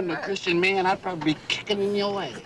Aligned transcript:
Wasn't 0.00 0.18
a 0.18 0.22
Christian 0.22 0.58
man, 0.58 0.86
I'd 0.86 1.02
probably 1.02 1.34
be 1.34 1.40
kicking 1.48 1.78
in 1.78 1.94
your 1.94 2.22
ass. 2.22 2.40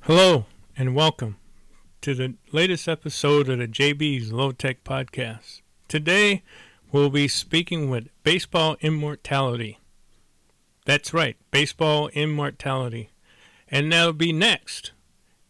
Hello 0.00 0.46
and 0.76 0.96
welcome 0.96 1.36
to 2.00 2.16
the 2.16 2.34
latest 2.50 2.88
episode 2.88 3.48
of 3.48 3.58
the 3.60 3.68
Jaybee's 3.68 4.32
Lowtech 4.32 4.78
Podcast. 4.84 5.60
Today 5.86 6.42
we'll 6.90 7.08
be 7.08 7.28
speaking 7.28 7.88
with 7.88 8.08
Baseball 8.24 8.76
Immortality. 8.80 9.78
That's 10.86 11.14
right, 11.14 11.36
Baseball 11.52 12.08
Immortality. 12.08 13.10
And 13.72 13.92
that'll 13.92 14.12
be 14.12 14.32
next 14.32 14.90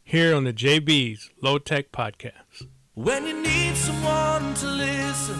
here 0.03 0.35
on 0.35 0.45
the 0.45 0.53
JB's 0.53 1.31
Low 1.41 1.57
Tech 1.57 1.91
Podcast. 1.91 2.67
When 2.93 3.27
you 3.27 3.43
need 3.43 3.75
someone 3.75 4.53
to 4.57 4.67
listen, 4.67 5.39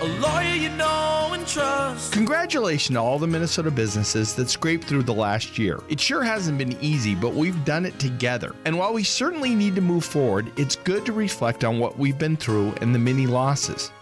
a 0.00 0.04
lawyer 0.20 0.56
you 0.56 0.70
know 0.70 1.30
and 1.32 1.46
trust. 1.46 2.12
Congratulations 2.12 2.96
to 2.96 3.00
all 3.00 3.20
the 3.20 3.28
Minnesota 3.28 3.70
businesses 3.70 4.34
that 4.34 4.50
scraped 4.50 4.88
through 4.88 5.04
the 5.04 5.14
last 5.14 5.56
year. 5.56 5.78
It 5.88 6.00
sure 6.00 6.24
hasn't 6.24 6.58
been 6.58 6.76
easy, 6.80 7.14
but 7.14 7.34
we've 7.34 7.64
done 7.64 7.86
it 7.86 7.96
together. 8.00 8.56
And 8.64 8.76
while 8.76 8.92
we 8.92 9.04
certainly 9.04 9.54
need 9.54 9.76
to 9.76 9.80
move 9.80 10.04
forward, 10.04 10.50
it's 10.58 10.74
good 10.74 11.06
to 11.06 11.12
reflect 11.12 11.62
on 11.62 11.78
what 11.78 11.96
we've 11.96 12.18
been 12.18 12.36
through 12.36 12.74
and 12.80 12.92
the 12.92 12.98
many 12.98 13.28
losses. 13.28 13.92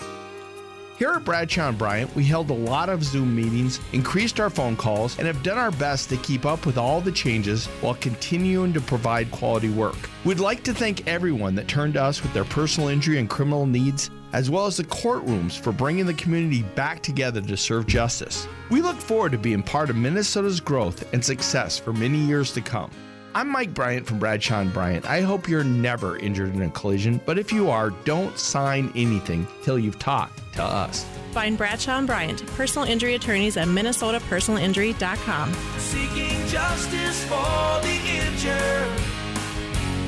Here 1.02 1.14
at 1.14 1.24
Bradshaw 1.24 1.68
and 1.68 1.76
Bryant, 1.76 2.14
we 2.14 2.22
held 2.22 2.50
a 2.50 2.54
lot 2.54 2.88
of 2.88 3.02
Zoom 3.02 3.34
meetings, 3.34 3.80
increased 3.92 4.38
our 4.38 4.48
phone 4.48 4.76
calls, 4.76 5.18
and 5.18 5.26
have 5.26 5.42
done 5.42 5.58
our 5.58 5.72
best 5.72 6.08
to 6.10 6.16
keep 6.18 6.46
up 6.46 6.64
with 6.64 6.78
all 6.78 7.00
the 7.00 7.10
changes 7.10 7.66
while 7.80 7.96
continuing 7.96 8.72
to 8.72 8.80
provide 8.80 9.28
quality 9.32 9.68
work. 9.68 9.96
We'd 10.24 10.38
like 10.38 10.62
to 10.62 10.72
thank 10.72 11.08
everyone 11.08 11.56
that 11.56 11.66
turned 11.66 11.94
to 11.94 12.02
us 12.04 12.22
with 12.22 12.32
their 12.32 12.44
personal 12.44 12.88
injury 12.88 13.18
and 13.18 13.28
criminal 13.28 13.66
needs, 13.66 14.10
as 14.32 14.48
well 14.48 14.66
as 14.66 14.76
the 14.76 14.84
courtrooms 14.84 15.58
for 15.58 15.72
bringing 15.72 16.06
the 16.06 16.14
community 16.14 16.62
back 16.76 17.02
together 17.02 17.40
to 17.40 17.56
serve 17.56 17.88
justice. 17.88 18.46
We 18.70 18.80
look 18.80 18.98
forward 18.98 19.32
to 19.32 19.38
being 19.38 19.64
part 19.64 19.90
of 19.90 19.96
Minnesota's 19.96 20.60
growth 20.60 21.12
and 21.12 21.24
success 21.24 21.80
for 21.80 21.92
many 21.92 22.18
years 22.18 22.52
to 22.52 22.60
come. 22.60 22.92
I'm 23.34 23.48
Mike 23.48 23.72
Bryant 23.72 24.06
from 24.06 24.18
Bradshaw 24.18 24.60
and 24.60 24.72
Bryant. 24.72 25.06
I 25.06 25.22
hope 25.22 25.48
you're 25.48 25.64
never 25.64 26.18
injured 26.18 26.54
in 26.54 26.60
a 26.60 26.70
collision, 26.70 27.18
but 27.24 27.38
if 27.38 27.50
you 27.50 27.70
are, 27.70 27.90
don't 28.04 28.38
sign 28.38 28.92
anything 28.94 29.46
till 29.62 29.78
you've 29.78 29.98
talked 29.98 30.40
to 30.54 30.62
us. 30.62 31.06
Find 31.32 31.56
Bradshaw 31.56 31.96
and 31.98 32.06
Bryant, 32.06 32.46
personal 32.48 32.86
injury 32.86 33.14
attorneys 33.14 33.56
at 33.56 33.68
minnesotapersonalinjury.com. 33.68 35.52
Seeking 35.78 36.46
justice 36.48 37.24
for 37.24 37.80
the 37.80 38.00
injured. 38.06 39.00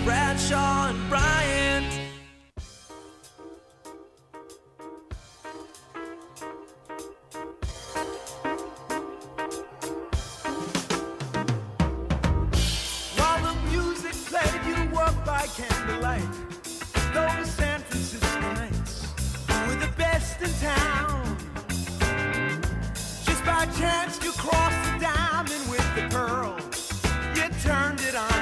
Bradshaw 0.05 0.91
and 0.91 1.09
Bryant. 1.09 2.04
Chance, 23.79 24.23
you 24.25 24.33
crossed 24.33 24.93
the 24.93 24.99
diamond 25.01 25.71
with 25.71 25.95
the 25.97 26.03
pearl. 26.11 26.57
You 27.35 27.49
turned 27.63 28.01
it 28.01 28.15
on 28.15 28.34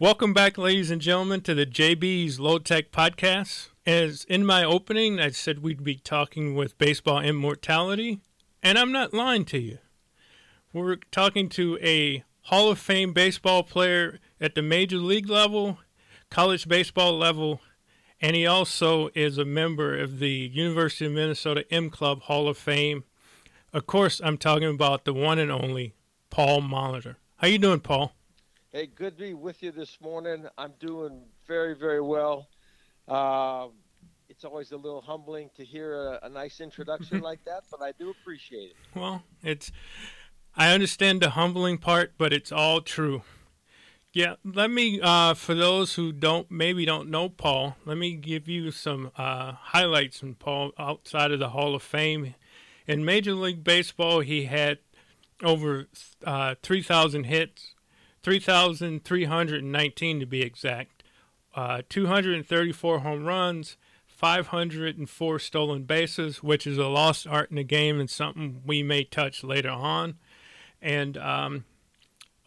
Welcome 0.00 0.32
back, 0.32 0.56
ladies 0.56 0.92
and 0.92 1.00
gentlemen, 1.02 1.40
to 1.40 1.54
the 1.54 1.66
Jaybee's 1.66 2.38
Lowtech 2.38 2.90
Podcast. 2.90 3.70
As 3.84 4.22
in 4.28 4.46
my 4.46 4.62
opening, 4.62 5.18
I 5.18 5.30
said 5.30 5.60
we'd 5.60 5.82
be 5.82 5.96
talking 5.96 6.54
with 6.54 6.78
Baseball 6.78 7.20
Immortality, 7.20 8.20
and 8.62 8.78
I'm 8.78 8.92
not 8.92 9.12
lying 9.12 9.44
to 9.46 9.58
you. 9.58 9.78
We're 10.72 10.98
talking 11.10 11.48
to 11.48 11.80
a 11.82 12.22
Hall 12.42 12.70
of 12.70 12.78
Fame 12.78 13.12
baseball 13.12 13.64
player 13.64 14.20
at 14.40 14.54
the 14.54 14.62
major 14.62 14.98
league 14.98 15.28
level, 15.28 15.78
college 16.30 16.68
baseball 16.68 17.18
level, 17.18 17.60
and 18.20 18.36
he 18.36 18.46
also 18.46 19.08
is 19.16 19.36
a 19.36 19.44
member 19.44 19.98
of 19.98 20.20
the 20.20 20.30
University 20.30 21.06
of 21.06 21.12
Minnesota 21.12 21.64
M 21.72 21.90
Club 21.90 22.22
Hall 22.22 22.46
of 22.46 22.56
Fame. 22.56 23.02
Of 23.72 23.86
course, 23.86 24.20
I'm 24.22 24.38
talking 24.38 24.68
about 24.68 25.04
the 25.04 25.12
one 25.12 25.40
and 25.40 25.50
only 25.50 25.96
Paul 26.30 26.62
Molitor. 26.62 27.16
How 27.38 27.48
you 27.48 27.58
doing, 27.58 27.80
Paul? 27.80 28.14
Hey, 28.70 28.86
good 28.86 29.16
to 29.16 29.24
be 29.24 29.32
with 29.32 29.62
you 29.62 29.72
this 29.72 29.98
morning. 29.98 30.46
I'm 30.58 30.74
doing 30.78 31.22
very, 31.46 31.74
very 31.74 32.02
well. 32.02 32.48
Um 33.08 33.72
it's 34.28 34.44
always 34.44 34.72
a 34.72 34.76
little 34.76 35.00
humbling 35.00 35.48
to 35.56 35.64
hear 35.64 35.94
a, 35.94 36.18
a 36.24 36.28
nice 36.28 36.60
introduction 36.60 37.20
like 37.22 37.42
that, 37.46 37.62
but 37.70 37.80
I 37.80 37.92
do 37.92 38.10
appreciate 38.10 38.70
it. 38.70 38.76
Well, 38.94 39.22
it's 39.42 39.72
I 40.54 40.72
understand 40.74 41.22
the 41.22 41.30
humbling 41.30 41.78
part, 41.78 42.12
but 42.18 42.34
it's 42.34 42.52
all 42.52 42.82
true. 42.82 43.22
Yeah, 44.12 44.34
let 44.44 44.70
me 44.70 45.00
uh, 45.00 45.32
for 45.32 45.54
those 45.54 45.94
who 45.94 46.12
don't 46.12 46.50
maybe 46.50 46.84
don't 46.84 47.08
know 47.08 47.30
Paul, 47.30 47.76
let 47.86 47.96
me 47.96 48.12
give 48.16 48.48
you 48.48 48.70
some 48.70 49.12
uh, 49.16 49.52
highlights 49.52 50.18
from 50.20 50.34
Paul 50.34 50.72
outside 50.78 51.32
of 51.32 51.38
the 51.38 51.50
Hall 51.50 51.74
of 51.74 51.82
Fame. 51.82 52.34
In 52.86 53.02
Major 53.02 53.32
League 53.32 53.64
Baseball, 53.64 54.20
he 54.20 54.44
had 54.44 54.78
over 55.42 55.86
uh, 56.24 56.54
3,000 56.62 57.24
hits, 57.24 57.74
3,319 58.22 60.20
to 60.20 60.26
be 60.26 60.42
exact, 60.42 61.02
uh, 61.54 61.82
234 61.88 62.98
home 63.00 63.24
runs, 63.24 63.76
504 64.06 65.38
stolen 65.38 65.84
bases, 65.84 66.42
which 66.42 66.66
is 66.66 66.78
a 66.78 66.86
lost 66.86 67.26
art 67.26 67.50
in 67.50 67.56
the 67.56 67.64
game 67.64 68.00
and 68.00 68.10
something 68.10 68.62
we 68.64 68.82
may 68.82 69.04
touch 69.04 69.44
later 69.44 69.70
on, 69.70 70.16
and 70.82 71.16
um, 71.16 71.64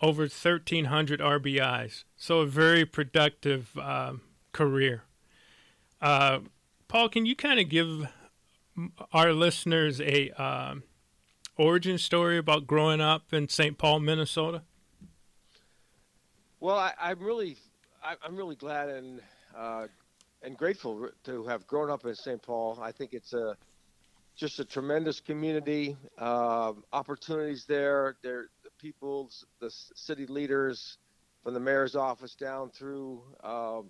over 0.02 0.24
1,300 0.24 1.20
RBIs. 1.20 2.04
So 2.16 2.40
a 2.40 2.46
very 2.46 2.86
productive 2.86 3.78
um 3.78 4.22
career. 4.52 5.04
Uh, 6.02 6.40
Paul, 6.88 7.10
can 7.10 7.26
you 7.26 7.36
kind 7.36 7.60
of 7.60 7.70
give 7.70 8.08
our 9.14 9.34
listeners 9.34 10.02
a 10.02 10.30
um, 10.32 10.84
origin 11.58 11.98
story 11.98 12.38
about 12.38 12.68
growing 12.68 13.02
up 13.02 13.34
in 13.34 13.48
St. 13.50 13.78
Paul, 13.78 14.00
Minnesota? 14.00 14.64
Well, 16.62 16.78
I, 16.78 16.94
I'm 17.02 17.20
really, 17.20 17.58
I, 18.04 18.16
I'm 18.24 18.36
really 18.38 18.56
glad 18.56 18.90
and 18.90 19.20
uh, 19.58 19.88
and 20.44 20.56
grateful 20.56 21.10
to 21.24 21.44
have 21.46 21.66
grown 21.66 21.90
up 21.90 22.06
in 22.06 22.14
St. 22.14 22.42
Paul. 22.42 22.80
I 22.80 22.92
think 22.92 23.14
it's 23.14 23.34
a 23.34 23.58
just 24.36 24.60
a 24.60 24.66
tremendous 24.66 25.20
community. 25.20 25.98
Um 26.20 26.84
opportunities 26.94 27.66
there. 27.68 28.16
There, 28.22 28.46
the 28.64 28.70
people, 28.80 29.32
the 29.60 29.72
city 29.96 30.28
leaders, 30.28 31.00
from 31.44 31.56
the 31.56 31.60
mayor's 31.60 31.96
office 31.96 32.36
down 32.36 32.70
through, 32.70 33.24
um, 33.44 33.90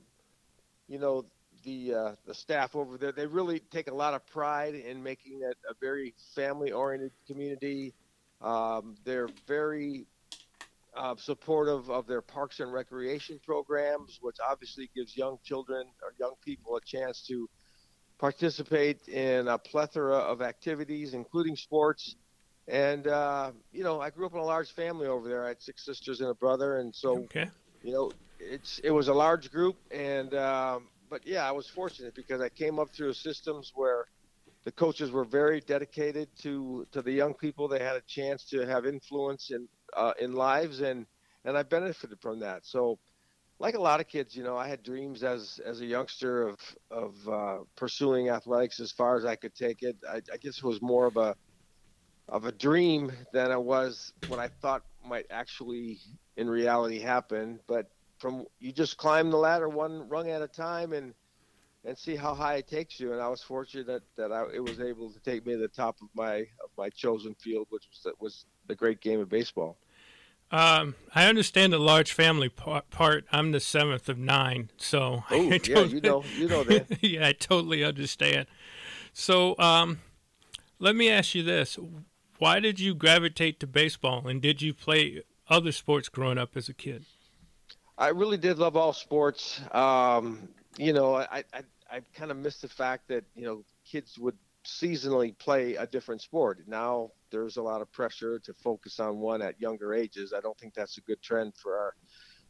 you 0.88 0.98
know, 0.98 1.26
the 1.66 1.94
uh, 1.94 2.16
the 2.26 2.34
staff 2.34 2.74
over 2.76 2.98
there. 2.98 3.12
They 3.12 3.28
really 3.28 3.60
take 3.60 3.90
a 3.92 3.96
lot 3.96 4.14
of 4.14 4.26
pride 4.28 4.76
in 4.76 5.04
making 5.04 5.42
it 5.44 5.58
a 5.70 5.74
very 5.82 6.14
family-oriented 6.36 7.12
community. 7.28 7.94
Um, 8.42 8.96
they're 9.04 9.30
very 9.46 10.06
uh, 10.96 11.16
supportive 11.18 11.90
of 11.90 12.08
their 12.08 12.22
parks 12.22 12.60
and 12.60 12.72
recreation 12.74 13.40
programs, 13.44 14.18
which 14.22 14.38
obviously 14.46 14.90
gives 14.96 15.16
young 15.16 15.38
children 15.44 15.88
or 16.04 16.14
young 16.20 16.36
people 16.44 16.76
a 16.76 16.82
chance 16.86 17.26
to 17.28 17.48
participate 18.20 19.08
in 19.08 19.48
a 19.48 19.58
plethora 19.58 20.18
of 20.18 20.42
activities, 20.42 21.14
including 21.14 21.56
sports. 21.56 22.16
And 22.68 23.08
uh, 23.08 23.54
you 23.72 23.84
know, 23.84 24.02
I 24.02 24.12
grew 24.12 24.26
up 24.28 24.34
in 24.34 24.40
a 24.40 24.44
large 24.44 24.72
family 24.72 25.08
over 25.08 25.28
there. 25.28 25.46
I 25.46 25.50
had 25.50 25.62
six 25.62 25.86
sisters 25.86 26.22
and 26.22 26.30
a 26.30 26.36
brother, 26.36 26.78
and 26.78 26.94
so 26.96 27.26
Okay. 27.26 27.50
you 27.82 27.94
know, 27.94 28.12
it's 28.40 28.80
it 28.84 28.92
was 28.92 29.08
a 29.08 29.14
large 29.14 29.52
group, 29.52 29.78
and 29.92 30.34
um, 30.36 30.90
but 31.10 31.26
yeah, 31.26 31.48
I 31.48 31.52
was 31.52 31.68
fortunate 31.70 32.14
because 32.16 32.42
I 32.42 32.50
came 32.50 32.80
up 32.80 32.90
through 32.96 33.10
a 33.10 33.14
systems 33.16 33.72
where 33.74 34.06
the 34.66 34.72
coaches 34.72 35.12
were 35.12 35.26
very 35.26 35.60
dedicated 35.62 36.30
to 36.44 36.86
to 36.92 37.02
the 37.02 37.12
young 37.12 37.34
people. 37.36 37.68
They 37.68 37.80
had 37.80 37.96
a 37.96 38.04
chance 38.08 38.48
to 38.50 38.66
have 38.68 38.86
influence 38.86 39.52
in 39.52 39.68
uh, 39.96 40.14
in 40.20 40.34
lives, 40.34 40.82
and 40.82 41.06
and 41.46 41.58
I 41.58 41.64
benefited 41.64 42.20
from 42.22 42.40
that. 42.42 42.66
So 42.66 43.00
like 43.60 43.76
a 43.76 43.82
lot 43.82 44.00
of 44.00 44.08
kids, 44.08 44.36
you 44.36 44.44
know, 44.44 44.58
I 44.58 44.68
had 44.68 44.84
dreams 44.84 45.24
as 45.24 45.60
as 45.66 45.82
a 45.82 45.86
youngster 45.86 46.48
of 46.48 46.60
of 46.90 47.30
uh, 47.30 47.58
pursuing 47.78 48.30
athletics 48.30 48.80
as 48.80 48.92
far 48.92 49.16
as 49.18 49.26
I 49.26 49.36
could 49.36 49.56
take 49.56 49.84
it. 49.84 49.98
I, 50.10 50.18
I 50.34 50.38
guess 50.38 50.58
it 50.58 50.64
was 50.64 50.82
more 50.82 51.06
of 51.06 51.18
a 51.18 51.36
of 52.28 52.46
a 52.46 52.52
dream 52.52 53.12
than 53.34 53.52
it 53.52 53.62
was 53.62 54.12
what 54.26 54.40
I 54.40 54.50
thought 54.62 54.84
might 55.06 55.26
actually 55.30 56.00
in 56.38 56.50
reality 56.50 57.00
happen. 57.00 57.60
But 57.68 57.88
from 58.20 58.46
you 58.60 58.72
just 58.72 58.98
climb 58.98 59.30
the 59.32 59.38
ladder 59.38 59.70
one 59.70 60.08
rung 60.10 60.30
at 60.30 60.42
a 60.42 60.48
time 60.48 60.94
and 60.94 61.14
and 61.84 61.98
see 61.98 62.16
how 62.16 62.36
high 62.36 62.56
it 62.56 62.68
takes 62.68 63.00
you. 63.00 63.12
And 63.14 63.22
I 63.22 63.28
was 63.28 63.42
fortunate 63.42 63.88
that, 63.88 64.04
that 64.18 64.32
I, 64.32 64.46
it 64.54 64.60
was 64.60 64.80
able 64.80 65.12
to 65.12 65.20
take 65.22 65.46
me 65.46 65.54
to 65.54 65.60
the 65.60 65.68
top 65.68 65.96
of 66.02 66.10
my 66.16 66.38
of 66.38 66.70
my 66.78 66.90
chosen 66.90 67.36
field, 67.36 67.68
which 67.70 67.88
was 67.90 68.14
was 68.20 68.46
the 68.68 68.76
great 68.76 69.02
game 69.02 69.20
of 69.20 69.30
baseball. 69.30 69.78
Um, 70.52 70.96
I 71.16 71.28
understand 71.28 71.72
the 71.72 71.80
large 71.80 72.12
family 72.12 72.50
part. 72.50 73.26
I'm 73.32 73.52
the 73.52 73.62
seventh 73.62 74.10
of 74.10 74.18
nine, 74.18 74.70
so 74.78 75.24
Oh, 75.32 75.52
I 75.52 75.62
yeah, 75.68 75.80
you 75.84 76.02
know, 76.02 76.24
you 76.38 76.50
know 76.50 76.64
that. 76.66 77.02
yeah, 77.02 77.28
I 77.28 77.32
totally 77.32 77.84
understand. 77.84 78.48
So, 79.14 79.58
um, 79.58 80.00
let 80.80 80.96
me 80.96 81.10
ask 81.10 81.36
you 81.36 81.44
this: 81.44 81.80
Why 82.38 82.60
did 82.60 82.82
you 82.82 82.94
gravitate 82.94 83.62
to 83.62 83.68
baseball, 83.68 84.28
and 84.28 84.42
did 84.42 84.62
you 84.62 84.74
play 84.74 85.24
other 85.48 85.72
sports 85.72 86.10
growing 86.10 86.38
up 86.38 86.58
as 86.58 86.68
a 86.68 86.74
kid? 86.74 87.06
I 87.98 88.08
really 88.08 88.38
did 88.38 88.58
love 88.58 88.76
all 88.76 88.94
sports. 88.94 89.62
Um, 89.72 90.50
you 90.78 90.92
know, 90.92 91.16
I, 91.16 91.44
I, 91.54 91.64
I 91.92 92.02
kind 92.16 92.32
of 92.32 92.38
missed 92.38 92.64
the 92.64 92.68
fact 92.68 93.08
that, 93.10 93.24
you 93.36 93.46
know, 93.46 93.64
kids 93.86 94.18
would 94.18 94.36
seasonally 94.66 95.38
play 95.38 95.76
a 95.76 95.88
different 95.88 96.22
sport. 96.22 96.60
Now 96.68 97.12
there's 97.32 97.58
a 97.58 97.62
lot 97.62 97.82
of 97.82 97.92
pressure 97.92 98.40
to 98.40 98.54
focus 98.54 99.00
on 99.00 99.20
one 99.20 99.42
at 99.42 99.60
younger 99.60 99.94
ages. 99.94 100.34
I 100.36 100.42
don't 100.42 100.58
think 100.60 100.74
that's 100.74 100.98
a 100.98 101.02
good 101.02 101.22
trend 101.22 101.54
for 101.56 101.78
our, 101.78 101.94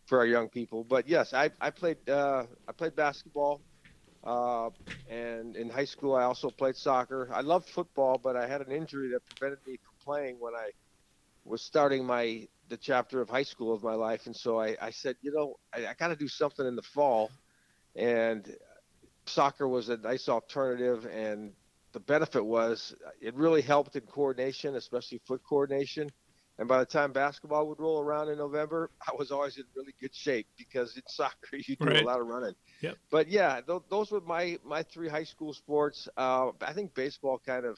for 0.08 0.20
our 0.20 0.26
young 0.26 0.50
people. 0.50 0.84
But 0.84 1.08
yes, 1.08 1.34
I, 1.34 1.52
I 1.62 1.70
played, 1.70 1.98
uh, 2.10 2.46
I 2.68 2.72
played 2.74 2.96
basketball. 2.96 3.62
Uh, 4.24 4.70
and 5.10 5.56
in 5.56 5.70
high 5.70 5.86
school, 5.86 6.16
I 6.16 6.24
also 6.24 6.50
played 6.50 6.76
soccer. 6.76 7.30
I 7.34 7.42
loved 7.42 7.70
football, 7.70 8.18
but 8.18 8.36
I 8.36 8.48
had 8.48 8.62
an 8.62 8.72
injury 8.72 9.10
that 9.12 9.22
prevented 9.26 9.60
me 9.66 9.78
from 9.78 9.94
playing 10.04 10.38
when 10.40 10.54
I 10.56 10.70
was 11.44 11.64
starting 11.64 12.06
my 12.06 12.48
the 12.70 12.78
chapter 12.78 13.22
of 13.22 13.30
high 13.30 13.44
school 13.44 13.74
of 13.74 13.84
my 13.84 13.96
life, 13.96 14.28
and 14.28 14.36
so 14.36 14.60
I, 14.60 14.78
I 14.82 14.92
said, 14.92 15.18
you 15.22 15.34
know, 15.34 15.56
I, 15.74 15.88
I 15.88 15.94
got 15.96 16.08
to 16.10 16.16
do 16.16 16.28
something 16.28 16.66
in 16.66 16.76
the 16.76 16.82
fall, 16.82 17.30
and 17.96 18.56
soccer 19.26 19.68
was 19.68 19.90
a 19.90 19.98
nice 19.98 20.30
alternative, 20.30 21.06
and 21.06 21.52
the 21.94 22.00
benefit 22.00 22.44
was 22.46 22.94
it 23.22 23.34
really 23.36 23.62
helped 23.62 23.96
in 23.96 24.02
coordination, 24.02 24.76
especially 24.76 25.20
foot 25.28 25.42
coordination. 25.48 26.12
And 26.60 26.68
by 26.68 26.80
the 26.80 26.86
time 26.86 27.12
basketball 27.12 27.68
would 27.70 27.80
roll 27.80 28.02
around 28.02 28.30
in 28.30 28.38
November, 28.38 28.90
I 29.08 29.16
was 29.18 29.32
always 29.32 29.58
in 29.58 29.64
really 29.76 29.94
good 30.00 30.14
shape 30.14 30.48
because 30.58 30.96
in 30.96 31.04
soccer 31.08 31.58
you 31.58 31.76
do 31.76 31.86
Right. 31.88 32.04
a 32.04 32.06
lot 32.06 32.22
of 32.22 32.28
running. 32.28 32.54
Yep. 32.82 32.98
But 33.10 33.28
yeah, 33.30 33.62
th- 33.62 33.82
those 33.90 34.12
were 34.12 34.22
my 34.22 34.60
my 34.64 34.84
three 34.84 35.10
high 35.10 35.24
school 35.24 35.54
sports. 35.54 36.08
Uh, 36.18 36.52
I 36.62 36.74
think 36.74 36.94
baseball 36.94 37.42
kind 37.46 37.66
of 37.66 37.78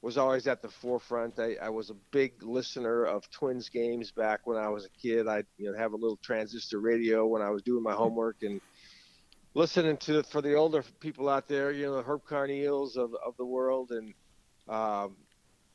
was 0.00 0.16
always 0.16 0.46
at 0.46 0.62
the 0.62 0.68
forefront. 0.68 1.38
I, 1.38 1.56
I 1.60 1.70
was 1.70 1.90
a 1.90 1.94
big 2.12 2.42
listener 2.42 3.04
of 3.04 3.28
Twins 3.30 3.68
games 3.68 4.12
back 4.12 4.46
when 4.46 4.56
I 4.56 4.68
was 4.68 4.84
a 4.84 4.90
kid. 5.02 5.26
I'd 5.28 5.46
you 5.56 5.70
know 5.70 5.78
have 5.78 5.92
a 5.92 5.96
little 5.96 6.18
transistor 6.22 6.78
radio 6.80 7.26
when 7.26 7.42
I 7.42 7.50
was 7.50 7.62
doing 7.62 7.82
my 7.82 7.94
homework 7.94 8.36
and 8.42 8.60
listening 9.58 9.96
to 9.96 10.22
for 10.22 10.40
the 10.40 10.54
older 10.54 10.84
people 11.00 11.28
out 11.28 11.48
there, 11.48 11.72
you 11.72 11.84
know, 11.84 11.96
the 11.96 12.02
Herb 12.02 12.22
Carneals 12.24 12.96
of 12.96 13.12
of 13.26 13.36
the 13.36 13.44
world, 13.44 13.90
and 13.90 14.14
um, 14.68 15.16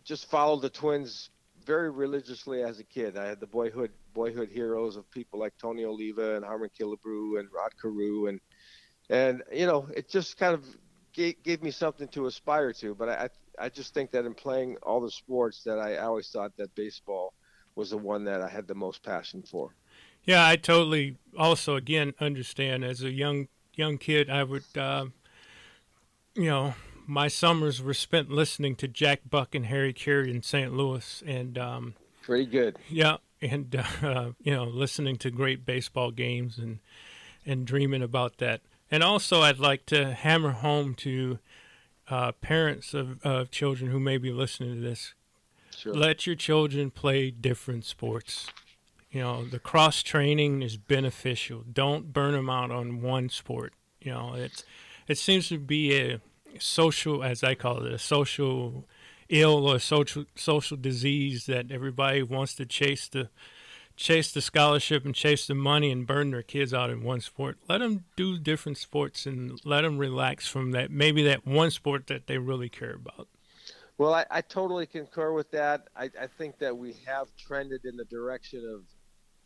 just 0.05 0.29
followed 0.29 0.61
the 0.61 0.69
Twins 0.69 1.29
very 1.65 1.91
religiously 1.91 2.63
as 2.63 2.79
a 2.79 2.83
kid. 2.83 3.17
I 3.17 3.27
had 3.27 3.41
the 3.41 3.47
boyhood 3.47 3.91
boyhood 4.13 4.49
heroes 4.49 4.95
of 4.95 5.09
people 5.11 5.37
like 5.39 5.53
Tony 5.61 5.83
Oliva 5.83 6.35
and 6.35 6.45
Harmon 6.45 6.69
Killebrew 6.79 7.39
and 7.39 7.49
Rod 7.53 7.71
Carew 7.79 8.27
and 8.27 8.39
and 9.09 9.43
you 9.51 9.65
know 9.65 9.89
it 9.95 10.09
just 10.09 10.37
kind 10.37 10.53
of 10.53 10.63
gave, 11.11 11.43
gave 11.43 11.61
me 11.61 11.71
something 11.71 12.07
to 12.09 12.27
aspire 12.27 12.71
to. 12.73 12.95
But 12.95 13.09
I 13.09 13.13
I 13.13 13.65
I 13.65 13.69
just 13.69 13.93
think 13.93 14.11
that 14.11 14.25
in 14.25 14.33
playing 14.33 14.77
all 14.81 15.01
the 15.01 15.11
sports 15.11 15.61
that 15.63 15.77
I 15.77 15.97
always 15.97 16.29
thought 16.29 16.55
that 16.55 16.73
baseball 16.73 17.33
was 17.75 17.89
the 17.89 17.97
one 17.97 18.23
that 18.25 18.41
I 18.41 18.47
had 18.47 18.65
the 18.65 18.75
most 18.75 19.03
passion 19.03 19.43
for. 19.43 19.75
Yeah, 20.23 20.47
I 20.47 20.55
totally 20.55 21.17
also 21.37 21.75
again 21.75 22.13
understand. 22.19 22.85
As 22.85 23.03
a 23.03 23.11
young 23.11 23.47
young 23.75 23.97
kid, 23.97 24.29
I 24.29 24.43
would, 24.43 24.63
uh, 24.77 25.05
you 26.35 26.45
know, 26.45 26.75
my 27.05 27.27
summers 27.27 27.81
were 27.81 27.93
spent 27.93 28.29
listening 28.31 28.75
to 28.77 28.87
Jack 28.87 29.21
Buck 29.29 29.53
and 29.55 29.65
Harry 29.65 29.93
Caray 29.93 30.29
in 30.29 30.41
St. 30.41 30.73
Louis, 30.73 31.21
and 31.25 31.57
um, 31.57 31.93
Pretty 32.21 32.45
good. 32.45 32.77
yeah, 32.89 33.17
and 33.41 33.75
uh, 34.03 34.31
you 34.41 34.53
know, 34.53 34.63
listening 34.63 35.17
to 35.17 35.31
great 35.31 35.65
baseball 35.65 36.11
games 36.11 36.57
and 36.57 36.79
and 37.45 37.67
dreaming 37.67 38.01
about 38.01 38.37
that. 38.37 38.61
And 38.89 39.03
also, 39.03 39.41
I'd 39.41 39.59
like 39.59 39.85
to 39.87 40.13
hammer 40.13 40.51
home 40.51 40.93
to 40.95 41.39
uh, 42.09 42.31
parents 42.33 42.93
of, 42.93 43.21
of 43.25 43.51
children 43.51 43.91
who 43.91 43.99
may 43.99 44.17
be 44.17 44.31
listening 44.31 44.75
to 44.75 44.81
this 44.81 45.13
Sure. 45.75 45.93
let 45.93 46.25
your 46.27 46.35
children 46.35 46.91
play 46.91 47.31
different 47.31 47.83
sports. 47.83 48.47
You 49.13 49.21
know, 49.21 49.45
the 49.45 49.59
cross 49.59 50.01
training 50.01 50.63
is 50.63 50.75
beneficial. 50.75 51.63
Don't 51.71 52.11
burn 52.11 52.31
them 52.33 52.49
out 52.49 52.71
on 52.71 52.99
one 52.99 53.29
sport. 53.29 53.73
You 54.01 54.11
know, 54.11 54.33
it's 54.33 54.63
it 55.07 55.19
seems 55.19 55.49
to 55.49 55.59
be 55.59 55.95
a 55.95 56.19
social, 56.57 57.23
as 57.23 57.43
I 57.43 57.53
call 57.53 57.85
it, 57.85 57.93
a 57.93 57.99
social 57.99 58.87
ill 59.29 59.67
or 59.67 59.77
social 59.77 60.25
social 60.35 60.77
disease 60.77 61.45
that 61.45 61.71
everybody 61.71 62.23
wants 62.23 62.55
to 62.55 62.65
chase 62.65 63.07
the 63.07 63.29
chase 63.95 64.31
the 64.31 64.41
scholarship 64.41 65.05
and 65.05 65.13
chase 65.13 65.45
the 65.45 65.53
money 65.53 65.91
and 65.91 66.07
burn 66.07 66.31
their 66.31 66.41
kids 66.41 66.73
out 66.73 66.89
in 66.89 67.03
one 67.03 67.21
sport. 67.21 67.59
Let 67.69 67.77
them 67.77 68.05
do 68.15 68.39
different 68.39 68.79
sports 68.79 69.27
and 69.27 69.61
let 69.63 69.81
them 69.81 69.99
relax 69.99 70.47
from 70.47 70.71
that 70.71 70.89
maybe 70.89 71.21
that 71.25 71.45
one 71.45 71.69
sport 71.69 72.07
that 72.07 72.25
they 72.25 72.39
really 72.39 72.67
care 72.67 72.95
about. 72.95 73.27
Well, 73.99 74.15
I, 74.15 74.25
I 74.31 74.41
totally 74.41 74.87
concur 74.87 75.31
with 75.33 75.51
that. 75.51 75.87
I, 75.95 76.09
I 76.19 76.25
think 76.25 76.57
that 76.57 76.75
we 76.75 76.95
have 77.05 77.27
trended 77.37 77.85
in 77.85 77.95
the 77.95 78.05
direction 78.05 78.67
of 78.67 78.81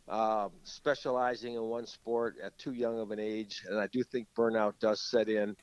um, 0.08 0.52
specializing 0.64 1.54
in 1.54 1.62
one 1.62 1.86
sport 1.86 2.36
at 2.42 2.56
too 2.58 2.72
young 2.72 2.98
of 3.00 3.10
an 3.10 3.20
age, 3.20 3.62
and 3.66 3.78
I 3.78 3.86
do 3.88 4.02
think 4.04 4.28
burnout 4.36 4.78
does 4.80 5.02
set 5.10 5.28
in. 5.28 5.56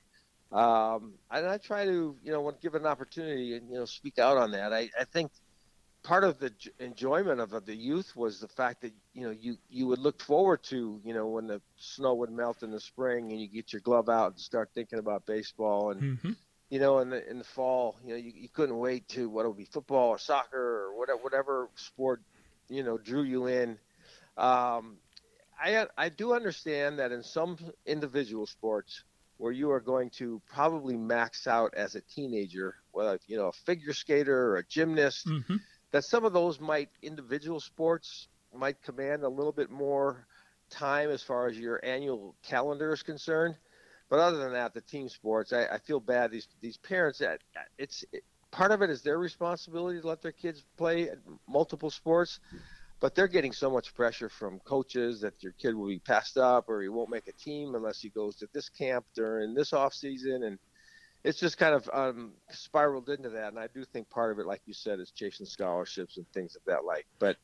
Um, 0.52 1.18
and 1.32 1.48
I 1.48 1.58
try 1.58 1.86
to, 1.86 2.18
you 2.22 2.32
know, 2.32 2.42
when 2.42 2.56
given 2.62 2.82
an 2.84 2.88
opportunity, 2.88 3.56
and 3.56 3.70
you 3.70 3.76
know, 3.80 3.86
speak 3.86 4.20
out 4.20 4.38
on 4.38 4.52
that. 4.52 4.74
I, 4.74 4.90
I 5.00 5.06
think 5.06 5.32
part 6.04 6.24
of 6.24 6.40
the 6.40 6.50
j- 6.52 6.72
enjoyment 6.80 7.40
of, 7.40 7.54
of 7.54 7.66
the 7.66 7.76
youth 7.76 8.16
was 8.16 8.40
the 8.40 8.48
fact 8.48 8.82
that 8.82 8.94
you 9.14 9.24
know 9.26 9.32
you 9.32 9.58
you 9.70 9.88
would 9.88 10.00
look 10.00 10.22
forward 10.22 10.64
to, 10.64 11.02
you 11.04 11.14
know, 11.14 11.28
when 11.28 11.48
the 11.48 11.62
snow 11.78 12.16
would 12.16 12.32
melt 12.32 12.64
in 12.64 12.72
the 12.72 12.80
spring 12.80 13.32
and 13.32 13.42
you 13.42 13.50
get 13.50 13.74
your 13.74 13.82
glove 13.82 14.10
out 14.10 14.32
and 14.32 14.40
start 14.40 14.70
thinking 14.74 15.00
about 15.00 15.26
baseball 15.26 15.92
and 15.92 16.04
Mm-hmm. 16.04 16.32
you 16.70 16.80
know, 16.80 17.00
in 17.00 17.10
the 17.10 17.30
in 17.30 17.38
the 17.38 17.44
fall, 17.44 17.98
you 18.04 18.10
know, 18.12 18.16
you, 18.16 18.32
you 18.36 18.50
couldn't 18.50 18.78
wait 18.78 19.08
to 19.10 19.30
what 19.30 19.46
it 19.46 19.50
would 19.50 19.58
be 19.58 19.66
football 19.66 20.10
or 20.10 20.18
soccer 20.18 20.86
or 20.86 20.98
whatever 20.98 21.20
whatever 21.22 21.70
sport, 21.76 22.22
you 22.70 22.84
know, 22.84 22.98
drew 22.98 23.24
you 23.24 23.48
in. 23.48 23.78
Um, 24.38 25.00
I 25.60 25.88
I 25.98 26.10
do 26.10 26.34
understand 26.34 27.00
that 27.00 27.12
in 27.12 27.24
some 27.24 27.58
individual 27.86 28.46
sports 28.46 29.04
where 29.38 29.52
you 29.52 29.72
are 29.72 29.80
going 29.82 30.10
to 30.12 30.42
probably 30.48 30.96
max 30.98 31.48
out 31.48 31.74
as 31.76 31.96
a 31.96 32.02
teenager, 32.02 32.76
whether 32.92 33.20
you 33.28 33.38
know 33.38 33.48
a 33.48 33.52
figure 33.52 33.94
skater 33.94 34.38
or 34.52 34.58
a 34.58 34.66
gymnast, 34.66 35.34
Mm-hmm. 35.34 35.56
that 35.92 36.04
some 36.04 36.26
of 36.26 36.34
those 36.34 36.60
might 36.60 36.90
individual 37.02 37.60
sports 37.60 38.28
might 38.54 38.82
command 38.82 39.24
a 39.24 39.30
little 39.30 39.52
bit 39.54 39.70
more 39.70 40.28
time 40.70 41.10
as 41.10 41.22
far 41.22 41.48
as 41.48 41.58
your 41.58 41.80
annual 41.84 42.36
calendar 42.44 42.92
is 42.94 43.04
concerned. 43.04 43.56
But 44.10 44.20
other 44.20 44.38
than 44.38 44.54
that, 44.54 44.74
the 44.74 44.82
team 44.82 45.10
sports, 45.10 45.54
I, 45.54 45.66
I 45.66 45.78
feel 45.80 46.00
bad. 46.00 46.32
These 46.32 46.48
these 46.62 46.78
parents, 46.78 47.20
that 47.20 47.40
it's 47.78 48.04
it, 48.12 48.24
part 48.52 48.72
of 48.72 48.82
it 48.82 48.90
is 48.90 49.02
their 49.02 49.18
responsibility 49.18 50.02
to 50.02 50.08
let 50.08 50.22
their 50.22 50.32
kids 50.32 50.64
play 50.78 51.10
multiple 51.48 51.90
sports, 51.90 52.40
but 53.06 53.14
they're 53.14 53.28
getting 53.28 53.52
so 53.52 53.70
much 53.70 53.94
pressure 53.94 54.30
from 54.30 54.60
coaches 54.62 55.22
that 55.22 55.44
your 55.44 55.52
kid 55.60 55.76
will 55.76 55.90
be 55.90 56.00
passed 56.00 56.40
up 56.40 56.68
or 56.68 56.82
he 56.82 56.90
won't 56.90 57.12
make 57.12 57.28
a 57.28 57.32
team 57.34 57.76
unless 57.76 58.00
he 58.00 58.10
goes 58.10 58.36
to 58.36 58.48
this 58.52 58.68
camp 58.68 59.06
during 59.14 59.54
this 59.54 59.74
off 59.74 59.94
season, 59.94 60.42
and 60.42 60.58
it's 61.24 61.40
just 61.40 61.60
kind 61.60 61.76
of 61.76 61.88
um, 61.94 62.32
spiraled 62.50 63.10
into 63.10 63.30
that. 63.30 63.50
And 63.50 63.60
I 63.60 63.68
do 63.68 63.86
think 63.86 64.10
part 64.10 64.32
of 64.32 64.40
it, 64.40 64.48
like 64.48 64.62
you 64.66 64.74
said, 64.74 65.00
is 65.00 65.12
chasing 65.12 65.46
scholarships 65.46 66.18
and 66.18 66.26
things 66.34 66.56
of 66.56 66.64
that 66.66 66.84
like. 66.84 67.06
But 67.20 67.38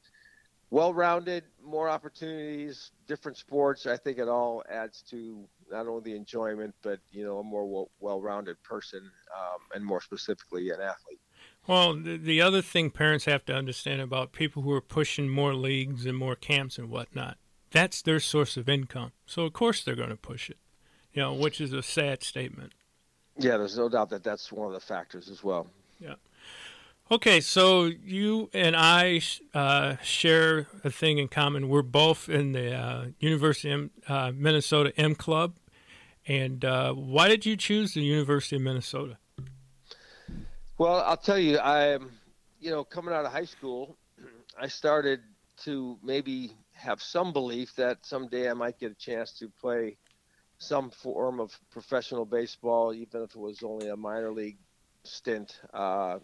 well-rounded, 0.72 1.44
more 1.64 1.88
opportunities, 1.90 2.90
different 3.08 3.38
sports. 3.38 3.86
I 3.86 3.98
think 3.98 4.18
it 4.18 4.28
all 4.28 4.64
adds 4.68 5.04
to 5.12 5.48
not 5.70 5.86
only 5.86 6.02
the 6.10 6.18
enjoyment, 6.18 6.74
but 6.82 7.02
you 7.12 7.24
know, 7.24 7.38
a 7.38 7.44
more 7.44 7.68
well- 7.68 7.92
well-rounded 8.00 8.58
person, 8.64 9.12
um, 9.38 9.60
and 9.76 9.86
more 9.86 10.02
specifically, 10.02 10.72
an 10.72 10.82
athlete. 10.82 11.22
Well, 11.68 11.94
the, 11.96 12.18
the 12.18 12.42
other 12.42 12.62
thing 12.62 12.90
parents 12.90 13.26
have 13.26 13.46
to 13.46 13.56
understand 13.56 14.02
about 14.02 14.32
people 14.32 14.64
who 14.64 14.72
are 14.72 14.82
pushing 14.82 15.30
more 15.30 15.54
leagues 15.54 16.06
and 16.06 16.18
more 16.18 16.36
camps 16.36 16.78
and 16.78 16.90
whatnot, 16.90 17.38
that's 17.70 18.02
their 18.02 18.20
source 18.20 18.58
of 18.58 18.68
income. 18.68 19.12
So 19.26 19.44
of 19.44 19.54
course 19.54 19.84
they're 19.84 19.96
going 19.96 20.10
to 20.10 20.16
push 20.16 20.50
it. 20.50 20.58
You 21.14 21.22
know, 21.22 21.34
which 21.34 21.60
is 21.60 21.74
a 21.74 21.84
sad 21.84 22.24
statement. 22.24 22.74
Yeah, 23.38 23.58
there's 23.58 23.78
no 23.78 23.90
doubt 23.90 24.10
that 24.12 24.24
that's 24.24 24.52
one 24.52 24.68
of 24.68 24.74
the 24.74 24.80
factors 24.80 25.30
as 25.30 25.44
well. 25.44 25.68
Yeah. 26.00 26.16
Okay, 27.12 27.42
so 27.42 27.86
you 27.86 28.50
and 28.54 28.74
I 28.74 29.20
uh, 29.54 29.98
share 30.02 30.68
a 30.86 30.90
thing 30.90 31.18
in 31.18 31.28
common. 31.28 31.68
We're 31.68 31.82
both 31.82 32.30
in 32.30 32.54
the 32.54 32.74
uh, 32.74 33.06
University 33.20 33.72
of 33.72 33.90
uh, 34.08 34.32
Minnesota 34.34 34.94
M 34.96 35.16
Club. 35.16 35.58
And 36.26 36.64
uh, 36.64 36.94
why 36.94 37.28
did 37.28 37.46
you 37.46 37.58
choose 37.58 37.94
the 37.94 38.02
University 38.02 38.56
of 38.56 38.62
Minnesota? 38.62 39.18
Well, 40.82 41.04
I'll 41.06 41.16
tell 41.16 41.38
you, 41.38 41.60
I, 41.60 42.00
you 42.60 42.72
know, 42.72 42.84
coming 42.84 43.14
out 43.14 43.24
of 43.24 43.32
high 43.32 43.46
school, 43.46 43.96
I 44.60 44.68
started 44.68 45.20
to 45.66 46.00
maybe 46.02 46.54
have 46.72 47.04
some 47.04 47.34
belief 47.34 47.76
that 47.76 48.04
someday 48.04 48.50
I 48.50 48.54
might 48.54 48.80
get 48.80 48.92
a 48.92 48.96
chance 48.96 49.32
to 49.34 49.50
play 49.62 49.98
some 50.58 50.90
form 50.90 51.40
of 51.40 51.56
professional 51.70 52.26
baseball, 52.26 52.96
even 52.96 53.22
if 53.22 53.36
it 53.36 53.40
was 53.40 53.62
only 53.62 53.90
a 53.90 53.96
minor 53.96 54.32
league 54.32 54.58
stint. 55.04 55.62
Uh, 55.72 56.18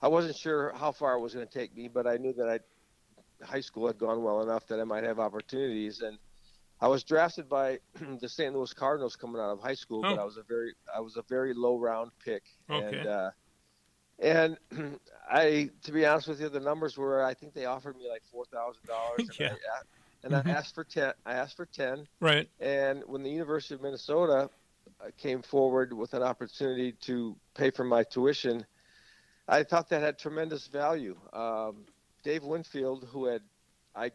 I 0.00 0.08
wasn't 0.08 0.34
sure 0.38 0.72
how 0.74 0.92
far 0.92 1.16
it 1.16 1.20
was 1.20 1.34
going 1.34 1.46
to 1.46 1.52
take 1.52 1.76
me, 1.76 1.86
but 1.88 2.06
I 2.06 2.16
knew 2.16 2.32
that 2.32 2.48
I, 2.48 3.44
high 3.44 3.60
school 3.60 3.86
had 3.86 3.98
gone 3.98 4.22
well 4.22 4.40
enough 4.40 4.66
that 4.68 4.80
I 4.80 4.84
might 4.84 5.04
have 5.04 5.18
opportunities. 5.18 6.00
And 6.00 6.16
I 6.80 6.88
was 6.88 7.04
drafted 7.04 7.50
by 7.50 7.80
the 8.22 8.30
St. 8.30 8.54
Louis 8.54 8.72
Cardinals 8.72 9.14
coming 9.14 9.42
out 9.42 9.50
of 9.50 9.60
high 9.60 9.74
school, 9.74 10.00
Oh. 10.06 10.16
but 10.16 10.22
I 10.22 10.24
was 10.24 10.38
a 10.38 10.42
very 10.44 10.72
I 10.96 11.00
was 11.00 11.18
a 11.18 11.22
very 11.28 11.52
low 11.52 11.76
round 11.78 12.12
pick. 12.24 12.44
Okay. 12.70 12.96
And 13.00 13.06
uh, 13.06 13.30
and 14.20 14.58
I, 15.30 15.70
to 15.84 15.92
be 15.92 16.04
honest 16.06 16.28
with 16.28 16.40
you, 16.40 16.48
the 16.48 16.60
numbers 16.60 16.96
were 16.96 17.24
I 17.24 17.34
think 17.34 17.54
they 17.54 17.64
offered 17.64 17.96
me 17.96 18.08
like 18.08 18.22
four 18.30 18.44
thousand 18.46 18.86
dollars. 18.86 19.30
Yeah. 19.40 19.54
And 20.22 20.34
Mhm. 20.34 20.46
I 20.46 20.50
asked 20.50 20.74
for 20.74 20.84
ten. 20.84 21.12
I 21.24 21.32
asked 21.34 21.56
for 21.56 21.66
ten. 21.66 22.06
Right. 22.20 22.48
And 22.60 23.02
when 23.06 23.22
the 23.22 23.30
University 23.30 23.74
of 23.74 23.80
Minnesota 23.80 24.50
uh, 25.00 25.10
came 25.16 25.40
forward 25.40 25.94
with 25.94 26.12
an 26.12 26.22
opportunity 26.22 26.92
to 26.92 27.34
pay 27.54 27.70
for 27.70 27.84
my 27.84 28.04
tuition, 28.04 28.66
I 29.48 29.62
thought 29.62 29.88
that 29.88 30.02
had 30.02 30.18
tremendous 30.18 30.66
value. 30.66 31.16
Um, 31.32 31.86
Dave 32.22 32.44
Winfield, 32.44 33.08
who 33.10 33.24
had 33.26 33.40
I 33.94 34.10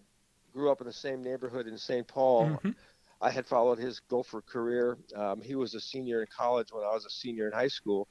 grew 0.53 0.71
up 0.71 0.79
in 0.79 0.87
the 0.87 0.93
same 0.93 1.23
neighborhood 1.23 1.65
in 1.67 1.77
St. 1.77 2.07
Paul. 2.07 2.59
Mhm. 2.63 2.75
I 3.19 3.31
had 3.31 3.47
followed 3.47 3.79
his 3.79 3.99
Gopher 4.01 4.41
career. 4.41 4.97
Um, 5.15 5.41
he 5.41 5.55
was 5.55 5.73
a 5.73 5.79
senior 5.81 6.21
in 6.21 6.27
college 6.27 6.71
when 6.71 6.83
I 6.83 6.93
was 6.93 7.05
a 7.05 7.09
senior 7.09 7.47
in 7.47 7.53
high 7.53 7.67
school. 7.69 8.07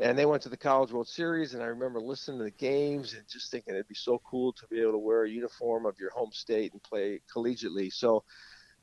And 0.00 0.18
they 0.18 0.26
went 0.26 0.42
to 0.42 0.48
the 0.48 0.56
College 0.56 0.90
World 0.90 1.08
Series, 1.08 1.54
and 1.54 1.62
I 1.62 1.66
remember 1.66 2.00
listening 2.00 2.38
to 2.38 2.44
the 2.44 2.50
games 2.50 3.14
and 3.14 3.22
just 3.28 3.50
thinking 3.50 3.74
it'd 3.74 3.88
be 3.88 3.94
so 3.94 4.20
cool 4.28 4.52
to 4.54 4.66
be 4.68 4.80
able 4.80 4.92
to 4.92 4.98
wear 4.98 5.24
a 5.24 5.30
uniform 5.30 5.86
of 5.86 5.98
your 6.00 6.10
home 6.10 6.30
state 6.32 6.72
and 6.72 6.82
play 6.82 7.20
collegiately. 7.32 7.92
So 7.92 8.24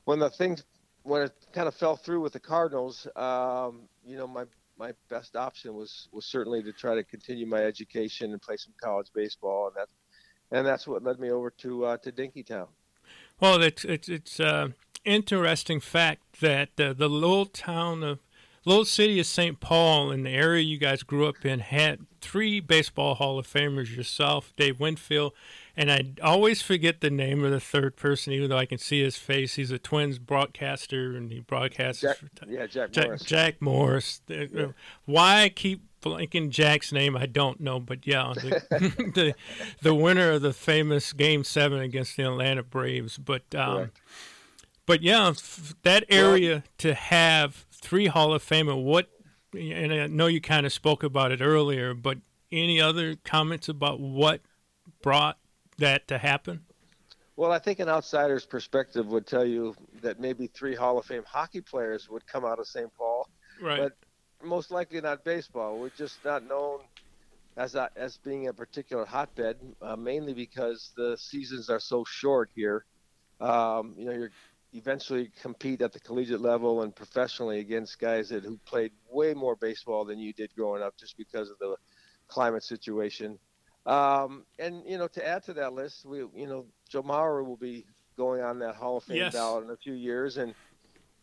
when 0.04 0.18
the 0.18 0.30
things 0.30 0.64
when 1.02 1.22
it 1.22 1.32
kind 1.52 1.66
of 1.68 1.74
fell 1.74 1.96
through 1.96 2.20
with 2.20 2.32
the 2.32 2.40
Cardinals, 2.40 3.06
um, 3.16 3.82
you 4.04 4.16
know, 4.16 4.26
my 4.26 4.44
my 4.78 4.92
best 5.08 5.36
option 5.36 5.74
was 5.74 6.08
was 6.12 6.26
certainly 6.26 6.62
to 6.62 6.72
try 6.72 6.94
to 6.94 7.04
continue 7.04 7.46
my 7.46 7.62
education 7.62 8.32
and 8.32 8.40
play 8.40 8.56
some 8.56 8.72
college 8.82 9.08
baseball, 9.14 9.68
and 9.68 9.76
that 9.76 9.88
and 10.56 10.66
that's 10.66 10.86
what 10.86 11.02
led 11.02 11.18
me 11.18 11.30
over 11.30 11.50
to 11.50 11.84
uh, 11.84 11.96
to 11.98 12.12
Dinkytown. 12.12 12.68
Well, 13.40 13.62
it's 13.62 13.84
it's 13.84 14.08
it's 14.08 14.40
uh, 14.40 14.68
interesting 15.04 15.80
fact 15.80 16.40
that 16.40 16.78
uh, 16.78 16.92
the 16.92 17.08
little 17.08 17.46
town 17.46 18.02
of 18.02 18.20
little 18.64 18.84
city 18.84 19.18
of 19.18 19.26
St. 19.26 19.60
Paul 19.60 20.10
in 20.10 20.22
the 20.22 20.30
area 20.30 20.62
you 20.62 20.78
guys 20.78 21.02
grew 21.02 21.26
up 21.26 21.44
in 21.44 21.60
had 21.60 22.06
three 22.20 22.60
baseball 22.60 23.14
Hall 23.14 23.38
of 23.38 23.46
Famers. 23.46 23.94
Yourself, 23.94 24.52
Dave 24.56 24.80
Winfield, 24.80 25.32
and 25.76 25.90
I 25.90 26.12
always 26.22 26.60
forget 26.62 27.00
the 27.00 27.10
name 27.10 27.44
of 27.44 27.50
the 27.50 27.60
third 27.60 27.96
person, 27.96 28.32
even 28.32 28.50
though 28.50 28.58
I 28.58 28.66
can 28.66 28.78
see 28.78 29.02
his 29.02 29.16
face. 29.16 29.54
He's 29.54 29.70
a 29.70 29.78
Twins 29.78 30.18
broadcaster, 30.18 31.16
and 31.16 31.30
he 31.30 31.40
broadcasts 31.40 32.02
Jack. 32.02 32.18
Yeah, 32.46 32.66
Jack, 32.66 32.92
Jack 32.92 33.06
Morris. 33.06 33.22
Jack 33.22 33.62
Morris. 33.62 34.22
Uh, 34.30 34.34
uh, 34.58 34.68
Why 35.06 35.42
I 35.42 35.48
keep 35.48 35.82
blanking 36.02 36.50
Jack's 36.50 36.92
name, 36.92 37.16
I 37.16 37.26
don't 37.26 37.60
know, 37.60 37.78
but 37.78 38.06
yeah, 38.06 38.32
the, 38.34 38.62
the 39.14 39.34
the 39.82 39.94
winner 39.94 40.32
of 40.32 40.42
the 40.42 40.52
famous 40.52 41.12
Game 41.12 41.44
Seven 41.44 41.80
against 41.80 42.16
the 42.16 42.24
Atlanta 42.24 42.62
Braves. 42.62 43.18
But 43.18 43.54
um, 43.54 43.90
but 44.86 45.02
yeah, 45.02 45.32
that 45.82 46.04
area 46.08 46.64
to 46.78 46.94
have 46.94 47.66
three 47.80 48.06
Hall 48.06 48.32
of 48.32 48.42
Famer. 48.44 48.80
What? 48.82 49.08
And 49.52 49.92
I 49.92 50.06
know 50.06 50.26
you 50.26 50.40
kind 50.40 50.64
of 50.64 50.72
spoke 50.72 51.02
about 51.02 51.32
it 51.32 51.40
earlier, 51.40 51.92
but 51.94 52.18
any 52.52 52.80
other 52.80 53.16
comments 53.16 53.68
about 53.68 54.00
what 54.00 54.40
brought 55.02 55.38
that 55.78 56.06
to 56.08 56.18
happen? 56.18 56.64
Well, 57.36 57.52
I 57.52 57.58
think 57.58 57.80
an 57.80 57.88
outsider's 57.88 58.44
perspective 58.44 59.06
would 59.06 59.26
tell 59.26 59.44
you 59.44 59.74
that 60.02 60.20
maybe 60.20 60.46
three 60.46 60.74
Hall 60.74 60.98
of 60.98 61.06
Fame 61.06 61.24
hockey 61.26 61.60
players 61.62 62.08
would 62.08 62.26
come 62.26 62.44
out 62.44 62.58
of 62.58 62.66
St. 62.66 62.92
Paul, 62.96 63.28
Right. 63.60 63.78
but 63.78 63.96
most 64.46 64.70
likely 64.70 65.00
not 65.00 65.24
baseball. 65.24 65.78
We're 65.78 65.88
just 65.90 66.22
not 66.24 66.46
known 66.46 66.80
as 67.56 67.74
a, 67.74 67.90
as 67.96 68.18
being 68.18 68.48
a 68.48 68.52
particular 68.52 69.04
hotbed, 69.04 69.56
uh, 69.80 69.96
mainly 69.96 70.34
because 70.34 70.92
the 70.96 71.16
seasons 71.16 71.70
are 71.70 71.80
so 71.80 72.04
short 72.04 72.50
here. 72.54 72.84
Um, 73.40 73.94
you 73.96 74.04
know, 74.04 74.12
you're 74.12 74.30
eventually 74.72 75.30
compete 75.40 75.82
at 75.82 75.92
the 75.92 76.00
collegiate 76.00 76.40
level 76.40 76.82
and 76.82 76.94
professionally 76.94 77.60
against 77.60 77.98
guys 77.98 78.28
that 78.30 78.44
who 78.44 78.58
played 78.66 78.92
way 79.10 79.34
more 79.34 79.56
baseball 79.56 80.04
than 80.04 80.18
you 80.18 80.32
did 80.32 80.50
growing 80.56 80.82
up, 80.82 80.94
just 80.98 81.16
because 81.16 81.50
of 81.50 81.58
the 81.58 81.76
climate 82.28 82.62
situation. 82.62 83.38
Um, 83.86 84.44
and 84.58 84.82
you 84.86 84.98
know, 84.98 85.08
to 85.08 85.26
add 85.26 85.42
to 85.44 85.54
that 85.54 85.72
list, 85.72 86.04
we 86.04 86.18
you 86.18 86.46
know 86.46 86.66
Joe 86.90 87.02
Mauer 87.02 87.44
will 87.46 87.56
be 87.56 87.84
going 88.16 88.42
on 88.42 88.58
that 88.60 88.76
Hall 88.76 88.98
of 88.98 89.04
Fame 89.04 89.28
Yes. 89.28 89.32
ballot 89.32 89.64
in 89.64 89.70
a 89.70 89.76
few 89.76 89.94
years, 89.94 90.36
and 90.36 90.54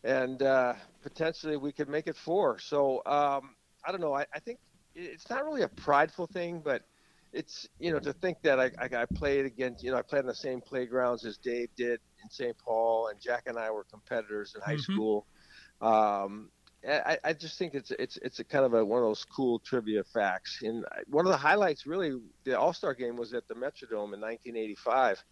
and 0.04 0.42
uh, 0.42 0.74
potentially 1.02 1.56
we 1.56 1.72
could 1.72 1.88
make 1.88 2.06
it 2.06 2.16
four. 2.16 2.58
So 2.58 3.02
um, 3.06 3.54
I 3.86 3.90
don't 3.92 4.00
know. 4.00 4.14
I, 4.14 4.26
I 4.34 4.40
think 4.40 4.58
it's 4.94 5.28
not 5.30 5.44
really 5.44 5.62
a 5.62 5.68
prideful 5.68 6.26
thing, 6.26 6.60
but 6.64 6.82
it's 7.32 7.68
you 7.78 7.92
know 7.92 7.98
to 8.00 8.12
think 8.12 8.38
that 8.42 8.58
I, 8.58 8.70
I, 8.78 9.02
I 9.02 9.06
played 9.14 9.44
against 9.46 9.84
you 9.84 9.90
know 9.90 9.98
I 9.98 10.02
played 10.02 10.20
on 10.20 10.26
the 10.26 10.34
same 10.34 10.60
playgrounds 10.60 11.24
as 11.24 11.36
Dave 11.38 11.68
did 11.76 12.00
in 12.22 12.30
St. 12.30 12.56
Paul, 12.58 13.08
and 13.08 13.20
Jack 13.20 13.44
and 13.46 13.58
I 13.58 13.70
were 13.70 13.84
competitors 13.84 14.54
in 14.54 14.60
high 14.62 14.76
Mhm. 14.76 14.80
school. 14.80 15.26
Um, 15.80 16.50
I, 16.88 17.18
I 17.24 17.32
just 17.32 17.58
think 17.58 17.74
it's 17.74 17.90
it's 17.90 18.16
it's 18.18 18.38
a 18.38 18.44
kind 18.44 18.64
of 18.64 18.72
a, 18.74 18.84
one 18.84 19.02
of 19.02 19.08
those 19.08 19.24
cool 19.24 19.58
trivia 19.58 20.04
facts. 20.04 20.60
And 20.62 20.84
one 21.08 21.26
of 21.26 21.32
the 21.32 21.38
highlights, 21.38 21.86
really, 21.86 22.18
the 22.44 22.58
All 22.58 22.72
Star 22.72 22.94
game 22.94 23.16
was 23.16 23.34
at 23.34 23.46
the 23.48 23.54
Metrodome 23.54 24.14
in 24.14 24.20
1985, 24.20 25.22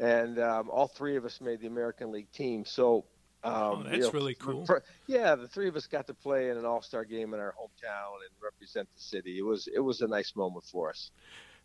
and 0.00 0.38
um, 0.38 0.70
all 0.70 0.88
three 0.88 1.16
of 1.16 1.24
us 1.24 1.40
made 1.40 1.60
the 1.60 1.66
American 1.68 2.12
League 2.12 2.30
team. 2.32 2.64
So. 2.64 3.06
Um, 3.44 3.52
Oh, 3.54 3.78
you 3.84 3.90
that's 3.90 4.02
know, 4.04 4.10
really 4.12 4.34
cool. 4.34 4.64
for- 4.66 4.84
yeah, 5.06 5.34
the 5.34 5.48
three 5.48 5.66
of 5.68 5.74
us 5.76 5.86
got 5.86 6.06
to 6.06 6.14
play 6.14 6.50
in 6.50 6.56
an 6.56 6.64
All 6.64 6.80
Star 6.82 7.04
game 7.04 7.34
in 7.34 7.40
our 7.40 7.52
hometown 7.60 8.14
and 8.24 8.30
represent 8.42 8.88
the 8.94 9.00
city. 9.00 9.38
It 9.38 9.42
was 9.44 9.68
it 9.74 9.80
was 9.80 10.00
a 10.00 10.06
nice 10.06 10.36
moment 10.36 10.64
for 10.64 10.90
us. 10.90 11.10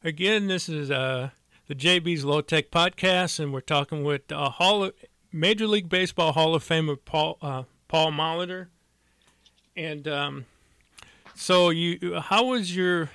Again, 0.03 0.48
this 0.48 0.69
is 0.69 0.89
uh, 0.91 1.29
the 1.67 1.75
Jaybee's 1.75 2.24
Lowtech 2.25 2.69
Podcast, 2.69 3.39
and 3.39 3.53
we're 3.53 3.62
talking 3.62 4.03
with 4.03 4.31
uh, 4.31 4.50
Hall 4.50 4.86
of, 4.86 4.93
Major 5.31 5.67
League 5.67 5.89
Baseball 5.89 6.31
Hall 6.34 6.55
of 6.55 6.63
Famer 6.63 6.98
Paul 7.03 7.38
uh, 7.41 7.63
Paul 7.88 8.12
Molitor. 8.12 8.67
And 9.75 10.07
um, 10.07 10.46
so, 11.36 11.69
you 11.69 12.19
how 12.19 12.46
was 12.46 12.75
your 12.75 13.12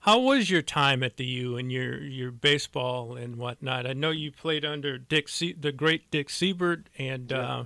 how 0.00 0.18
was 0.20 0.50
your 0.50 0.62
time 0.62 1.02
at 1.02 1.16
the 1.16 1.24
U 1.24 1.56
and 1.56 1.72
your 1.72 2.02
your 2.02 2.30
baseball 2.30 3.16
and 3.16 3.36
whatnot? 3.36 3.86
I 3.86 3.94
know 3.94 4.10
you 4.10 4.30
played 4.30 4.64
under 4.64 4.98
Dick 4.98 5.28
Se- 5.28 5.54
the 5.58 5.72
great 5.72 6.10
Dick 6.10 6.28
Siebert 6.30 6.88
and 6.98 7.32
uh, 7.32 7.64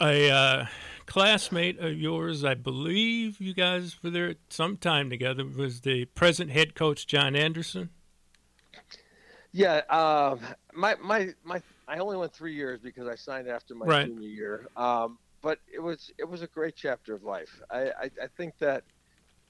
a 0.00 0.30
uh, 0.30 0.66
classmate 1.06 1.78
of 1.78 1.98
yours, 1.98 2.44
I 2.44 2.54
believe 2.54 3.40
you 3.40 3.54
guys 3.54 4.02
were 4.02 4.10
there 4.10 4.28
at 4.28 4.38
some 4.48 4.76
time 4.76 5.10
together, 5.10 5.44
was 5.44 5.80
the 5.82 6.06
present 6.06 6.50
head 6.50 6.74
coach 6.74 7.06
John 7.06 7.36
Anderson. 7.36 7.90
Yeah, 9.52 9.82
um, 9.88 10.40
my 10.74 10.96
my 10.96 11.28
my. 11.44 11.62
I 11.86 11.98
only 11.98 12.16
went 12.16 12.32
three 12.32 12.54
years 12.54 12.80
because 12.80 13.06
I 13.06 13.14
signed 13.14 13.46
after 13.46 13.74
my 13.74 13.86
Right. 13.86 14.06
junior 14.06 14.28
year. 14.28 14.66
Um, 14.76 15.18
but 15.42 15.58
it 15.72 15.78
was 15.78 16.10
it 16.18 16.24
was 16.28 16.42
a 16.42 16.46
great 16.48 16.74
chapter 16.74 17.14
of 17.14 17.22
life. 17.22 17.60
I, 17.70 17.82
I, 17.90 18.10
I 18.22 18.26
think 18.36 18.58
that 18.58 18.82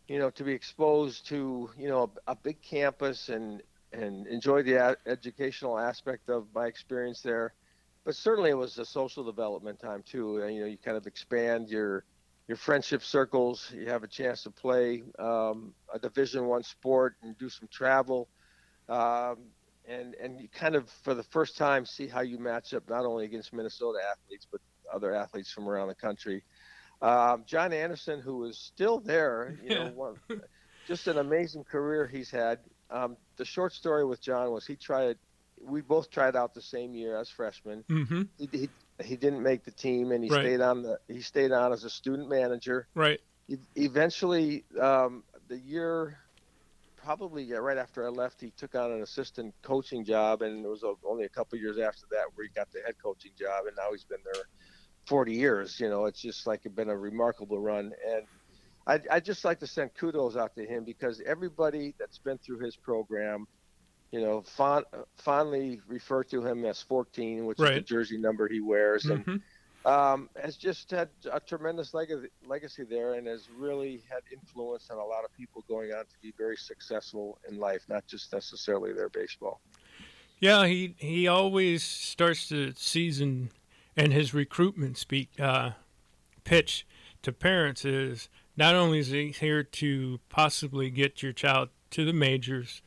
you 0.08 0.18
know 0.18 0.28
to 0.30 0.44
be 0.44 0.52
exposed 0.52 1.26
to 1.28 1.70
you 1.78 1.88
know 1.88 2.10
a, 2.26 2.32
a 2.32 2.36
big 2.36 2.60
campus 2.60 3.30
and 3.30 3.62
and 3.92 4.26
enjoy 4.26 4.62
the 4.62 4.74
a- 4.74 4.96
educational 5.06 5.78
aspect 5.78 6.28
of 6.28 6.48
my 6.54 6.66
experience 6.66 7.22
there, 7.22 7.54
but 8.04 8.14
certainly 8.14 8.50
it 8.50 8.56
was 8.58 8.78
a 8.78 8.84
social 8.84 9.24
development 9.24 9.80
time 9.80 10.02
too. 10.02 10.42
Uh, 10.42 10.46
You 10.46 10.60
know, 10.60 10.66
you 10.66 10.78
kind 10.78 10.96
of 10.96 11.06
expand 11.06 11.68
your 11.68 12.04
your 12.46 12.56
friendship 12.56 13.02
circles. 13.02 13.72
You 13.74 13.86
have 13.88 14.02
a 14.02 14.08
chance 14.08 14.42
to 14.42 14.50
play 14.50 15.02
um, 15.18 15.74
a 15.92 15.98
Division 15.98 16.46
One 16.46 16.62
sport 16.62 17.16
and 17.22 17.36
do 17.38 17.48
some 17.48 17.68
travel. 17.72 18.28
Um, 18.88 19.38
and 19.86 20.14
and 20.14 20.40
you 20.40 20.48
kind 20.48 20.74
of 20.76 20.88
for 21.02 21.14
the 21.14 21.22
first 21.22 21.56
time 21.56 21.84
see 21.84 22.06
how 22.06 22.20
you 22.20 22.38
match 22.38 22.72
up 22.74 22.88
not 22.88 23.04
only 23.04 23.24
against 23.24 23.52
Minnesota 23.52 23.98
athletes 24.10 24.46
but 24.50 24.60
other 24.92 25.14
athletes 25.14 25.50
from 25.50 25.68
around 25.68 25.88
the 25.88 25.94
country. 25.94 26.42
Um, 27.02 27.44
John 27.46 27.72
Anderson, 27.72 28.20
who 28.20 28.44
is 28.44 28.58
still 28.58 29.00
there, 29.00 29.58
you 29.62 29.70
know, 29.70 29.90
one, 29.94 30.16
just 30.86 31.06
an 31.06 31.18
amazing 31.18 31.64
career 31.64 32.06
he's 32.06 32.30
had. 32.30 32.60
Um, 32.90 33.16
the 33.36 33.44
short 33.44 33.72
story 33.72 34.04
with 34.04 34.20
John 34.22 34.50
was 34.52 34.66
he 34.66 34.76
tried. 34.76 35.16
We 35.64 35.80
both 35.80 36.10
tried 36.10 36.36
out 36.36 36.54
the 36.54 36.62
same 36.62 36.94
year 36.94 37.16
as 37.16 37.28
freshmen. 37.30 37.84
Mm-hmm. 37.90 38.22
He, 38.38 38.48
he, 38.52 38.68
he 39.02 39.16
didn't 39.16 39.42
make 39.42 39.64
the 39.64 39.70
team, 39.70 40.12
and 40.12 40.22
he 40.22 40.30
Right. 40.30 40.40
stayed 40.42 40.60
on 40.60 40.82
the 40.82 40.98
he 41.08 41.20
stayed 41.22 41.52
on 41.52 41.72
as 41.72 41.84
a 41.84 41.90
student 41.90 42.28
manager 42.28 42.86
Right. 42.94 43.20
e- 43.48 43.56
eventually 43.76 44.64
um, 44.80 45.24
the 45.48 45.58
year 45.58 46.18
probably 46.96 47.50
right 47.52 47.76
after 47.76 48.06
I 48.06 48.08
left, 48.08 48.40
he 48.40 48.50
took 48.56 48.74
on 48.74 48.90
an 48.90 49.02
assistant 49.02 49.54
coaching 49.62 50.04
job, 50.04 50.40
and 50.42 50.64
it 50.64 50.68
was 50.68 50.82
only 51.04 51.24
a 51.24 51.28
couple 51.28 51.58
years 51.58 51.78
after 51.78 52.06
that 52.12 52.24
where 52.34 52.46
he 52.46 52.50
got 52.54 52.70
the 52.72 52.80
head 52.84 52.94
coaching 53.02 53.32
job, 53.38 53.66
and 53.66 53.76
now 53.76 53.90
he's 53.92 54.04
been 54.04 54.20
there 54.24 54.44
40 55.06 55.32
years. 55.34 55.78
You 55.80 55.90
know, 55.90 56.06
it's 56.06 56.20
just 56.20 56.46
like 56.46 56.60
it's 56.64 56.74
been 56.74 56.88
a 56.88 56.96
remarkable 56.96 57.58
run, 57.60 57.92
and 58.08 58.24
I 58.86 59.00
I 59.16 59.20
just 59.20 59.44
like 59.44 59.60
to 59.60 59.66
send 59.66 59.94
kudos 59.94 60.36
out 60.36 60.54
to 60.56 60.64
him 60.64 60.84
because 60.84 61.20
everybody 61.26 61.94
that's 61.98 62.18
been 62.18 62.38
through 62.38 62.60
his 62.60 62.76
program, 62.76 63.46
you 64.14 64.20
know, 64.20 64.42
fond, 64.42 64.84
fondly 65.16 65.80
refer 65.88 66.22
to 66.22 66.40
him 66.46 66.64
as 66.64 66.80
14, 66.82 67.46
which 67.46 67.58
is 67.58 67.68
the 67.68 67.80
jersey 67.80 68.16
number 68.16 68.46
he 68.46 68.60
wears, 68.60 69.06
and 69.06 69.26
Mhm. 69.26 69.42
um, 69.84 70.30
has 70.40 70.56
just 70.56 70.88
had 70.92 71.10
a 71.32 71.40
tremendous 71.40 71.92
legacy, 71.92 72.28
legacy 72.46 72.84
there 72.84 73.14
and 73.14 73.26
has 73.26 73.50
really 73.50 74.04
had 74.08 74.22
influence 74.32 74.88
on 74.88 74.98
a 74.98 75.04
lot 75.04 75.24
of 75.24 75.32
people 75.36 75.64
going 75.66 75.92
on 75.92 76.04
to 76.06 76.14
be 76.22 76.32
very 76.38 76.56
successful 76.56 77.40
in 77.48 77.58
life, 77.58 77.82
not 77.88 78.06
just 78.06 78.32
necessarily 78.32 78.92
their 78.92 79.08
baseball. 79.08 79.60
Yeah, 80.38 80.66
he 80.66 80.94
he 80.98 81.26
always 81.26 81.82
starts 81.82 82.48
the 82.48 82.72
season 82.76 83.50
and 83.96 84.12
his 84.12 84.32
recruitment 84.32 84.96
speak 84.96 85.28
uh, 85.40 85.72
pitch 86.44 86.86
to 87.22 87.32
parents 87.32 87.84
is 87.84 88.28
not 88.56 88.76
only 88.76 89.00
is 89.00 89.08
he 89.08 89.32
here 89.32 89.64
to 89.64 90.20
possibly 90.28 90.88
get 90.88 91.20
your 91.20 91.32
child 91.32 91.70
to 91.90 92.04
the 92.04 92.12
majors 92.12 92.80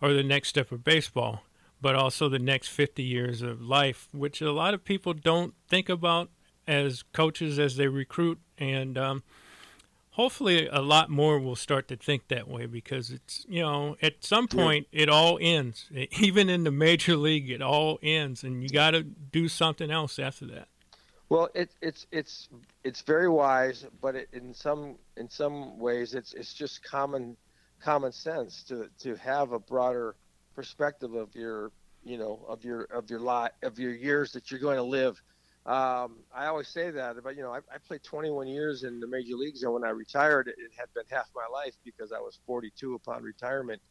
or 0.00 0.12
the 0.12 0.22
next 0.22 0.48
step 0.48 0.72
of 0.72 0.84
baseball, 0.84 1.42
but 1.80 1.94
also 1.94 2.28
the 2.28 2.38
next 2.38 2.68
50 2.68 3.02
years 3.02 3.42
of 3.42 3.60
life, 3.60 4.08
which 4.12 4.40
a 4.40 4.52
lot 4.52 4.74
of 4.74 4.84
people 4.84 5.12
don't 5.12 5.54
think 5.68 5.88
about 5.88 6.30
as 6.66 7.02
coaches 7.12 7.58
as 7.58 7.76
they 7.76 7.88
recruit. 7.88 8.38
And 8.58 8.96
um, 8.96 9.22
hopefully 10.12 10.68
a 10.68 10.80
lot 10.80 11.10
more 11.10 11.38
will 11.38 11.56
start 11.56 11.88
to 11.88 11.96
think 11.96 12.28
that 12.28 12.48
way 12.48 12.66
because 12.66 13.10
it's 13.10 13.46
you 13.48 13.62
know 13.62 13.96
at 14.02 14.24
some 14.24 14.48
point 14.48 14.86
it 14.92 15.08
all 15.08 15.38
ends. 15.40 15.90
Even 16.18 16.48
in 16.48 16.64
the 16.64 16.70
major 16.70 17.16
league 17.16 17.50
it 17.50 17.62
all 17.62 17.98
ends 18.02 18.44
and 18.44 18.62
you 18.62 18.68
got 18.68 18.92
to 18.92 19.02
do 19.02 19.48
something 19.48 19.90
else 19.90 20.18
after 20.18 20.46
that. 20.46 20.68
Well, 21.30 21.48
it, 21.54 21.70
it's 21.80 22.06
it's 22.10 22.48
it's 22.82 23.02
very 23.02 23.28
wise, 23.28 23.86
but 24.00 24.16
it, 24.16 24.28
in 24.32 24.52
some 24.52 24.96
in 25.16 25.30
some 25.30 25.78
ways, 25.78 26.12
it's 26.14 26.34
it's 26.34 26.52
just 26.52 26.82
common 26.82 27.36
common 27.80 28.12
sense 28.12 28.64
to 28.64 28.88
to 29.00 29.16
have 29.16 29.52
a 29.52 29.58
broader 29.58 30.16
perspective 30.54 31.14
of 31.14 31.34
your 31.34 31.72
you 32.02 32.18
know 32.18 32.44
of 32.48 32.64
your 32.64 32.82
of 32.84 33.10
your 33.10 33.20
lot 33.20 33.52
of 33.62 33.78
your 33.78 33.94
years 33.94 34.32
that 34.32 34.50
you're 34.50 34.60
going 34.60 34.76
to 34.76 34.82
live. 34.82 35.20
Um, 35.66 36.24
I 36.34 36.46
always 36.46 36.68
say 36.68 36.90
that, 36.90 37.16
but 37.22 37.36
you 37.36 37.42
know, 37.42 37.52
I, 37.52 37.58
I 37.58 37.78
played 37.86 38.02
21 38.02 38.48
years 38.48 38.82
in 38.82 38.98
the 38.98 39.06
major 39.06 39.36
leagues, 39.36 39.62
and 39.62 39.72
when 39.74 39.84
I 39.84 39.90
retired, 39.90 40.48
it, 40.48 40.54
it 40.58 40.70
had 40.76 40.86
been 40.94 41.04
half 41.10 41.26
my 41.34 41.46
life 41.52 41.74
because 41.84 42.12
I 42.12 42.18
was 42.18 42.40
42 42.46 42.94
upon 42.94 43.22
retirement, 43.22 43.82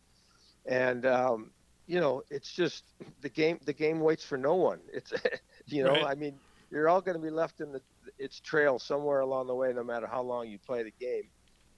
and 0.66 1.06
um, 1.06 1.52
you 1.86 2.00
know, 2.00 2.24
it's 2.30 2.54
just 2.54 2.86
the 3.22 3.30
game. 3.30 3.60
The 3.66 3.74
game 3.74 4.00
waits 4.00 4.24
for 4.24 4.38
no 4.38 4.56
one. 4.56 4.80
It's 4.92 5.14
you 5.68 5.84
know, 5.84 5.92
Right. 5.92 6.06
I 6.06 6.16
mean, 6.16 6.40
you're 6.72 6.90
all 6.90 7.02
going 7.02 7.18
to 7.18 7.24
be 7.24 7.30
left 7.30 7.62
in 7.62 7.72
the 7.72 7.82
its 8.18 8.40
trail 8.40 8.80
somewhere 8.80 9.20
along 9.22 9.48
the 9.48 9.56
way, 9.56 9.72
no 9.74 9.84
matter 9.84 10.08
how 10.08 10.22
long 10.22 10.48
you 10.48 10.60
play 10.60 10.84
the 10.84 10.94
game. 11.00 11.30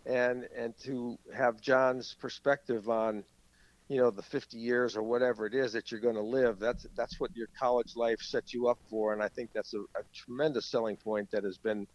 And 0.06 0.48
and 0.56 0.78
to 0.84 1.18
have 1.36 1.62
John's 1.62 2.16
perspective 2.20 2.90
on, 2.90 3.24
you 3.88 3.98
know, 3.98 4.10
the 4.10 4.24
50 4.24 4.58
years 4.58 4.96
or 4.96 5.04
whatever 5.04 5.46
it 5.46 5.54
is 5.54 5.74
that 5.74 5.92
you're 5.92 6.00
going 6.02 6.16
to 6.16 6.22
live, 6.22 6.60
that's 6.60 6.86
that's 6.96 7.20
what 7.20 7.36
your 7.36 7.48
college 7.58 7.96
life 7.96 8.20
sets 8.22 8.54
you 8.54 8.68
up 8.68 8.80
for. 8.90 9.14
And 9.14 9.22
I 9.22 9.28
think 9.28 9.52
that's 9.54 9.74
a, 9.74 9.80
a 9.80 10.04
tremendous 10.14 10.66
selling 10.66 10.96
point 10.98 11.30
that 11.32 11.44
has 11.44 11.58
been 11.58 11.88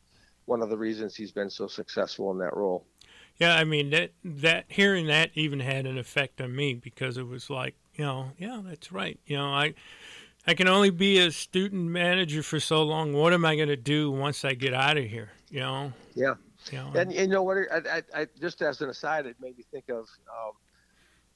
one 0.46 0.62
of 0.62 0.70
the 0.70 0.78
reasons 0.78 1.14
he's 1.16 1.32
been 1.32 1.50
so 1.50 1.66
successful 1.66 2.30
in 2.30 2.38
that 2.38 2.56
role. 2.56 2.86
yeah 3.38 3.56
i 3.56 3.64
mean 3.64 3.90
that 3.90 4.12
that 4.24 4.64
hearing 4.68 5.06
that 5.06 5.30
even 5.34 5.60
had 5.60 5.86
an 5.86 5.98
effect 5.98 6.40
on 6.40 6.54
me 6.54 6.72
because 6.74 7.18
it 7.18 7.26
was 7.26 7.50
like 7.50 7.74
you 7.96 8.04
know 8.04 8.30
yeah 8.38 8.60
that's 8.64 8.92
right 8.92 9.18
you 9.26 9.36
know 9.36 9.46
i 9.48 9.74
i 10.46 10.54
can 10.54 10.68
only 10.68 10.90
be 10.90 11.18
a 11.18 11.30
student 11.30 11.82
manager 11.82 12.42
for 12.42 12.60
so 12.60 12.82
long 12.82 13.12
what 13.12 13.32
am 13.32 13.44
i 13.44 13.56
going 13.56 13.68
to 13.68 13.76
do 13.76 14.10
once 14.10 14.44
i 14.44 14.54
get 14.54 14.72
out 14.72 14.96
of 14.96 15.04
here 15.04 15.30
you 15.50 15.60
know 15.60 15.92
Yeah. 16.14 16.34
You 16.72 16.78
know 16.78 16.90
And 16.94 17.12
you 17.12 17.26
know 17.28 17.42
what? 17.42 17.58
I, 17.72 17.98
I, 17.98 18.22
I 18.22 18.26
just 18.40 18.62
as 18.62 18.80
an 18.82 18.90
aside, 18.90 19.26
it 19.26 19.36
made 19.40 19.56
me 19.56 19.64
think 19.70 19.88
of, 19.88 19.98
um, 20.00 20.52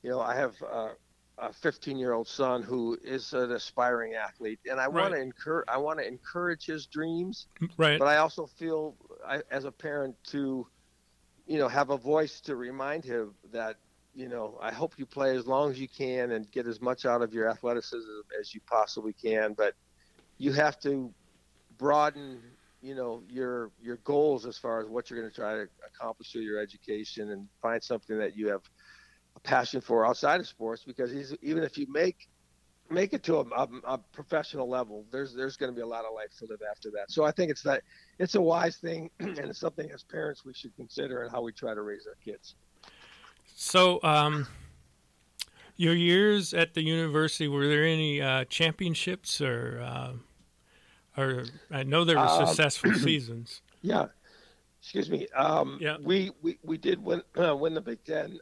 you 0.03 0.11
know, 0.11 0.21
I 0.21 0.35
have 0.37 0.61
uh, 0.63 0.95
a 1.39 1.53
15 1.53 1.99
year 1.99 2.13
old 2.13 2.29
son 2.29 2.63
who 2.63 2.99
is 3.03 3.33
an 3.33 3.53
aspiring 3.53 4.15
athlete, 4.15 4.61
and 4.67 4.81
I 4.81 4.89
want 4.89 5.15
to 5.15 5.19
Right. 5.19 5.21
encourage, 5.21 5.67
I 5.69 5.79
want 5.79 6.01
to 6.01 6.07
encourage 6.07 6.67
his 6.67 6.87
dreams, 6.87 7.49
right 7.79 7.99
but 7.99 8.09
I 8.09 8.19
also 8.19 8.47
feel, 8.47 8.99
I, 9.27 9.43
as 9.51 9.65
a 9.65 9.73
parent, 9.73 10.17
to, 10.29 10.67
you 11.47 11.59
know, 11.59 11.69
have 11.69 11.91
a 11.91 11.97
voice 11.97 12.41
to 12.43 12.57
remind 12.57 13.05
him 13.05 13.37
that, 13.51 13.77
you 14.13 14.29
know, 14.29 14.59
I 14.61 14.73
hope 14.73 14.99
you 14.99 15.07
play 15.07 15.37
as 15.37 15.47
long 15.47 15.71
as 15.71 15.81
you 15.81 15.89
can 15.89 16.33
and 16.33 16.51
get 16.51 16.67
as 16.67 16.81
much 16.81 17.05
out 17.05 17.23
of 17.23 17.33
your 17.33 17.49
athleticism 17.49 18.21
as 18.41 18.55
you 18.55 18.61
possibly 18.69 19.13
can, 19.15 19.55
but 19.55 19.75
you 20.39 20.53
have 20.53 20.79
to 20.81 21.15
broaden 21.71 22.57
you 22.81 22.95
know 22.95 23.23
your 23.29 23.71
your 23.81 23.97
goals 23.99 24.47
as 24.47 24.57
far 24.57 24.81
as 24.81 24.89
what 24.89 25.11
you're 25.11 25.19
going 25.21 25.31
to 25.31 25.35
try 25.35 25.55
to 25.55 25.69
accomplish 25.87 26.33
through 26.33 26.43
your 26.43 26.59
education 26.59 27.31
and 27.31 27.47
find 27.61 27.83
something 27.83 28.19
that 28.19 28.37
you 28.37 28.49
have 28.49 28.63
a 29.37 29.41
passion 29.41 29.81
for 29.81 30.07
outside 30.07 30.41
of 30.41 30.47
sports 30.47 30.83
because 30.87 31.15
even 31.43 31.63
if 31.63 31.77
you 31.77 31.87
make 31.91 32.29
make 32.91 33.13
it 33.13 33.23
to 33.23 33.37
a, 33.37 33.43
a, 33.43 33.69
a 33.85 33.99
professional 34.13 34.69
level 34.69 35.05
there's 35.13 35.35
there's 35.35 35.57
going 35.57 35.71
to 35.71 35.77
be 35.77 35.83
a 35.83 35.87
lot 35.87 36.05
of 36.05 36.15
life 36.15 36.31
to 36.39 36.47
live 36.47 36.61
after 36.71 36.91
that. 36.91 37.11
So 37.11 37.25
i 37.25 37.31
think 37.31 37.51
it's 37.51 37.63
that 37.63 37.83
it's 38.19 38.35
a 38.35 38.41
wise 38.41 38.77
thing 38.77 39.11
and 39.21 39.39
it's 39.39 39.61
something 39.61 39.91
as 39.91 40.03
parents 40.03 40.45
we 40.45 40.55
should 40.55 40.75
consider 40.77 41.23
in 41.25 41.31
how 41.31 41.43
we 41.43 41.53
try 41.53 41.75
to 41.75 41.83
raise 41.83 42.07
our 42.07 42.17
kids. 42.25 42.55
So, 43.57 44.01
um, 44.03 44.47
your 45.77 45.95
years 45.95 46.55
at 46.55 46.75
the 46.75 46.83
university 46.83 47.49
were 47.49 47.67
there 47.67 47.85
any 47.85 48.21
uh, 48.21 48.45
championships 48.45 49.41
or, 49.41 49.81
uh, 49.83 50.13
or 51.17 51.45
I 51.71 51.83
know 51.83 52.05
there 52.05 52.17
were 52.17 52.23
Um, 52.27 52.47
successful 52.47 52.95
seasons. 52.95 53.63
Yeah. 53.83 54.07
Excuse 54.81 55.11
me. 55.11 55.29
Um, 55.29 55.79
Yeah. 55.81 55.97
We, 56.03 56.31
we, 56.43 56.59
we 56.63 56.79
did 56.79 57.03
win, 57.03 57.23
uh, 57.39 57.55
win 57.63 57.75
the 57.75 57.81
Big 57.81 58.05
Ten. 58.05 58.39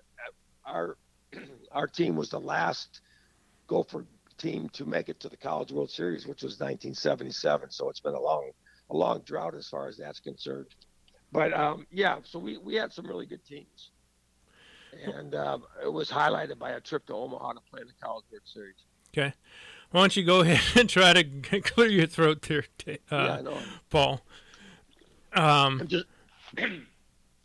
Our, 0.65 0.97
our 1.73 1.87
team 1.87 2.17
was 2.17 2.31
the 2.31 2.41
last 2.41 3.01
Gopher 3.67 4.05
team 4.37 4.69
to 4.71 4.85
make 4.85 5.09
it 5.09 5.19
to 5.21 5.29
the 5.29 5.37
College 5.37 5.73
World 5.73 5.91
Series, 5.91 6.27
which 6.27 6.43
was 6.43 6.53
1977. 6.61 7.71
So 7.71 7.89
it's 7.89 8.01
been 8.01 8.15
a 8.15 8.21
long, 8.21 8.51
a 8.91 8.97
long 8.97 9.21
drought 9.25 9.55
as 9.55 9.69
far 9.69 9.89
as 9.89 9.97
that's 9.97 10.21
concerned. 10.21 10.67
But 11.33 11.53
um, 11.53 11.87
yeah, 11.91 12.19
so 12.23 12.39
we, 12.39 12.57
we 12.59 12.75
had 12.77 12.93
some 12.93 13.07
really 13.07 13.27
good 13.27 13.45
teams. 13.45 13.91
And 15.05 15.35
um, 15.35 15.65
it 15.85 15.93
was 15.93 16.09
highlighted 16.11 16.59
by 16.59 16.71
a 16.71 16.81
trip 16.81 17.05
to 17.07 17.15
Omaha 17.15 17.53
to 17.55 17.61
play 17.71 17.83
in 17.83 17.89
the 17.89 17.93
College 18.03 18.25
World 18.33 18.43
Series. 18.47 18.75
Okay, 19.13 19.35
why 19.91 20.01
don't 20.01 20.17
you 20.17 20.25
go 20.25 20.41
ahead 20.43 20.81
and 20.81 20.89
try 20.89 21.13
to 21.13 21.25
clear 21.61 21.89
your 21.89 22.07
throat 22.07 22.43
there, 22.43 22.65
Ta- 22.79 22.93
yeah, 23.11 23.17
uh, 23.17 23.37
I 23.39 23.41
know. 23.43 23.59
Paul? 23.91 24.21
Um, 25.35 25.81
I'm 25.81 25.89
just, 25.89 26.07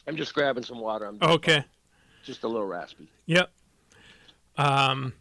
I'm 0.07 0.15
just 0.17 0.33
grabbing 0.33 0.63
some 0.63 0.79
water. 0.79 1.05
I'm 1.05 1.17
okay. 1.21 1.65
just 2.23 2.43
a 2.43 2.47
little 2.47 2.67
raspy. 2.67 3.07
Yep. 3.25 3.51
Um, 4.57 5.13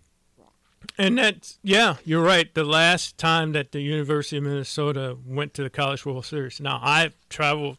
and 0.98 1.16
that's 1.18 1.58
yeah, 1.62 1.96
you're 2.04 2.22
right. 2.22 2.52
The 2.52 2.64
last 2.64 3.16
time 3.18 3.52
that 3.52 3.72
the 3.72 3.80
University 3.80 4.36
of 4.36 4.42
Minnesota 4.44 5.16
went 5.26 5.54
to 5.54 5.62
the 5.62 5.70
College 5.70 6.04
World 6.04 6.26
Series. 6.26 6.60
Now 6.60 6.80
I've 6.82 7.14
traveled 7.28 7.78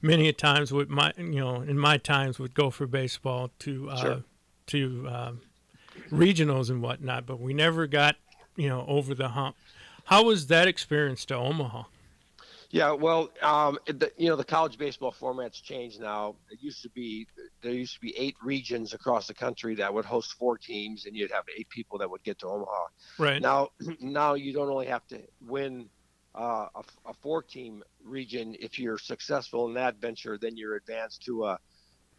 many 0.00 0.28
a 0.28 0.32
times 0.32 0.72
with 0.72 0.88
my 0.88 1.12
you 1.18 1.40
know 1.40 1.56
in 1.60 1.78
my 1.78 1.98
times 1.98 2.38
with 2.38 2.54
Gopher 2.54 2.86
baseball 2.86 3.50
to 3.60 3.90
uh, 3.90 3.96
Sure. 3.96 4.22
to 4.68 5.08
um, 5.08 5.40
regionals 6.10 6.70
and 6.70 6.80
whatnot, 6.82 7.26
but 7.26 7.40
we 7.40 7.52
never 7.52 7.86
got 7.86 8.16
you 8.56 8.68
know 8.68 8.84
over 8.88 9.14
the 9.14 9.28
hump. 9.28 9.56
How 10.04 10.24
was 10.24 10.48
that 10.48 10.66
experience 10.66 11.24
to 11.26 11.36
Omaha? 11.36 11.84
Yeah, 12.72 12.92
well, 12.92 13.30
um, 13.42 13.78
the, 13.86 14.12
you 14.16 14.28
know, 14.28 14.36
the 14.36 14.44
college 14.44 14.78
baseball 14.78 15.10
format's 15.10 15.60
changed 15.60 16.00
now. 16.00 16.36
It 16.50 16.62
used 16.62 16.82
to 16.82 16.88
be 16.90 17.26
there 17.62 17.72
used 17.72 17.94
to 17.94 18.00
be 18.00 18.16
eight 18.16 18.36
regions 18.42 18.94
across 18.94 19.26
the 19.26 19.34
country 19.34 19.74
that 19.76 19.92
would 19.92 20.04
host 20.04 20.34
four 20.34 20.56
teams, 20.56 21.06
and 21.06 21.16
you'd 21.16 21.32
have 21.32 21.44
eight 21.58 21.68
people 21.68 21.98
that 21.98 22.08
would 22.08 22.22
get 22.22 22.38
to 22.40 22.46
Omaha. 22.46 22.86
Right. 23.18 23.42
Now, 23.42 23.70
now 24.00 24.34
you 24.34 24.52
don't 24.52 24.68
only 24.68 24.86
have 24.86 25.04
to 25.08 25.20
win 25.40 25.88
uh, 26.36 26.66
a, 26.76 26.82
a 27.06 27.14
four-team 27.22 27.82
region 28.04 28.54
if 28.60 28.78
you're 28.78 28.98
successful 28.98 29.66
in 29.66 29.74
that 29.74 29.96
venture. 29.96 30.38
Then 30.38 30.56
you're 30.56 30.76
advanced 30.76 31.24
to 31.24 31.46
a, 31.46 31.58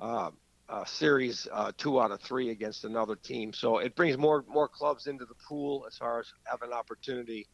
uh, 0.01 0.31
a 0.71 0.87
series 0.87 1.47
uh, 1.53 1.73
two 1.77 2.01
out 2.01 2.11
of 2.11 2.21
three 2.21 2.51
against 2.51 2.85
another 2.85 3.17
team. 3.17 3.53
So 3.53 3.79
it 3.79 3.95
brings 3.95 4.17
more 4.17 4.45
more 4.47 4.69
clubs 4.69 5.07
into 5.07 5.25
the 5.25 5.35
pool 5.47 5.85
as 5.87 5.97
far 5.97 6.21
as 6.21 6.31
have 6.47 6.63
an 6.63 6.73
opportunity. 6.73 7.47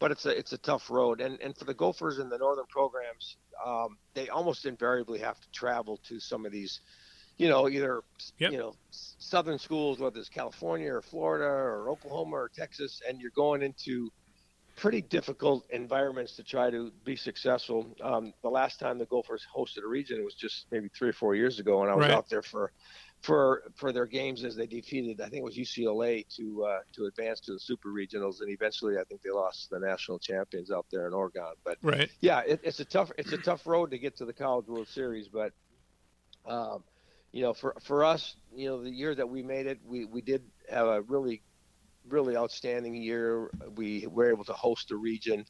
But 0.00 0.12
it's 0.12 0.26
a 0.26 0.38
it's 0.38 0.52
a 0.54 0.58
tough 0.58 0.90
road, 0.90 1.20
and 1.22 1.40
and 1.42 1.56
for 1.56 1.66
the 1.66 1.74
Gophers 1.74 2.18
in 2.20 2.30
the 2.30 2.38
northern 2.38 2.66
programs, 2.70 3.38
um, 3.64 3.98
they 4.14 4.28
almost 4.30 4.66
invariably 4.66 5.20
have 5.20 5.40
to 5.40 5.50
travel 5.52 5.98
to 6.08 6.20
some 6.20 6.46
of 6.46 6.52
these, 6.52 6.80
you 7.38 7.48
know, 7.48 7.68
either 7.68 8.02
Yep. 8.38 8.52
you 8.52 8.58
know 8.58 8.74
southern 8.90 9.58
schools, 9.58 10.00
whether 10.00 10.20
it's 10.20 10.30
California 10.30 10.92
or 10.92 11.02
Florida 11.02 11.46
or 11.46 11.90
Oklahoma 11.90 12.36
or 12.36 12.50
Texas, 12.54 13.00
and 13.08 13.20
you're 13.20 13.32
going 13.36 13.62
into 13.62 14.10
pretty 14.80 15.02
difficult 15.02 15.66
environments 15.70 16.36
to 16.36 16.42
try 16.42 16.70
to 16.70 16.90
be 17.04 17.14
successful. 17.14 17.94
Um, 18.02 18.32
the 18.42 18.48
last 18.48 18.80
time 18.80 18.98
the 18.98 19.04
Gophers 19.06 19.46
hosted 19.54 19.84
a 19.84 19.86
region 19.86 20.24
was 20.24 20.34
just 20.34 20.66
maybe 20.70 20.88
three 20.88 21.10
or 21.10 21.12
four 21.12 21.34
years 21.34 21.58
ago, 21.58 21.82
and 21.82 21.90
I 21.90 21.94
was 21.94 22.08
Right. 22.08 22.10
out 22.10 22.28
there 22.30 22.42
for 22.42 22.72
for 23.22 23.62
for 23.76 23.92
their 23.92 24.06
games 24.06 24.42
as 24.42 24.56
they 24.56 24.66
defeated 24.66 25.20
I 25.20 25.24
think 25.28 25.40
it 25.42 25.44
was 25.44 25.58
UCLA 25.58 26.24
to 26.36 26.64
uh, 26.64 26.78
to 26.94 27.04
advance 27.04 27.40
to 27.42 27.52
the 27.52 27.60
Super 27.60 27.90
Regionals, 27.90 28.40
and 28.40 28.50
eventually 28.50 28.96
I 28.96 29.04
think 29.04 29.20
they 29.20 29.30
lost 29.30 29.68
the 29.70 29.78
national 29.78 30.18
champions 30.18 30.70
out 30.70 30.86
there 30.90 31.06
in 31.06 31.12
Oregon. 31.12 31.52
But 31.64 31.78
Right. 31.82 32.10
yeah, 32.20 32.40
it, 32.40 32.60
it's 32.62 32.80
a 32.80 32.86
tough 32.86 33.12
it's 33.18 33.32
a 33.32 33.38
tough 33.38 33.66
road 33.66 33.90
to 33.90 33.98
get 33.98 34.16
to 34.16 34.24
the 34.24 34.32
College 34.32 34.66
World 34.66 34.88
Series, 34.88 35.28
but 35.28 35.52
um, 36.46 36.84
you 37.32 37.42
know, 37.42 37.52
for 37.52 37.76
for 37.82 38.04
us, 38.04 38.36
you 38.50 38.68
know, 38.68 38.82
the 38.82 38.90
year 38.90 39.14
that 39.14 39.28
we 39.28 39.42
made 39.42 39.66
it, 39.66 39.80
we 39.84 40.06
we 40.06 40.22
did 40.22 40.50
have 40.70 40.86
a 40.86 41.02
really 41.02 41.42
really 42.10 42.36
outstanding 42.36 42.94
year. 42.94 43.50
We 43.76 44.06
were 44.06 44.30
able 44.30 44.44
to 44.44 44.52
host 44.52 44.88
the 44.88 44.96
region 44.96 45.44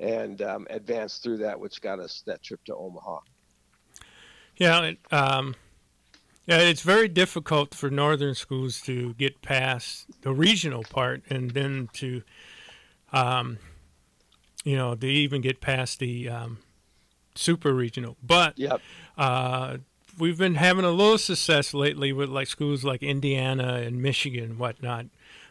and 0.00 0.40
um, 0.42 0.66
advance 0.70 1.18
through 1.18 1.38
that, 1.38 1.58
which 1.58 1.80
got 1.80 2.00
us 2.00 2.22
that 2.26 2.42
trip 2.42 2.64
to 2.66 2.74
Omaha. 2.74 3.20
Yeah, 4.56 4.82
it, 4.82 4.98
um, 5.10 5.54
yeah, 6.46 6.58
it's 6.58 6.82
very 6.82 7.08
difficult 7.08 7.74
for 7.74 7.90
northern 7.90 8.34
schools 8.34 8.80
to 8.82 9.14
get 9.14 9.42
past 9.42 10.06
the 10.22 10.32
regional 10.32 10.82
part 10.82 11.22
and 11.28 11.50
then 11.50 11.88
to, 11.94 12.22
um, 13.12 13.58
you 14.64 14.76
know, 14.76 14.94
to 14.94 15.06
even 15.06 15.40
get 15.40 15.60
past 15.60 15.98
the 15.98 16.28
um, 16.28 16.58
super 17.34 17.74
regional. 17.74 18.16
But 18.22 18.58
Yep. 18.58 18.80
uh, 19.18 19.78
we've 20.18 20.38
been 20.38 20.54
having 20.54 20.84
a 20.84 20.90
little 20.90 21.18
success 21.18 21.74
lately 21.74 22.12
with 22.12 22.28
like 22.28 22.48
schools 22.48 22.84
like 22.84 23.02
Indiana 23.02 23.82
and 23.84 24.00
Michigan 24.00 24.44
and 24.44 24.58
whatnot 24.58 25.06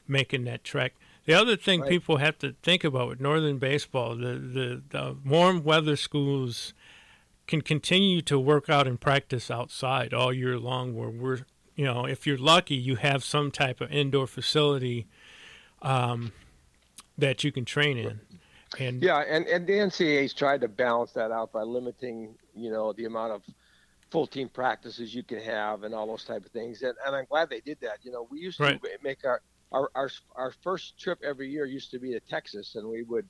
making 0.07 0.43
that 0.45 0.63
trek. 0.63 0.93
The 1.25 1.33
other 1.33 1.55
thing 1.55 1.81
Right. 1.81 1.89
people 1.89 2.17
have 2.17 2.37
to 2.39 2.55
think 2.61 2.83
about 2.83 3.09
with 3.09 3.19
northern 3.19 3.57
baseball, 3.57 4.15
the, 4.15 4.33
the, 4.37 4.81
the 4.89 5.17
warm 5.25 5.63
weather 5.63 5.95
schools 5.95 6.73
can 7.47 7.61
continue 7.61 8.21
to 8.23 8.39
work 8.39 8.69
out 8.69 8.87
and 8.87 8.99
practice 8.99 9.49
outside 9.51 10.13
all 10.13 10.33
year 10.33 10.57
long 10.57 10.95
where 10.95 11.09
we're 11.09 11.41
you 11.75 11.85
know 11.85 12.05
if 12.05 12.25
you're 12.25 12.37
lucky 12.39 12.73
you 12.73 12.95
have 12.95 13.23
some 13.23 13.51
type 13.51 13.81
of 13.81 13.91
indoor 13.91 14.25
facility 14.25 15.05
um, 15.83 16.31
that 17.17 17.43
you 17.43 17.51
can 17.51 17.63
train 17.65 17.97
in 17.99 18.19
and 18.79 19.01
Yeah, 19.03 19.19
and, 19.19 19.45
and 19.47 19.67
the 19.67 19.73
NCAA's 19.73 20.33
tried 20.33 20.61
to 20.61 20.67
balance 20.67 21.11
that 21.13 21.31
out 21.31 21.51
by 21.51 21.61
limiting, 21.61 22.35
you 22.55 22.69
know, 22.71 22.93
the 22.93 23.05
amount 23.05 23.33
of 23.33 23.43
full 24.11 24.27
team 24.27 24.49
practices 24.49 25.13
you 25.13 25.23
can 25.23 25.39
have 25.39 25.83
and 25.83 25.93
all 25.93 26.07
those 26.07 26.23
type 26.25 26.45
of 26.45 26.51
things. 26.51 26.81
And, 26.81 26.93
and 27.05 27.15
I'm 27.15 27.25
glad 27.25 27.49
they 27.49 27.61
did 27.61 27.77
that. 27.81 27.99
You 28.03 28.11
know, 28.11 28.27
we 28.29 28.39
used 28.39 28.59
Right. 28.59 28.81
to 28.81 28.89
make 29.03 29.23
our, 29.25 29.41
our, 29.71 29.89
our, 29.95 30.09
our 30.35 30.53
first 30.63 30.99
trip 30.99 31.19
every 31.23 31.49
year 31.49 31.65
used 31.65 31.91
to 31.91 31.99
be 31.99 32.11
to 32.11 32.19
Texas, 32.19 32.75
and 32.75 32.87
we 32.87 33.03
would 33.03 33.27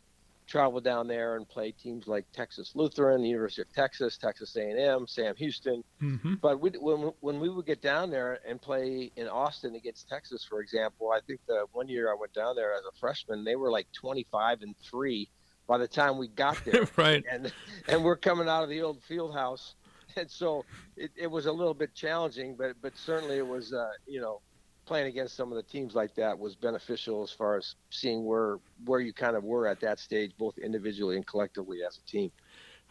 travel 0.47 0.79
down 0.79 1.07
there 1.07 1.35
and 1.37 1.47
play 1.49 1.71
teams 1.71 2.07
like 2.07 2.25
Texas 2.31 2.73
Lutheran, 2.75 3.21
the 3.21 3.29
University 3.29 3.63
of 3.63 3.73
Texas, 3.73 4.17
Texas 4.17 4.55
A&M, 4.55 5.07
Sam 5.07 5.35
Houston. 5.37 5.83
Mhm. 6.01 6.39
But 6.39 6.59
we, 6.59 6.69
when 6.71 7.11
when 7.21 7.39
we 7.39 7.49
would 7.49 7.65
get 7.65 7.81
down 7.81 8.11
there 8.11 8.39
and 8.47 8.61
play 8.61 9.11
in 9.15 9.27
Austin 9.27 9.75
against 9.75 10.07
Texas, 10.07 10.45
for 10.47 10.61
example, 10.61 11.11
I 11.11 11.19
think 11.25 11.39
the 11.47 11.65
one 11.71 11.87
year 11.87 12.11
I 12.11 12.15
went 12.15 12.33
down 12.33 12.55
there 12.55 12.73
as 12.73 12.83
a 12.85 12.95
freshman, 12.99 13.43
they 13.43 13.55
were 13.55 13.71
like 13.71 13.87
25 13.93 14.61
and 14.61 14.75
three 14.77 15.29
by 15.67 15.79
the 15.79 15.87
time 15.87 16.17
we 16.17 16.27
got 16.27 16.63
there, 16.63 16.87
right 16.95 17.23
and 17.29 17.51
and 17.87 18.03
we're 18.03 18.17
coming 18.17 18.47
out 18.47 18.63
of 18.63 18.69
the 18.69 18.81
old 18.81 19.01
field 19.03 19.33
house, 19.33 19.73
and 20.15 20.29
so 20.29 20.63
it, 20.95 21.11
it 21.15 21.27
was 21.27 21.47
a 21.47 21.51
little 21.51 21.73
bit 21.73 21.95
challenging, 21.95 22.55
but 22.55 22.75
but 22.81 22.95
certainly 22.97 23.37
it 23.37 23.47
was 23.47 23.73
uh, 23.73 23.89
you 24.05 24.21
know 24.21 24.41
playing 24.85 25.07
against 25.07 25.35
some 25.35 25.51
of 25.51 25.55
the 25.55 25.63
teams 25.63 25.95
like 25.95 26.15
that 26.15 26.37
was 26.37 26.55
beneficial 26.55 27.23
as 27.23 27.31
far 27.31 27.57
as 27.57 27.75
seeing 27.89 28.25
where 28.25 28.59
where 28.85 28.99
you 28.99 29.13
kind 29.13 29.35
of 29.35 29.43
were 29.43 29.67
at 29.67 29.79
that 29.81 29.99
stage, 29.99 30.31
both 30.37 30.57
individually 30.57 31.15
and 31.15 31.25
collectively 31.25 31.79
as 31.83 31.97
a 31.97 32.09
team. 32.09 32.31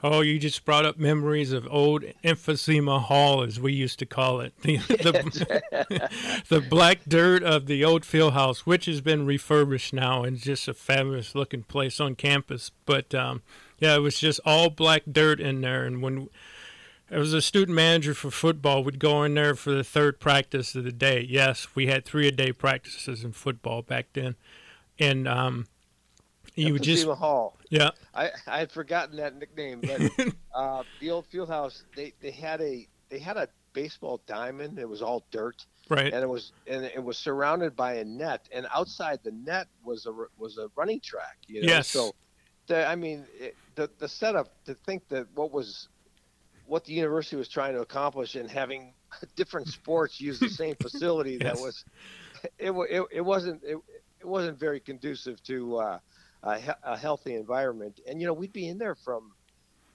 oh 0.02 0.20
you 0.20 0.38
just 0.38 0.64
brought 0.64 0.84
up 0.84 0.98
memories 0.98 1.52
of 1.52 1.66
old 1.70 2.02
emphysema 2.24 3.00
hall 3.00 3.42
as 3.42 3.60
we 3.60 3.72
used 3.72 3.98
to 3.98 4.06
call 4.06 4.40
it. 4.40 4.52
The, 4.62 4.76
the, 4.78 6.10
the 6.48 6.60
black 6.60 7.00
dirt 7.06 7.42
of 7.42 7.66
the 7.66 7.84
old 7.84 8.04
field 8.04 8.32
house 8.34 8.66
which 8.66 8.86
has 8.86 9.00
been 9.00 9.24
refurbished 9.24 9.92
now 9.92 10.24
and 10.24 10.36
just 10.36 10.68
a 10.68 10.74
fabulous 10.74 11.34
looking 11.34 11.62
place 11.62 12.00
on 12.00 12.14
campus. 12.16 12.70
But 12.86 13.14
um, 13.14 13.42
yeah 13.78 13.94
it 13.96 14.00
was 14.00 14.18
just 14.18 14.40
all 14.44 14.70
black 14.70 15.02
dirt 15.10 15.40
in 15.40 15.60
there. 15.60 15.84
And 15.84 16.02
when 16.02 16.28
I 17.10 17.18
was 17.18 17.34
a 17.34 17.42
student 17.42 17.76
manager 17.76 18.14
for 18.14 18.30
football. 18.30 18.82
Would 18.84 18.98
go 18.98 19.22
in 19.24 19.34
there 19.34 19.54
for 19.54 19.70
the 19.70 19.84
third 19.84 20.20
practice 20.20 20.74
of 20.74 20.84
the 20.84 20.92
day. 20.92 21.26
Yes, 21.28 21.68
we 21.74 21.86
had 21.86 22.04
three 22.04 22.26
a 22.26 22.32
day 22.32 22.52
practices 22.52 23.22
in 23.22 23.32
football 23.32 23.82
back 23.82 24.06
then, 24.14 24.36
and 24.98 25.28
um, 25.28 25.66
you 26.54 26.72
would 26.72 26.82
just 26.82 27.06
Hall. 27.06 27.56
yeah 27.68 27.90
I, 28.14 28.30
I 28.46 28.58
had 28.58 28.72
forgotten 28.72 29.16
that 29.16 29.38
nickname, 29.38 29.80
but 29.80 30.34
uh, 30.54 30.82
the 31.00 31.10
old 31.10 31.26
field 31.26 31.48
house 31.48 31.84
they, 31.96 32.12
they 32.20 32.30
had 32.30 32.60
a 32.60 32.88
they 33.10 33.18
had 33.18 33.36
a 33.36 33.48
baseball 33.72 34.20
diamond. 34.26 34.78
It 34.78 34.88
was 34.88 35.02
all 35.02 35.24
dirt, 35.30 35.66
right 35.90 36.12
and 36.12 36.22
it 36.22 36.28
was 36.28 36.52
and 36.66 36.84
it 36.84 37.02
was 37.02 37.18
surrounded 37.18 37.76
by 37.76 37.94
a 37.94 38.04
net, 38.04 38.48
and 38.52 38.66
outside 38.74 39.20
the 39.24 39.32
net 39.32 39.66
was 39.84 40.06
a 40.06 40.12
was 40.38 40.58
a 40.58 40.70
running 40.76 41.00
track. 41.00 41.38
You 41.46 41.62
know? 41.62 41.68
Yes. 41.68 41.88
So, 41.88 42.14
the, 42.66 42.86
I 42.86 42.96
mean, 42.96 43.26
it, 43.38 43.56
the 43.74 43.90
the 43.98 44.08
setup 44.08 44.48
to 44.64 44.74
think 44.74 45.08
that 45.08 45.26
what 45.34 45.52
was 45.52 45.88
what 46.64 46.84
the 46.84 46.92
university 46.92 47.36
was 47.36 47.48
trying 47.48 47.74
to 47.74 47.80
accomplish 47.82 48.34
and 48.36 48.50
having 48.50 48.94
different 49.36 49.68
sports 49.68 50.20
use 50.20 50.40
the 50.40 50.48
same 50.50 50.76
facility 50.80 51.38
Yes. 51.38 51.50
that 51.50 51.58
was 51.58 51.84
it, 52.58 52.70
it, 52.72 53.04
it 53.12 53.20
wasn't 53.20 53.62
it, 53.64 53.78
it 54.20 54.26
wasn't 54.26 54.58
very 54.58 54.80
conducive 54.80 55.42
to 55.44 55.76
uh, 55.76 55.98
a, 56.42 56.58
he- 56.58 56.70
a 56.82 56.96
healthy 56.96 57.34
environment 57.34 58.00
and 58.06 58.20
you 58.20 58.26
know 58.26 58.34
we'd 58.34 58.52
be 58.52 58.68
in 58.68 58.78
there 58.78 58.94
from 58.96 59.34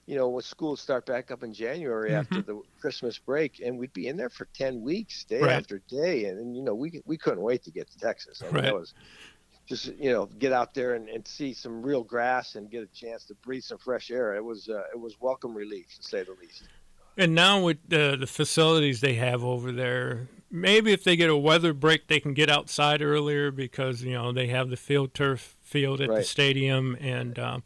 you 0.06 0.16
know 0.16 0.28
when 0.30 0.42
schools 0.42 0.80
start 0.80 1.06
back 1.06 1.30
up 1.30 1.42
in 1.42 1.52
january 1.52 2.14
after 2.14 2.42
the 2.42 2.60
christmas 2.80 3.18
break 3.18 3.60
and 3.64 3.78
we'd 3.78 3.92
be 3.92 4.06
in 4.08 4.16
there 4.16 4.30
for 4.30 4.48
10 4.54 4.80
weeks 4.82 5.24
day 5.28 5.48
Right. 5.48 5.50
after 5.50 5.82
day 5.88 6.24
and, 6.26 6.38
and 6.38 6.56
you 6.56 6.62
know 6.62 6.74
we 6.74 7.00
we 7.06 7.18
couldn't 7.18 7.42
wait 7.42 7.62
to 7.62 7.72
get 7.72 7.90
to 7.90 7.98
texas 7.98 8.42
I 8.46 8.50
mean, 8.50 8.62
Right. 8.62 8.64
that 8.64 8.74
was 8.74 8.94
just 9.70 9.86
you 9.98 10.12
know 10.12 10.26
get 10.26 10.52
out 10.52 10.74
there 10.74 10.94
and, 10.94 11.08
and 11.08 11.26
see 11.26 11.54
some 11.54 11.80
real 11.80 12.02
grass 12.02 12.56
and 12.56 12.70
get 12.70 12.82
a 12.82 12.86
chance 12.88 13.24
to 13.24 13.34
breathe 13.36 13.62
some 13.62 13.78
fresh 13.78 14.10
air. 14.10 14.34
It 14.34 14.44
was 14.44 14.68
uh, 14.68 14.82
it 14.92 14.98
was 14.98 15.16
welcome 15.20 15.54
relief 15.54 15.86
to 15.96 16.02
say 16.02 16.24
the 16.24 16.34
least. 16.40 16.64
And 17.16 17.34
now 17.34 17.62
with 17.62 17.78
the 17.88 18.16
the 18.18 18.26
facilities 18.26 19.00
they 19.00 19.14
have 19.14 19.44
over 19.44 19.70
there, 19.70 20.28
maybe 20.50 20.92
if 20.92 21.04
they 21.04 21.16
get 21.16 21.30
a 21.30 21.36
weather 21.36 21.72
break, 21.72 22.08
they 22.08 22.18
can 22.18 22.34
get 22.34 22.50
outside 22.50 23.00
earlier 23.00 23.52
because 23.52 24.02
you 24.02 24.14
know 24.14 24.32
they 24.32 24.48
have 24.48 24.70
the 24.70 24.76
field 24.76 25.14
turf 25.14 25.56
field 25.62 26.00
at 26.00 26.08
the 26.08 26.24
stadium, 26.24 26.96
and 27.00 27.38
um, 27.38 27.62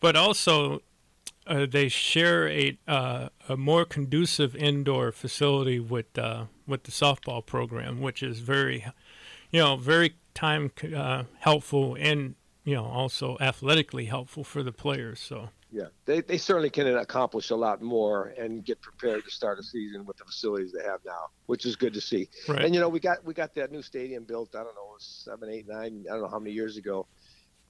but 0.00 0.16
also 0.16 0.82
uh, 1.46 1.64
they 1.70 1.88
share 1.88 2.48
a 2.48 2.76
uh, 2.88 3.28
a 3.48 3.56
more 3.56 3.84
conducive 3.84 4.56
indoor 4.56 5.12
facility 5.12 5.78
with 5.78 6.18
uh, 6.18 6.46
with 6.66 6.82
the 6.82 6.90
softball 6.90 7.46
program, 7.46 8.00
which 8.00 8.20
is 8.20 8.40
very, 8.40 8.84
you 9.52 9.60
know, 9.60 9.76
very 9.76 10.16
time 10.36 10.70
uh, 10.94 11.24
helpful 11.40 11.96
and 11.98 12.36
you 12.64 12.74
know 12.74 12.84
also 12.84 13.36
athletically 13.40 14.04
helpful 14.04 14.44
for 14.44 14.62
the 14.62 14.72
players. 14.72 15.18
So 15.18 15.48
Yeah, 15.72 15.88
they, 16.04 16.20
they 16.20 16.38
certainly 16.38 16.70
can 16.70 16.86
accomplish 16.96 17.50
a 17.50 17.56
lot 17.56 17.82
more 17.82 18.34
and 18.38 18.64
get 18.64 18.80
prepared 18.80 19.24
to 19.24 19.30
start 19.30 19.58
a 19.58 19.62
season 19.62 20.04
with 20.04 20.16
the 20.18 20.24
facilities 20.24 20.72
they 20.72 20.84
have 20.84 21.00
now, 21.04 21.26
which 21.46 21.66
is 21.66 21.74
good 21.74 21.94
to 21.94 22.00
see. 22.00 22.28
right, 22.48 22.64
And 22.64 22.74
you 22.74 22.80
know, 22.80 22.88
we 22.88 23.00
got 23.00 23.24
we 23.24 23.34
got 23.34 23.54
that 23.54 23.72
new 23.72 23.82
stadium 23.82 24.24
built. 24.24 24.54
I 24.54 24.58
don't 24.58 24.74
know, 24.74 24.90
it 24.90 24.94
was 24.94 25.22
seven, 25.24 25.50
eight, 25.50 25.66
nine. 25.66 26.04
I 26.08 26.12
don't 26.12 26.22
know 26.22 26.28
how 26.28 26.38
many 26.38 26.52
years 26.52 26.76
ago. 26.76 27.06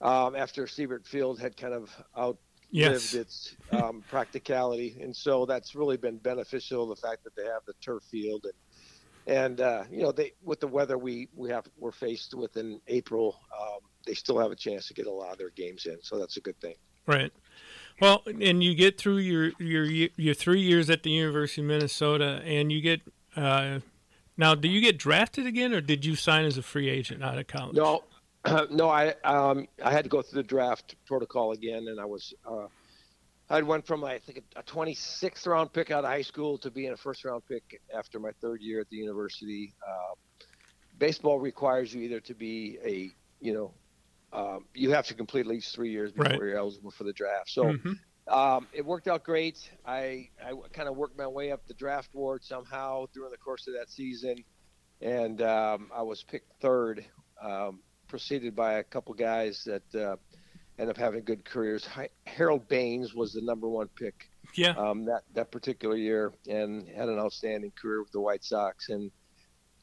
Um, 0.03 0.37
after 0.37 0.67
Siebert 0.67 1.07
Field 1.07 1.41
had 1.41 1.57
kind 1.57 1.73
of 1.73 1.91
outlived 2.17 2.39
yes, 2.71 3.15
its 3.15 3.57
um, 3.73 4.05
practicality, 4.11 4.99
and 5.01 5.15
so 5.15 5.47
that's 5.47 5.75
really 5.75 5.97
been 5.97 6.19
beneficial. 6.19 6.87
The 6.87 6.97
fact 6.97 7.25
that 7.25 7.35
they 7.35 7.45
have 7.45 7.63
the 7.67 7.73
turf 7.81 8.03
field 8.11 8.45
and 8.45 8.53
and 9.27 9.61
uh, 9.61 9.85
you 9.91 10.03
know 10.03 10.13
they 10.13 10.33
with 10.43 10.61
the 10.61 10.69
weather 10.69 10.99
we 10.99 11.29
we 11.35 11.51
have 11.51 11.67
we're 11.79 11.93
faced 11.93 12.35
with 12.35 12.57
in 12.57 12.81
April, 12.87 13.41
um, 13.59 13.79
they 14.07 14.15
still 14.15 14.39
have 14.39 14.51
a 14.51 14.57
chance 14.57 14.87
to 14.89 14.95
get 14.95 15.07
a 15.07 15.11
lot 15.11 15.33
of 15.33 15.39
their 15.39 15.51
games 15.51 15.87
in. 15.87 15.99
So 16.03 16.19
that's 16.19 16.37
a 16.37 16.41
good 16.41 16.59
thing. 16.61 16.75
Right. 17.07 17.33
Well, 18.01 18.23
and 18.27 18.63
you 18.63 18.75
get 18.75 18.99
through 18.99 19.19
your 19.19 19.53
your 19.59 19.85
your 19.85 20.35
three 20.35 20.61
years 20.61 20.91
at 20.91 21.03
the 21.03 21.11
University 21.11 21.63
of 21.63 21.69
Minnesota, 21.69 22.43
and 22.45 22.71
you 22.71 22.81
get 22.81 23.01
uh, 23.35 23.81
now. 24.37 24.55
Do 24.55 24.69
you 24.69 24.81
get 24.81 24.99
drafted 24.99 25.47
again, 25.47 25.73
or 25.73 25.81
did 25.81 26.05
you 26.05 26.15
sign 26.15 26.45
as 26.45 26.59
a 26.59 26.63
free 26.63 26.89
agent 26.89 27.25
out 27.25 27.39
of 27.39 27.47
college? 27.47 27.77
No, 27.77 28.05
no, 28.71 28.89
I 28.89 29.15
um, 29.25 29.67
I 29.83 29.91
had 29.91 30.05
to 30.05 30.11
go 30.11 30.21
through 30.23 30.43
the 30.43 30.49
draft 30.49 30.95
protocol 31.07 31.53
again, 31.53 31.89
and 31.89 31.99
I 31.99 32.05
was 32.05 32.35
uh, 32.47 32.67
I 33.49 33.63
went 33.63 33.87
from 33.87 34.05
I 34.05 34.19
think 34.19 34.43
a 34.57 34.63
26th 34.63 35.47
round 35.47 35.73
pick 35.73 35.91
out 35.91 36.05
of 36.05 36.11
high 36.11 36.23
school 36.23 36.59
to 36.59 36.71
being 36.71 36.93
a 36.93 36.97
first 36.97 37.25
round 37.25 37.43
pick 37.49 37.63
after 37.97 38.19
my 38.19 38.31
third 38.41 38.61
year 38.61 38.81
at 38.81 38.89
the 38.91 38.97
university. 38.97 39.75
Uh, 39.87 40.15
baseball 40.99 41.39
requires 41.39 41.95
you 41.95 42.03
either 42.03 42.21
to 42.21 42.35
be 42.35 42.79
a 42.85 43.11
you 43.45 43.53
know 43.55 43.75
um, 44.33 44.67
you 44.75 44.91
have 44.91 45.07
to 45.07 45.15
complete 45.15 45.43
at 45.43 45.47
least 45.47 45.75
three 45.75 45.91
years 45.91 46.13
before 46.13 46.27
Right. 46.33 46.41
you're 46.41 46.59
eligible 46.59 46.91
for 46.91 47.05
the 47.05 47.13
draft. 47.13 47.51
So. 47.51 47.65
Mhm. 47.65 47.97
Um, 48.29 48.67
it 48.73 48.85
worked 48.85 49.07
out 49.07 49.23
great. 49.23 49.57
I, 49.85 50.31
I 50.45 50.51
kind 50.73 50.89
of 50.89 50.97
worked 50.97 51.17
my 51.17 51.29
way 51.29 51.53
up 51.53 51.65
the 51.69 51.75
draft 51.75 52.13
board 52.13 52.43
somehow 52.43 53.07
during 53.15 53.31
the 53.31 53.37
course 53.39 53.69
of 53.69 53.75
that 53.75 53.89
season, 53.89 54.45
and 55.01 55.41
um, 55.43 55.93
I 55.95 56.03
was 56.03 56.25
picked 56.25 56.51
third, 56.61 57.07
um, 57.41 57.85
preceded 58.09 58.57
by 58.57 58.79
a 58.79 58.83
couple 58.83 59.15
guys 59.15 59.63
that 59.67 59.95
uh, 59.95 60.17
ended 60.79 60.97
up 60.97 61.01
having 61.01 61.25
good 61.25 61.45
careers. 61.45 61.89
Harold 62.27 62.69
Baines 62.69 63.15
was 63.15 63.33
the 63.33 63.41
number 63.43 63.69
one 63.69 63.89
pick 63.89 64.29
Yeah. 64.55 64.71
um, 64.73 65.05
that 65.07 65.23
that 65.35 65.51
particular 65.51 65.97
year 65.97 66.33
and 66.49 66.89
had 66.89 67.09
an 67.09 67.19
outstanding 67.19 67.73
career 67.73 68.03
with 68.03 68.13
the 68.13 68.21
White 68.21 68.45
Sox. 68.45 68.89
And 68.89 69.11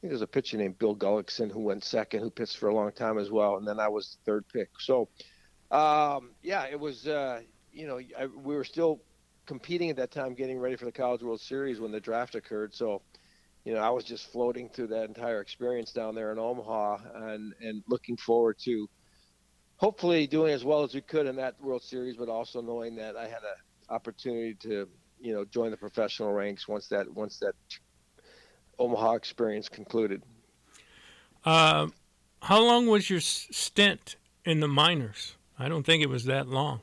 think 0.04 0.10
there's 0.10 0.20
a 0.20 0.26
pitcher 0.26 0.58
named 0.58 0.78
Bill 0.78 0.94
Gullickson 0.94 1.50
who 1.50 1.60
went 1.60 1.82
second, 1.82 2.20
who 2.20 2.28
pitched 2.28 2.58
for 2.58 2.68
a 2.68 2.74
long 2.74 2.92
time 2.92 3.16
as 3.18 3.30
well, 3.30 3.56
and 3.56 3.66
then 3.66 3.80
I 3.80 3.88
was 3.88 4.18
the 4.18 4.30
third 4.30 4.44
pick. 4.52 4.68
So, 4.78 5.08
um, 5.70 6.32
yeah, 6.42 6.66
it 6.66 6.78
was. 6.78 7.06
Uh, 7.06 7.40
you 7.72 7.86
know, 7.86 7.98
I, 8.16 8.26
we 8.26 8.54
were 8.54 8.64
still 8.64 9.00
competing 9.46 9.88
at 9.88 9.96
that 9.96 10.10
time, 10.10 10.34
getting 10.34 10.58
ready 10.58 10.76
for 10.76 10.84
the 10.84 10.92
College 10.92 11.22
World 11.22 11.40
Series 11.40 11.80
when 11.80 11.90
the 11.90 12.00
draft 12.00 12.34
occurred. 12.34 12.74
So, 12.74 13.00
you 13.64 13.72
know, 13.72 13.80
I 13.80 13.88
was 13.90 14.04
just 14.04 14.30
floating 14.30 14.68
through 14.68 14.88
that 14.88 15.04
entire 15.08 15.40
experience 15.40 15.90
down 15.90 16.14
there 16.14 16.30
in 16.32 16.38
Omaha, 16.38 16.98
and 17.14 17.54
and 17.62 17.82
looking 17.88 18.18
forward 18.18 18.58
to 18.64 18.86
hopefully 19.76 20.26
doing 20.26 20.52
as 20.52 20.64
well 20.64 20.82
as 20.82 20.94
we 20.94 21.00
could 21.00 21.26
in 21.26 21.36
that 21.36 21.60
World 21.60 21.82
Series, 21.82 22.16
but 22.16 22.28
also 22.28 22.60
knowing 22.60 22.96
that 22.96 23.16
I 23.16 23.24
had 23.24 23.42
an 23.42 23.56
opportunity 23.88 24.54
to, 24.60 24.88
you 25.20 25.34
know, 25.34 25.44
join 25.44 25.70
the 25.70 25.76
professional 25.76 26.32
ranks 26.32 26.68
once 26.68 26.88
that 26.88 27.12
once 27.12 27.38
that 27.38 27.54
Omaha 28.78 29.14
experience 29.14 29.68
concluded. 29.68 30.22
Uh, 31.44 31.88
how 32.42 32.62
long 32.62 32.86
was 32.86 33.10
your 33.10 33.20
stint 33.20 34.16
in 34.44 34.60
the 34.60 34.68
minors? 34.68 35.36
I 35.58 35.68
don't 35.68 35.84
think 35.84 36.02
it 36.02 36.08
was 36.08 36.24
that 36.24 36.48
long. 36.48 36.80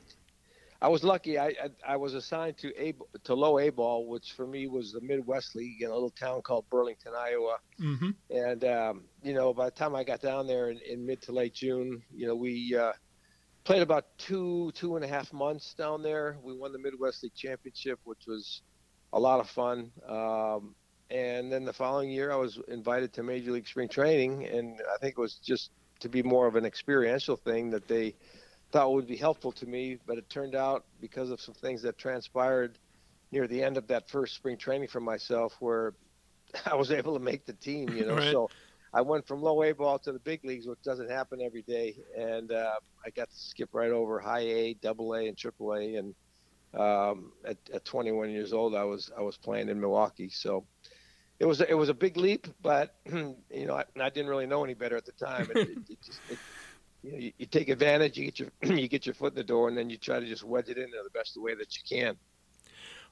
I 0.82 0.88
was 0.88 1.04
lucky. 1.04 1.38
I 1.38 1.46
I, 1.46 1.94
I 1.94 1.96
was 1.96 2.14
assigned 2.14 2.58
to 2.58 2.72
a 2.76 2.92
to 3.24 3.34
low 3.34 3.60
A 3.60 3.70
ball, 3.70 4.08
which 4.08 4.32
for 4.32 4.46
me 4.46 4.66
was 4.66 4.92
the 4.92 5.00
Midwest 5.00 5.54
League 5.54 5.80
in 5.80 5.90
a 5.90 5.94
little 5.94 6.10
town 6.10 6.42
called 6.42 6.64
Burlington, 6.70 7.12
Iowa. 7.16 7.58
Mm-hmm. 7.80 8.10
And 8.30 8.64
um, 8.64 9.04
you 9.22 9.32
know, 9.32 9.54
by 9.54 9.66
the 9.66 9.70
time 9.70 9.94
I 9.94 10.02
got 10.02 10.20
down 10.20 10.48
there 10.48 10.70
in, 10.70 10.78
in 10.78 11.06
mid 11.06 11.22
to 11.22 11.32
late 11.32 11.54
June, 11.54 12.02
you 12.12 12.26
know, 12.26 12.34
we 12.34 12.76
uh, 12.76 12.92
played 13.62 13.82
about 13.82 14.06
two 14.18 14.72
two 14.74 14.96
and 14.96 15.04
a 15.04 15.08
half 15.08 15.32
months 15.32 15.72
down 15.74 16.02
there. 16.02 16.36
We 16.42 16.52
won 16.52 16.72
the 16.72 16.80
Midwest 16.80 17.22
League 17.22 17.34
championship, 17.36 18.00
which 18.02 18.26
was 18.26 18.62
a 19.12 19.20
lot 19.20 19.38
of 19.38 19.48
fun. 19.48 19.92
Um, 20.08 20.74
and 21.10 21.52
then 21.52 21.64
the 21.64 21.72
following 21.72 22.10
year, 22.10 22.32
I 22.32 22.36
was 22.36 22.58
invited 22.68 23.12
to 23.14 23.22
Major 23.22 23.52
League 23.52 23.68
Spring 23.68 23.88
Training, 23.88 24.46
and 24.46 24.80
I 24.92 24.98
think 24.98 25.14
it 25.16 25.20
was 25.20 25.34
just 25.34 25.70
to 26.00 26.08
be 26.08 26.22
more 26.22 26.48
of 26.48 26.56
an 26.56 26.64
experiential 26.64 27.36
thing 27.36 27.70
that 27.70 27.86
they 27.86 28.14
thought 28.72 28.92
would 28.92 29.06
be 29.06 29.16
helpful 29.16 29.52
to 29.52 29.66
me. 29.66 29.98
But 30.06 30.18
it 30.18 30.28
turned 30.28 30.54
out 30.54 30.84
because 31.00 31.30
of 31.30 31.40
some 31.40 31.54
things 31.54 31.82
that 31.82 31.98
transpired 31.98 32.78
near 33.30 33.46
the 33.46 33.62
end 33.62 33.76
of 33.76 33.86
that 33.88 34.08
first 34.10 34.34
spring 34.34 34.56
training 34.56 34.88
for 34.88 35.00
myself, 35.00 35.54
where 35.60 35.94
I 36.66 36.74
was 36.74 36.90
able 36.90 37.14
to 37.14 37.20
make 37.20 37.46
the 37.46 37.54
team. 37.54 37.90
You 37.90 38.06
know, 38.06 38.14
Right. 38.16 38.32
so 38.32 38.50
I 38.92 39.00
went 39.00 39.26
from 39.26 39.40
low 39.42 39.62
A 39.62 39.72
ball 39.72 39.98
to 40.00 40.12
the 40.12 40.18
big 40.18 40.44
leagues, 40.44 40.66
which 40.66 40.82
doesn't 40.82 41.10
happen 41.10 41.40
every 41.40 41.62
day, 41.62 41.96
and 42.16 42.52
uh, 42.52 42.74
I 43.04 43.10
got 43.10 43.30
to 43.30 43.36
skip 43.36 43.70
right 43.72 43.90
over 43.90 44.20
high 44.20 44.40
A, 44.40 44.74
double 44.74 45.14
A, 45.14 45.28
and 45.28 45.36
triple 45.36 45.72
A. 45.74 45.96
And 45.96 46.14
um, 46.78 47.32
at, 47.44 47.56
at 47.72 47.84
21 47.84 48.30
years 48.30 48.52
old, 48.52 48.74
I 48.74 48.84
was 48.84 49.10
I 49.16 49.22
was 49.22 49.36
playing 49.36 49.68
in 49.68 49.80
Milwaukee. 49.80 50.28
So 50.28 50.66
it 51.40 51.46
was 51.46 51.60
it 51.60 51.74
was 51.74 51.88
a 51.88 51.94
big 51.94 52.16
leap, 52.16 52.46
but 52.62 52.94
you 53.06 53.36
know 53.66 53.74
I, 53.76 53.84
I 54.00 54.10
didn't 54.10 54.28
really 54.28 54.46
know 54.46 54.62
any 54.62 54.74
better 54.74 54.96
at 54.96 55.06
the 55.06 55.12
time. 55.12 55.50
It, 55.50 55.56
it, 55.56 55.78
it 55.88 55.98
just, 56.04 56.20
it, 56.28 56.38
you, 57.02 57.12
know, 57.12 57.18
you, 57.18 57.32
you 57.38 57.46
take 57.46 57.68
advantage, 57.68 58.16
you 58.16 58.24
get 58.26 58.38
your 58.38 58.50
you 58.76 58.88
get 58.88 59.06
your 59.06 59.14
foot 59.14 59.32
in 59.32 59.36
the 59.36 59.44
door, 59.44 59.68
and 59.68 59.76
then 59.76 59.90
you 59.90 59.96
try 59.98 60.20
to 60.20 60.26
just 60.26 60.44
wedge 60.44 60.68
it 60.68 60.78
in 60.78 60.90
there 60.90 61.02
the 61.04 61.10
best 61.10 61.36
way 61.36 61.54
that 61.54 61.76
you 61.76 61.82
can. 61.88 62.16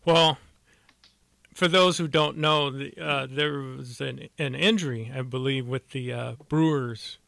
Well, 0.05 0.38
for 1.55 1.68
those 1.68 1.98
who 1.98 2.09
don't 2.09 2.38
know, 2.38 2.70
the, 2.70 2.94
uh, 2.98 3.26
there 3.29 3.59
was 3.59 4.00
an, 4.00 4.29
an 4.38 4.55
injury, 4.55 5.12
I 5.14 5.22
believe, 5.22 5.66
with 5.66 5.90
the 5.90 6.12
uh, 6.12 6.33
Brewers 6.48 7.18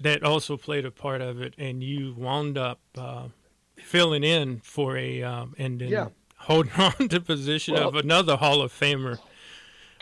that 0.00 0.22
also 0.22 0.56
played 0.56 0.84
a 0.86 0.90
part 0.90 1.20
of 1.20 1.40
it, 1.40 1.54
and 1.58 1.82
you 1.82 2.14
wound 2.16 2.56
up 2.56 2.80
uh, 2.96 3.28
filling 3.76 4.22
in 4.24 4.60
for 4.60 4.96
a 4.96 5.22
um, 5.22 5.54
and 5.58 5.80
then 5.80 5.90
Yeah. 5.90 6.08
holding 6.36 6.72
on 6.78 7.08
to 7.08 7.20
position 7.20 7.76
of 7.76 7.96
another 7.96 8.36
Hall 8.36 8.62
of 8.62 8.72
Famer. 8.72 9.18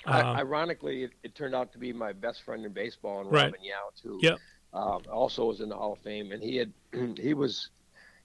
I, 0.07 0.21
Uh, 0.21 0.35
ironically, 0.37 1.05
it, 1.05 1.11
it 1.25 1.35
turned 1.35 1.55
out 1.55 1.73
to 1.73 1.79
be 1.79 1.93
my 1.93 2.13
best 2.13 2.43
friend 2.43 2.65
in 2.65 2.73
baseball, 2.73 3.23
and 3.23 3.31
Right. 3.31 3.47
Robin 3.47 3.61
Yount, 3.61 4.03
who 4.05 4.21
Yep. 4.23 4.41
Um, 4.73 5.03
also 5.11 5.47
was 5.47 5.61
in 5.61 5.69
the 5.69 5.77
Hall 5.77 5.93
of 5.93 5.99
Fame, 6.01 6.33
and 6.33 6.43
he 6.43 6.57
had 6.57 6.73
he 7.19 7.35
was 7.35 7.71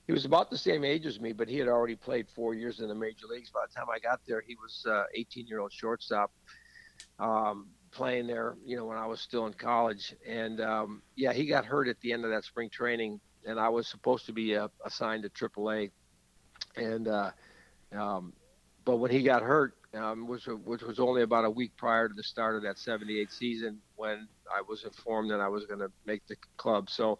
he 0.07 0.13
was 0.13 0.25
about 0.25 0.49
the 0.49 0.57
same 0.57 0.83
age 0.83 1.05
as 1.05 1.19
me, 1.19 1.31
but 1.31 1.47
he 1.47 1.57
had 1.57 1.67
already 1.67 1.95
played 1.95 2.27
four 2.29 2.53
years 2.53 2.79
in 2.79 2.87
the 2.87 2.95
major 2.95 3.27
leagues. 3.27 3.49
By 3.49 3.61
the 3.67 3.73
time 3.73 3.87
I 3.93 3.99
got 3.99 4.19
there, 4.27 4.41
he 4.41 4.55
was 4.55 4.85
uh, 4.89 5.03
18 5.13 5.47
year 5.47 5.59
old 5.59 5.71
shortstop 5.71 6.31
um, 7.19 7.67
playing 7.91 8.27
there. 8.27 8.55
You 8.65 8.77
know, 8.77 8.85
when 8.85 8.97
I 8.97 9.05
was 9.05 9.21
still 9.21 9.45
in 9.45 9.53
college, 9.53 10.15
and 10.27 10.59
um, 10.61 11.01
yeah, 11.15 11.33
he 11.33 11.45
got 11.45 11.65
hurt 11.65 11.87
at 11.87 11.99
the 12.01 12.11
end 12.11 12.25
of 12.25 12.31
that 12.31 12.43
spring 12.43 12.69
training, 12.69 13.19
and 13.45 13.59
I 13.59 13.69
was 13.69 13.87
supposed 13.87 14.25
to 14.25 14.33
be 14.33 14.55
uh, 14.55 14.67
assigned 14.85 15.23
to 15.23 15.29
AAA, 15.29 15.91
and 16.75 17.07
uh, 17.07 17.31
um, 17.93 18.33
but 18.85 18.97
when 18.97 19.11
he 19.11 19.21
got 19.23 19.41
hurt, 19.43 19.75
um, 19.93 20.27
which, 20.27 20.45
which 20.47 20.81
was 20.81 20.99
only 20.99 21.21
about 21.21 21.45
a 21.45 21.49
week 21.49 21.75
prior 21.77 22.07
to 22.07 22.13
the 22.13 22.23
start 22.23 22.55
of 22.55 22.63
that 22.63 22.77
78 22.77 23.31
season, 23.31 23.79
when 23.95 24.27
I 24.55 24.61
was 24.61 24.83
informed 24.83 25.31
that 25.31 25.39
I 25.39 25.47
was 25.47 25.65
going 25.65 25.79
to 25.79 25.91
make 26.05 26.25
the 26.27 26.35
club. 26.57 26.89
So 26.89 27.19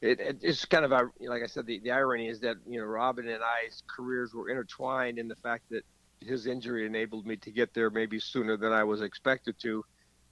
it, 0.00 0.20
it, 0.20 0.38
it's 0.42 0.64
kind 0.64 0.84
of 0.84 0.90
like 0.90 1.42
I 1.42 1.46
said, 1.46 1.66
the, 1.66 1.80
the 1.80 1.90
irony 1.90 2.28
is 2.28 2.40
that, 2.40 2.56
you 2.66 2.78
know, 2.78 2.86
Robin 2.86 3.28
and 3.28 3.42
I's 3.42 3.82
careers 3.86 4.32
were 4.34 4.48
intertwined 4.48 5.18
in 5.18 5.28
the 5.28 5.36
fact 5.36 5.64
that 5.70 5.84
his 6.20 6.46
injury 6.46 6.86
enabled 6.86 7.26
me 7.26 7.36
to 7.36 7.50
get 7.50 7.74
there 7.74 7.90
maybe 7.90 8.18
sooner 8.18 8.56
than 8.56 8.72
I 8.72 8.84
was 8.84 9.02
expected 9.02 9.58
to, 9.62 9.84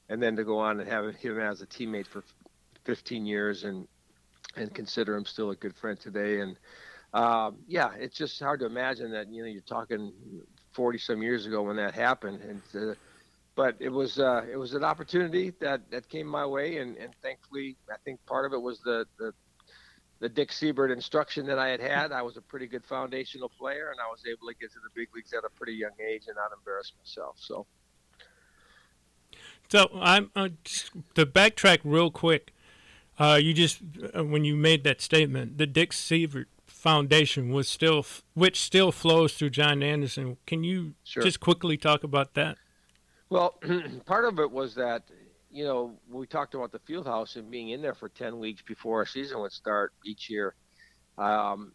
and 0.08 0.22
then 0.22 0.36
to 0.36 0.44
go 0.44 0.58
on 0.58 0.80
and 0.80 0.88
have 0.88 1.14
him 1.14 1.40
as 1.40 1.62
a 1.62 1.66
teammate 1.66 2.06
for 2.06 2.22
15 2.84 3.26
years 3.26 3.64
and, 3.64 3.86
and 4.56 4.72
consider 4.74 5.16
him 5.16 5.24
still 5.24 5.50
a 5.50 5.56
good 5.56 5.74
friend 5.76 5.98
today. 5.98 6.40
And, 6.40 6.56
um, 7.12 7.56
yeah, 7.66 7.90
it's 7.98 8.16
just 8.16 8.40
hard 8.40 8.60
to 8.60 8.66
imagine 8.66 9.10
that, 9.12 9.32
you 9.32 9.42
know, 9.42 9.48
you're 9.48 9.62
talking 9.62 10.12
40 10.72 10.98
some 10.98 11.22
years 11.22 11.46
ago 11.46 11.62
when 11.62 11.76
that 11.76 11.94
happened. 11.94 12.40
And, 12.40 12.90
uh, 12.90 12.94
but 13.56 13.74
it 13.80 13.88
was, 13.88 14.18
uh, 14.20 14.44
it 14.50 14.56
was 14.56 14.74
an 14.74 14.84
opportunity 14.84 15.52
that, 15.60 15.90
that 15.90 16.08
came 16.08 16.26
my 16.26 16.46
way. 16.46 16.76
And, 16.76 16.96
and 16.98 17.14
thankfully, 17.22 17.76
I 17.90 17.96
think 18.04 18.24
part 18.26 18.44
of 18.46 18.52
it 18.52 18.60
was 18.60 18.80
the, 18.80 19.06
the, 19.18 19.32
the 20.20 20.28
Dick 20.28 20.52
Siebert 20.52 20.90
instruction 20.90 21.46
that 21.46 21.58
I 21.58 21.68
had 21.68 21.80
had. 21.80 22.12
I 22.12 22.22
was 22.22 22.36
a 22.36 22.42
pretty 22.42 22.66
good 22.66 22.84
foundational 22.84 23.48
player 23.48 23.90
and 23.90 23.98
I 24.00 24.08
was 24.10 24.22
able 24.26 24.46
to 24.48 24.54
get 24.54 24.70
to 24.72 24.78
the 24.78 24.90
big 24.94 25.08
leagues 25.14 25.32
at 25.32 25.44
a 25.44 25.50
pretty 25.50 25.72
young 25.72 25.92
age 26.06 26.24
and 26.26 26.36
not 26.36 26.50
embarrass 26.56 26.92
myself. 26.98 27.36
So, 27.38 27.66
So 29.68 29.90
I'm 29.98 30.30
uh, 30.36 30.50
to 31.14 31.26
backtrack 31.26 31.80
real 31.82 32.10
quick. 32.10 32.52
Uh, 33.18 33.38
you 33.42 33.54
just 33.54 33.80
uh, 34.14 34.22
when 34.24 34.44
you 34.44 34.54
made 34.54 34.84
that 34.84 35.00
statement, 35.00 35.56
the 35.56 35.66
Dick 35.66 35.94
Siebert 35.94 36.48
Foundation 36.66 37.50
was 37.50 37.68
still, 37.68 38.04
which 38.34 38.60
still 38.60 38.92
flows 38.92 39.32
through 39.34 39.50
John 39.50 39.82
Anderson. 39.82 40.36
Can 40.46 40.62
you 40.64 40.94
Sure. 41.04 41.22
just 41.22 41.40
quickly 41.40 41.78
talk 41.78 42.04
about 42.04 42.34
that? 42.34 42.58
Well, 43.28 43.58
part 44.06 44.24
of 44.24 44.38
it 44.38 44.50
was 44.50 44.74
that, 44.76 45.02
you 45.50 45.64
know, 45.64 46.00
we 46.08 46.26
talked 46.26 46.54
about 46.54 46.72
the 46.72 46.78
field 46.80 47.06
house 47.06 47.36
and 47.36 47.50
being 47.50 47.70
in 47.70 47.82
there 47.82 47.94
for 47.94 48.08
10 48.08 48.38
weeks 48.38 48.62
before 48.62 48.98
our 49.00 49.06
season 49.06 49.40
would 49.40 49.52
start 49.52 49.92
each 50.04 50.30
year. 50.30 50.54
Um, 51.18 51.72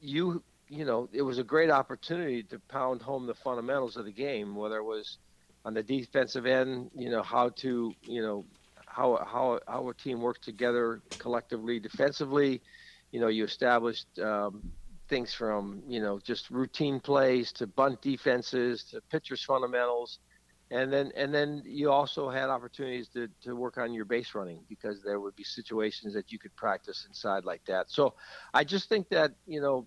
you, 0.00 0.44
you 0.68 0.84
know, 0.84 1.08
it 1.12 1.22
was 1.22 1.38
a 1.38 1.44
great 1.44 1.70
opportunity 1.70 2.42
to 2.44 2.60
pound 2.68 3.02
home 3.02 3.26
the 3.26 3.34
fundamentals 3.34 3.96
of 3.96 4.04
the 4.04 4.12
game, 4.12 4.54
whether 4.54 4.76
it 4.78 4.84
was 4.84 5.18
on 5.64 5.74
the 5.74 5.82
defensive 5.82 6.46
end, 6.46 6.90
you 6.94 7.10
know, 7.10 7.22
how 7.22 7.48
to, 7.50 7.92
you 8.02 8.22
know, 8.22 8.46
how, 8.86 9.16
how, 9.26 9.60
how 9.66 9.88
a 9.88 9.94
team 9.94 10.20
works 10.20 10.40
together 10.44 11.02
collectively 11.18 11.80
defensively. 11.80 12.62
You 13.10 13.20
know, 13.20 13.28
you 13.28 13.44
established 13.44 14.18
um, 14.18 14.72
things 15.08 15.34
from, 15.34 15.82
you 15.88 16.00
know, 16.00 16.18
just 16.20 16.50
routine 16.50 17.00
plays 17.00 17.52
to 17.54 17.66
bunt 17.66 18.00
defenses 18.02 18.84
to 18.90 19.00
pitchers 19.10 19.42
fundamentals 19.44 20.20
and 20.70 20.92
then 20.92 21.12
and 21.16 21.32
then 21.32 21.62
you 21.64 21.90
also 21.90 22.28
had 22.28 22.50
opportunities 22.50 23.08
to, 23.08 23.28
to 23.42 23.54
work 23.54 23.78
on 23.78 23.92
your 23.92 24.04
base 24.04 24.34
running 24.34 24.60
because 24.68 25.02
there 25.02 25.20
would 25.20 25.34
be 25.34 25.44
situations 25.44 26.14
that 26.14 26.30
you 26.30 26.38
could 26.38 26.54
practice 26.56 27.06
inside 27.08 27.44
like 27.44 27.64
that. 27.66 27.90
So 27.90 28.14
i 28.52 28.64
just 28.64 28.88
think 28.88 29.08
that 29.08 29.32
you 29.46 29.60
know 29.60 29.86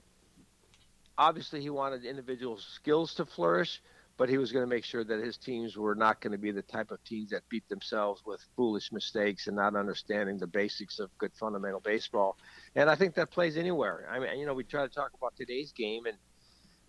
obviously 1.17 1.62
he 1.62 1.70
wanted 1.70 2.04
individual 2.06 2.58
skills 2.58 3.13
to 3.15 3.26
flourish 3.26 3.82
but 4.17 4.30
he 4.30 4.38
was 4.38 4.52
going 4.52 4.62
to 4.62 4.70
make 4.70 4.84
sure 4.84 5.04
that 5.04 5.24
his 5.24 5.38
teams 5.38 5.78
were 5.78 5.96
not 5.96 6.22
going 6.22 6.32
to 6.32 6.38
be 6.38 6.52
the 6.52 6.62
type 6.62 6.91
of 6.91 7.04
teams 7.04 7.32
that 7.32 7.41
beat 7.50 7.67
themselves 7.70 8.22
with 8.26 8.39
foolish 8.56 8.91
mistakes 8.91 9.48
and 9.48 9.56
not 9.56 9.76
understanding 9.76 10.38
the 10.38 10.46
basics 10.46 11.00
of 11.00 11.10
good 11.17 11.32
fundamental 11.39 11.80
baseball. 11.80 12.38
And 12.76 12.89
i 12.89 12.96
think 12.96 13.15
that 13.15 13.32
plays 13.32 13.58
anywhere. 13.58 14.08
I 14.12 14.20
mean 14.20 14.39
you 14.39 14.46
know 14.46 14.54
we 14.54 14.63
try 14.63 14.84
to 14.88 14.94
talk 14.94 15.12
about 15.17 15.36
today's 15.36 15.72
game 15.72 16.06
and 16.06 16.17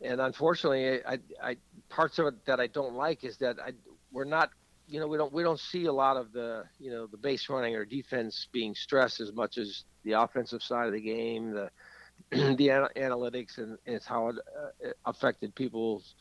and 0.02 0.20
unfortunately, 0.20 1.04
I, 1.04 1.18
I 1.42 1.56
parts 1.88 2.18
of 2.18 2.26
it 2.26 2.44
that 2.46 2.60
I 2.60 2.66
don't 2.66 2.94
like 2.94 3.24
is 3.24 3.36
that 3.38 3.56
I 3.60 3.72
we're 4.10 4.24
not, 4.24 4.50
you 4.86 5.00
know, 5.00 5.06
we 5.06 5.16
don't 5.16 5.32
we 5.32 5.42
don't 5.42 5.60
see 5.60 5.86
a 5.86 5.92
lot 5.92 6.16
of 6.16 6.32
the 6.32 6.64
you 6.78 6.90
know 6.90 7.06
the 7.06 7.16
base 7.16 7.48
running 7.48 7.74
or 7.74 7.84
defense 7.84 8.48
being 8.52 8.74
stressed 8.74 9.20
as 9.20 9.32
much 9.32 9.58
as 9.58 9.84
the 10.04 10.12
offensive 10.12 10.62
side 10.62 10.86
of 10.86 10.92
the 10.92 11.00
game, 11.00 11.52
the 11.52 11.70
the 12.56 12.70
ana- 12.70 12.90
analytics 12.96 13.58
and, 13.58 13.78
and 13.86 13.96
it's 13.96 14.06
how 14.06 14.28
it, 14.28 14.36
uh, 14.38 14.88
it 14.88 14.96
affected 15.06 15.54
people's 15.54 16.14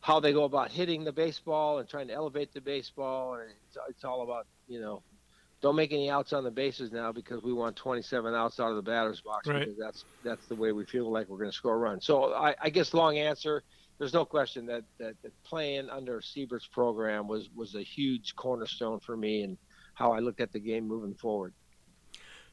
how 0.00 0.20
they 0.20 0.32
go 0.32 0.44
about 0.44 0.70
hitting 0.70 1.04
the 1.04 1.12
baseball 1.12 1.78
and 1.78 1.88
trying 1.88 2.08
to 2.08 2.14
elevate 2.14 2.52
the 2.52 2.60
baseball, 2.60 3.34
and 3.34 3.50
it's, 3.50 3.76
it's 3.88 4.04
all 4.04 4.22
about 4.22 4.46
you 4.68 4.80
know. 4.80 5.02
Don't 5.60 5.74
make 5.74 5.92
any 5.92 6.08
outs 6.08 6.32
on 6.32 6.44
the 6.44 6.50
bases 6.50 6.92
now 6.92 7.10
because 7.10 7.42
we 7.42 7.52
want 7.52 7.74
27 7.74 8.32
outs 8.34 8.60
out 8.60 8.70
of 8.70 8.76
the 8.76 8.82
batter's 8.82 9.20
box 9.20 9.48
Right. 9.48 9.60
because 9.60 9.76
that's 9.76 10.04
that's 10.22 10.46
the 10.46 10.54
way 10.54 10.72
we 10.72 10.84
feel 10.84 11.10
like 11.10 11.28
we're 11.28 11.38
going 11.38 11.50
to 11.50 11.56
score 11.56 11.78
runs. 11.78 12.06
So 12.06 12.32
I, 12.32 12.54
I 12.62 12.70
guess 12.70 12.94
long 12.94 13.18
answer, 13.18 13.64
there's 13.98 14.14
no 14.14 14.24
question 14.24 14.66
that, 14.66 14.84
that, 14.98 15.20
that 15.22 15.32
playing 15.42 15.90
under 15.90 16.20
Siebert's 16.20 16.68
program 16.68 17.26
was 17.26 17.48
was 17.56 17.74
a 17.74 17.82
huge 17.82 18.36
cornerstone 18.36 19.00
for 19.00 19.16
me 19.16 19.42
and 19.42 19.58
how 19.94 20.12
I 20.12 20.20
looked 20.20 20.40
at 20.40 20.52
the 20.52 20.60
game 20.60 20.86
moving 20.86 21.14
forward. 21.14 21.52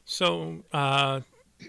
So 0.04 0.64
uh, 0.72 1.20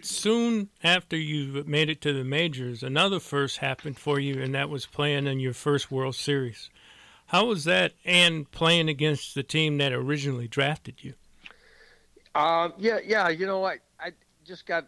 soon 0.02 0.70
after 0.84 1.16
you 1.16 1.64
made 1.68 1.90
it 1.90 2.02
to 2.02 2.14
the 2.14 2.24
majors, 2.24 2.82
another 2.82 3.20
first 3.20 3.58
happened 3.58 3.98
for 4.00 4.20
you, 4.20 4.42
and 4.42 4.56
that 4.56 4.70
was 4.70 4.86
playing 4.88 5.28
in 5.28 5.40
your 5.40 5.54
first 5.54 5.92
World 5.92 6.16
Series. 6.16 6.70
How 7.28 7.46
was 7.46 7.66
that, 7.66 7.94
and 8.06 8.50
playing 8.52 8.90
against 8.90 9.36
the 9.36 9.44
team 9.44 9.78
that 9.80 9.92
originally 9.92 10.48
drafted 10.48 11.04
you? 11.04 11.14
Um, 12.38 12.74
yeah, 12.78 13.00
yeah. 13.04 13.30
You 13.30 13.48
know, 13.48 13.66
I 13.66 13.80
I 14.00 14.12
just 14.46 14.68
got, 14.68 14.88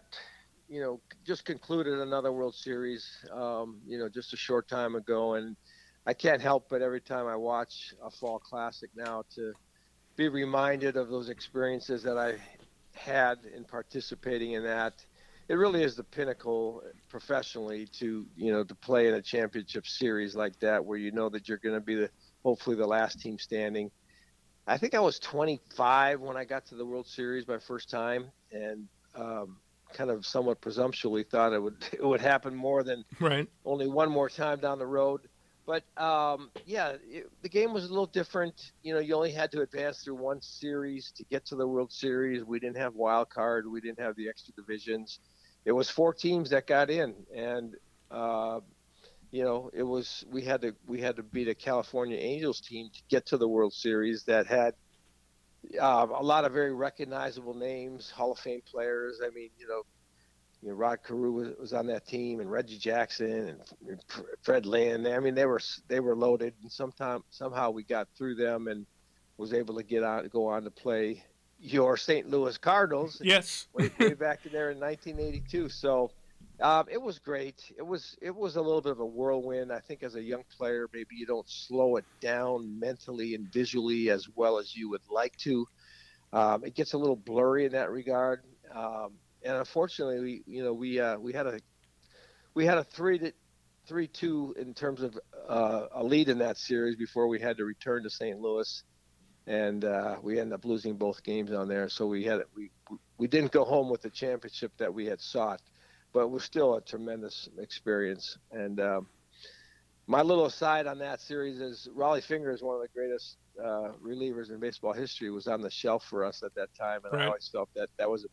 you 0.69 0.81
know, 0.81 1.01
just 1.25 1.45
concluded 1.45 1.99
another 1.99 2.31
World 2.31 2.53
Series. 2.53 3.09
Um, 3.33 3.81
you 3.88 3.97
know, 3.97 4.07
just 4.07 4.33
a 4.33 4.38
short 4.38 4.67
time 4.67 4.93
ago, 4.93 5.33
and 5.33 5.55
I 6.05 6.13
can't 6.13 6.43
help 6.43 6.69
but 6.69 6.83
every 6.83 7.01
time 7.01 7.25
I 7.25 7.35
watch 7.35 7.95
a 8.03 8.12
Fall 8.12 8.38
Classic 8.38 8.91
now 8.95 9.23
to 9.33 9.53
be 10.15 10.29
reminded 10.29 10.95
of 10.95 11.09
those 11.09 11.29
experiences 11.29 12.03
that 12.03 12.19
I 12.19 12.35
had 12.93 13.39
in 13.55 13.63
participating 13.63 14.51
in 14.51 14.63
that. 14.63 15.03
It 15.47 15.55
really 15.55 15.81
is 15.81 15.95
the 15.95 16.03
pinnacle 16.03 16.83
professionally 17.09 17.88
to 17.93 18.27
you 18.38 18.51
know 18.51 18.63
to 18.63 18.75
play 18.75 19.07
in 19.07 19.15
a 19.15 19.23
championship 19.23 19.88
series 19.88 20.35
like 20.35 20.59
that, 20.59 20.85
where 20.85 20.99
you 20.99 21.12
know 21.12 21.29
that 21.29 21.49
you're 21.49 21.57
going 21.57 21.73
to 21.73 21.81
be 21.81 21.95
the 21.95 22.12
hopefully 22.43 22.75
the 22.75 22.85
last 22.85 23.19
team 23.19 23.39
standing. 23.39 23.89
I 24.69 24.77
think 24.77 24.93
I 24.93 24.99
was 24.99 25.17
25 25.17 26.21
when 26.21 26.38
I 26.38 26.45
got 26.45 26.67
to 26.67 26.75
the 26.75 26.86
World 26.86 27.08
Series 27.08 27.47
my 27.47 27.58
first 27.58 27.89
time, 27.89 28.25
and 28.51 28.88
um, 29.15 29.58
kind 29.93 30.12
of 30.12 30.27
somewhat 30.27 30.62
presumptuously 30.62 31.23
thought 31.23 31.53
it 31.53 31.62
would 31.62 31.84
it 31.91 32.05
would 32.05 32.21
happen 32.21 32.55
more 32.55 32.84
than 32.84 33.03
right. 33.19 33.47
only 33.65 33.88
one 33.88 34.12
more 34.12 34.29
time 34.29 34.60
down 34.60 34.77
the 34.77 34.86
road. 34.86 35.21
But 35.65 35.84
um, 36.01 36.51
yeah, 36.65 36.93
it, 37.10 37.32
the 37.41 37.49
game 37.49 37.73
was 37.73 37.86
a 37.86 37.89
little 37.89 38.05
different. 38.05 38.71
You 38.84 38.93
know, 38.93 38.99
you 38.99 39.15
only 39.15 39.32
had 39.32 39.51
to 39.53 39.62
advance 39.62 40.03
through 40.03 40.15
one 40.15 40.39
series 40.41 41.12
to 41.13 41.23
get 41.25 41.45
to 41.47 41.55
the 41.55 41.67
World 41.67 41.91
Series. 41.91 42.43
We 42.43 42.60
didn't 42.60 42.77
have 42.77 42.93
wild 42.93 43.29
card. 43.32 43.65
We 43.67 43.82
didn't 43.82 43.99
have 43.99 44.15
the 44.15 44.29
extra 44.29 44.53
divisions. 44.53 45.19
It 45.65 45.71
was 45.71 45.89
four 45.89 46.13
teams 46.13 46.51
that 46.51 46.67
got 46.67 46.91
in, 46.91 47.15
and 47.36 47.75
uh, 48.12 48.60
you 49.31 49.43
know, 49.43 49.69
it 49.73 49.83
was 49.83 50.25
we 50.29 50.41
had 50.41 50.61
to 50.61 50.75
we 50.87 50.99
had 50.99 51.15
to 51.17 51.23
beat 51.23 51.47
a 51.47 51.55
California 51.55 52.17
Angels 52.17 52.61
team 52.61 52.89
to 52.93 53.01
get 53.09 53.27
to 53.27 53.37
the 53.37 53.47
World 53.47 53.73
Series 53.73 54.23
that 54.23 54.47
had 54.47 54.73
uh, 55.79 56.07
a 56.15 56.23
lot 56.23 56.45
of 56.45 56.53
very 56.53 56.73
recognizable 56.73 57.53
names, 57.53 58.09
Hall 58.09 58.31
of 58.31 58.39
Fame 58.39 58.61
players. 58.65 59.19
I 59.23 59.29
mean, 59.29 59.49
you 59.59 59.67
know, 59.67 59.83
you 60.61 60.69
know, 60.69 60.75
Rod 60.75 60.99
Carew 61.05 61.31
was, 61.31 61.49
was 61.59 61.73
on 61.73 61.87
that 61.87 62.07
team, 62.07 62.39
and 62.39 62.51
Reggie 62.51 62.77
Jackson 62.77 63.59
and 63.87 64.03
Fred 64.41 64.65
Lynn. 64.65 65.05
I 65.05 65.19
mean, 65.19 65.35
they 65.35 65.45
were 65.45 65.61
they 65.87 65.99
were 65.99 66.15
loaded, 66.15 66.53
and 66.61 66.71
sometime 66.71 67.23
somehow 67.29 67.69
we 67.69 67.83
got 67.83 68.07
through 68.17 68.35
them 68.35 68.67
and 68.67 68.85
was 69.37 69.53
able 69.53 69.75
to 69.75 69.83
get 69.83 70.03
on 70.03 70.27
go 70.29 70.47
on 70.47 70.63
to 70.63 70.71
play 70.71 71.23
your 71.61 71.97
St. 71.97 72.29
Louis 72.29 72.57
Cardinals. 72.57 73.21
Yes, 73.23 73.67
way, 73.73 73.91
way 73.99 74.13
back 74.15 74.45
in 74.45 74.51
there 74.51 74.71
in 74.71 74.79
1982. 74.79 75.69
So 75.69 76.11
um, 76.62 76.86
it 76.91 77.02
was 77.02 77.19
great. 77.19 77.62
It 77.78 77.86
was 77.86 78.17
it 78.22 78.36
was 78.36 78.56
a 78.56 78.62
little 78.62 78.82
bit 78.82 78.91
of 78.91 79.00
a 79.00 79.06
whirlwind. 79.06 79.72
I 79.72 79.80
think 79.80 80.04
as 80.04 80.15
a 80.15 80.22
young 80.22 80.43
player, 80.58 80.88
maybe 80.93 81.15
you 81.15 81.26
don't 81.26 81.50
slow 81.50 81.95
it 81.95 82.06
down 82.19 82.80
mentally 82.80 83.36
and 83.36 83.52
visually 83.52 84.10
as 84.10 84.28
well 84.36 84.58
as 84.58 84.76
you 84.76 84.89
would 84.89 85.02
like 85.10 85.36
to. 85.38 85.65
Um, 86.34 86.63
it 86.65 86.76
gets 86.76 86.93
a 86.93 86.98
little 86.98 87.15
blurry 87.15 87.65
in 87.65 87.72
that 87.72 87.91
regard. 87.91 88.43
Um, 88.74 89.13
and 89.43 89.56
unfortunately, 89.56 90.19
we 90.19 90.43
you 90.45 90.63
know 90.63 90.74
we 90.74 91.00
uh, 91.00 91.17
we 91.17 91.34
had 91.34 91.48
a 91.48 91.60
we 92.54 92.65
had 92.65 92.78
a 92.78 92.84
three 92.84 93.19
to 93.19 93.32
three 93.88 94.08
two 94.08 94.54
in 94.60 94.74
terms 94.74 95.02
of 95.02 95.17
uh, 95.48 95.88
a 95.93 96.04
lead 96.04 96.30
in 96.30 96.39
that 96.39 96.58
series 96.58 96.95
before 96.95 97.28
we 97.28 97.39
had 97.39 97.58
to 97.58 97.65
return 97.65 98.04
to 98.04 98.10
St. 98.10 98.39
Louis, 98.39 98.84
and 99.48 99.86
uh, 99.86 100.17
we 100.22 100.39
ended 100.39 100.54
up 100.54 100.65
losing 100.65 100.98
both 100.98 101.24
games 101.24 101.52
on 101.52 101.67
there. 101.67 101.89
So 101.89 102.06
we 102.06 102.26
had 102.26 102.41
we 102.56 102.69
we 103.17 103.28
didn't 103.28 103.52
go 103.52 103.63
home 103.63 103.89
with 103.89 104.02
the 104.02 104.10
championship 104.10 104.74
that 104.78 104.93
we 104.93 105.06
had 105.06 105.22
sought, 105.22 105.62
but 106.13 106.22
it 106.22 106.30
was 106.30 106.43
still 106.43 106.76
a 106.76 106.82
tremendous 106.82 107.50
experience. 107.58 108.38
And 108.52 108.80
um, 108.80 109.08
my 110.08 110.22
little 110.22 110.45
aside 110.45 110.88
on 110.88 110.98
that 111.00 111.22
series 111.22 111.60
is 111.60 111.88
Rollie 111.95 112.24
Fingers 112.24 112.58
is 112.58 112.63
one 112.63 112.76
of 112.76 112.82
the 112.82 112.88
greatest 112.93 113.38
uh, 113.63 113.91
relievers 114.04 114.50
in 114.50 114.60
baseball 114.60 114.93
history. 114.93 115.30
Was 115.30 115.48
on 115.48 115.62
the 115.62 115.69
shelf 115.69 116.04
for 116.04 116.26
us 116.26 116.43
at 116.43 116.56
that 116.56 116.74
time, 116.74 117.02
and 117.04 117.13
right. 117.13 117.24
I 117.24 117.28
always 117.28 117.48
felt 117.48 117.69
that 117.76 117.89
that 117.98 118.10
was 118.10 118.26
a 118.26 118.28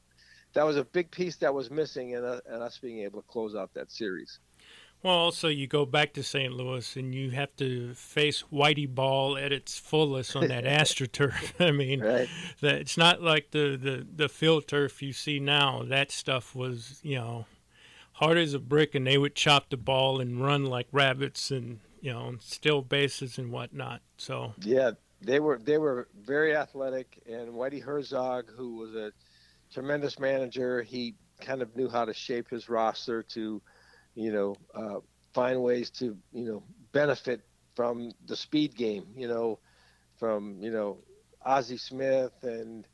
that 0.55 0.65
was 0.65 0.77
a 0.77 0.85
big 0.85 1.11
piece 1.11 1.37
that 1.37 1.53
was 1.53 1.71
missing 1.71 2.13
in, 2.13 2.25
a, 2.25 2.41
in 2.49 2.63
us 2.63 2.79
being 2.79 3.01
able 3.01 3.21
to 3.21 3.29
close 3.29 3.55
out 3.55 3.75
that 3.75 3.91
series. 3.91 4.39
Well, 5.03 5.15
also 5.15 5.49
you 5.49 5.67
go 5.67 5.85
back 5.85 6.15
to 6.15 6.23
St. 6.23 6.53
Louis 6.53 6.97
and 6.97 7.15
you 7.15 7.31
have 7.33 7.55
to 7.57 7.93
face 7.95 8.45
Whitey 8.51 8.93
Ball 8.93 9.37
at 9.37 9.53
its 9.53 9.79
fullest 9.79 10.35
on 10.35 10.49
that 10.49 10.65
AstroTurf. 10.65 11.61
I 11.61 11.71
mean, 11.73 12.01
right. 12.01 12.29
that 12.63 12.77
it's 12.77 12.97
not 12.97 13.21
like 13.21 13.51
the, 13.51 13.77
the 13.77 14.07
the 14.17 14.29
field 14.29 14.67
turf 14.67 15.03
you 15.03 15.13
see 15.13 15.39
now. 15.39 15.83
That 15.85 16.11
stuff 16.11 16.55
was 16.55 17.01
you 17.03 17.17
know 17.17 17.47
hard 18.17 18.39
as 18.39 18.55
a 18.55 18.59
brick, 18.59 18.95
and 18.95 19.07
they 19.07 19.19
would 19.19 19.35
chop 19.35 19.71
the 19.71 19.77
ball 19.77 20.21
and 20.21 20.43
run 20.43 20.67
like 20.67 20.89
rabbits 20.93 21.51
and 21.51 21.81
you 22.01 22.13
know 22.13 22.37
steal 22.41 22.83
bases 22.83 23.39
and 23.39 23.51
whatnot. 23.51 24.01
So 24.17 24.55
yeah, 24.61 24.93
they 25.21 25.41
were 25.41 25.59
they 25.59 25.79
were 25.79 26.09
very 26.19 26.55
athletic, 26.55 27.23
and 27.27 27.53
Whitey 27.53 27.83
Herzog, 27.83 28.51
who 28.55 28.77
was 28.77 28.95
a 28.95 29.13
tremendous 29.73 30.19
manager. 30.19 30.83
He 30.83 31.15
kind 31.41 31.63
of 31.63 31.75
knew 31.77 31.89
how 31.89 32.05
to 32.05 32.15
shape 32.15 32.49
his 32.49 32.69
roster 32.69 33.23
to, 33.23 33.61
you 34.15 34.33
know, 34.33 34.57
uh, 34.75 35.01
find 35.35 35.63
ways 35.63 35.91
to, 35.91 36.17
you 36.33 36.45
know, 36.45 36.63
benefit 36.93 37.43
from 37.75 38.13
the 38.27 38.37
speed 38.37 38.75
game. 38.75 39.07
You 39.17 39.29
know, 39.29 39.59
from 40.19 40.57
you 40.61 40.71
know, 40.71 40.99
Ozzie 41.45 41.77
Smith 41.77 42.33
and 42.43 42.87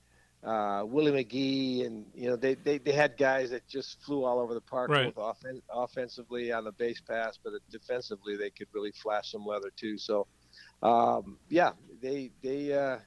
uh, 0.45 0.83
Willie 0.85 1.13
McGee, 1.13 1.87
and 1.87 2.05
you 2.15 2.29
know, 2.29 2.37
they, 2.37 2.55
they 2.55 2.79
they 2.79 2.93
had 2.93 3.17
guys 3.17 3.51
that 3.51 3.67
just 3.69 4.03
flew 4.03 4.25
all 4.25 4.41
over 4.41 4.55
the 4.55 4.61
park, 4.61 4.91
right. 4.91 5.15
both 5.15 5.23
off- 5.23 5.45
offensively 5.73 6.53
on 6.53 6.65
the 6.65 6.73
base 6.73 7.01
pass, 7.01 7.39
but 7.43 7.53
defensively 7.71 8.37
they 8.37 8.51
could 8.51 8.67
really 8.73 8.93
flash 8.93 9.31
some 9.31 9.47
leather 9.47 9.71
too. 9.77 9.97
So, 9.99 10.27
um, 10.83 11.39
yeah, 11.49 11.73
they 12.01 12.31
they. 12.43 12.73
Uh, 12.73 12.99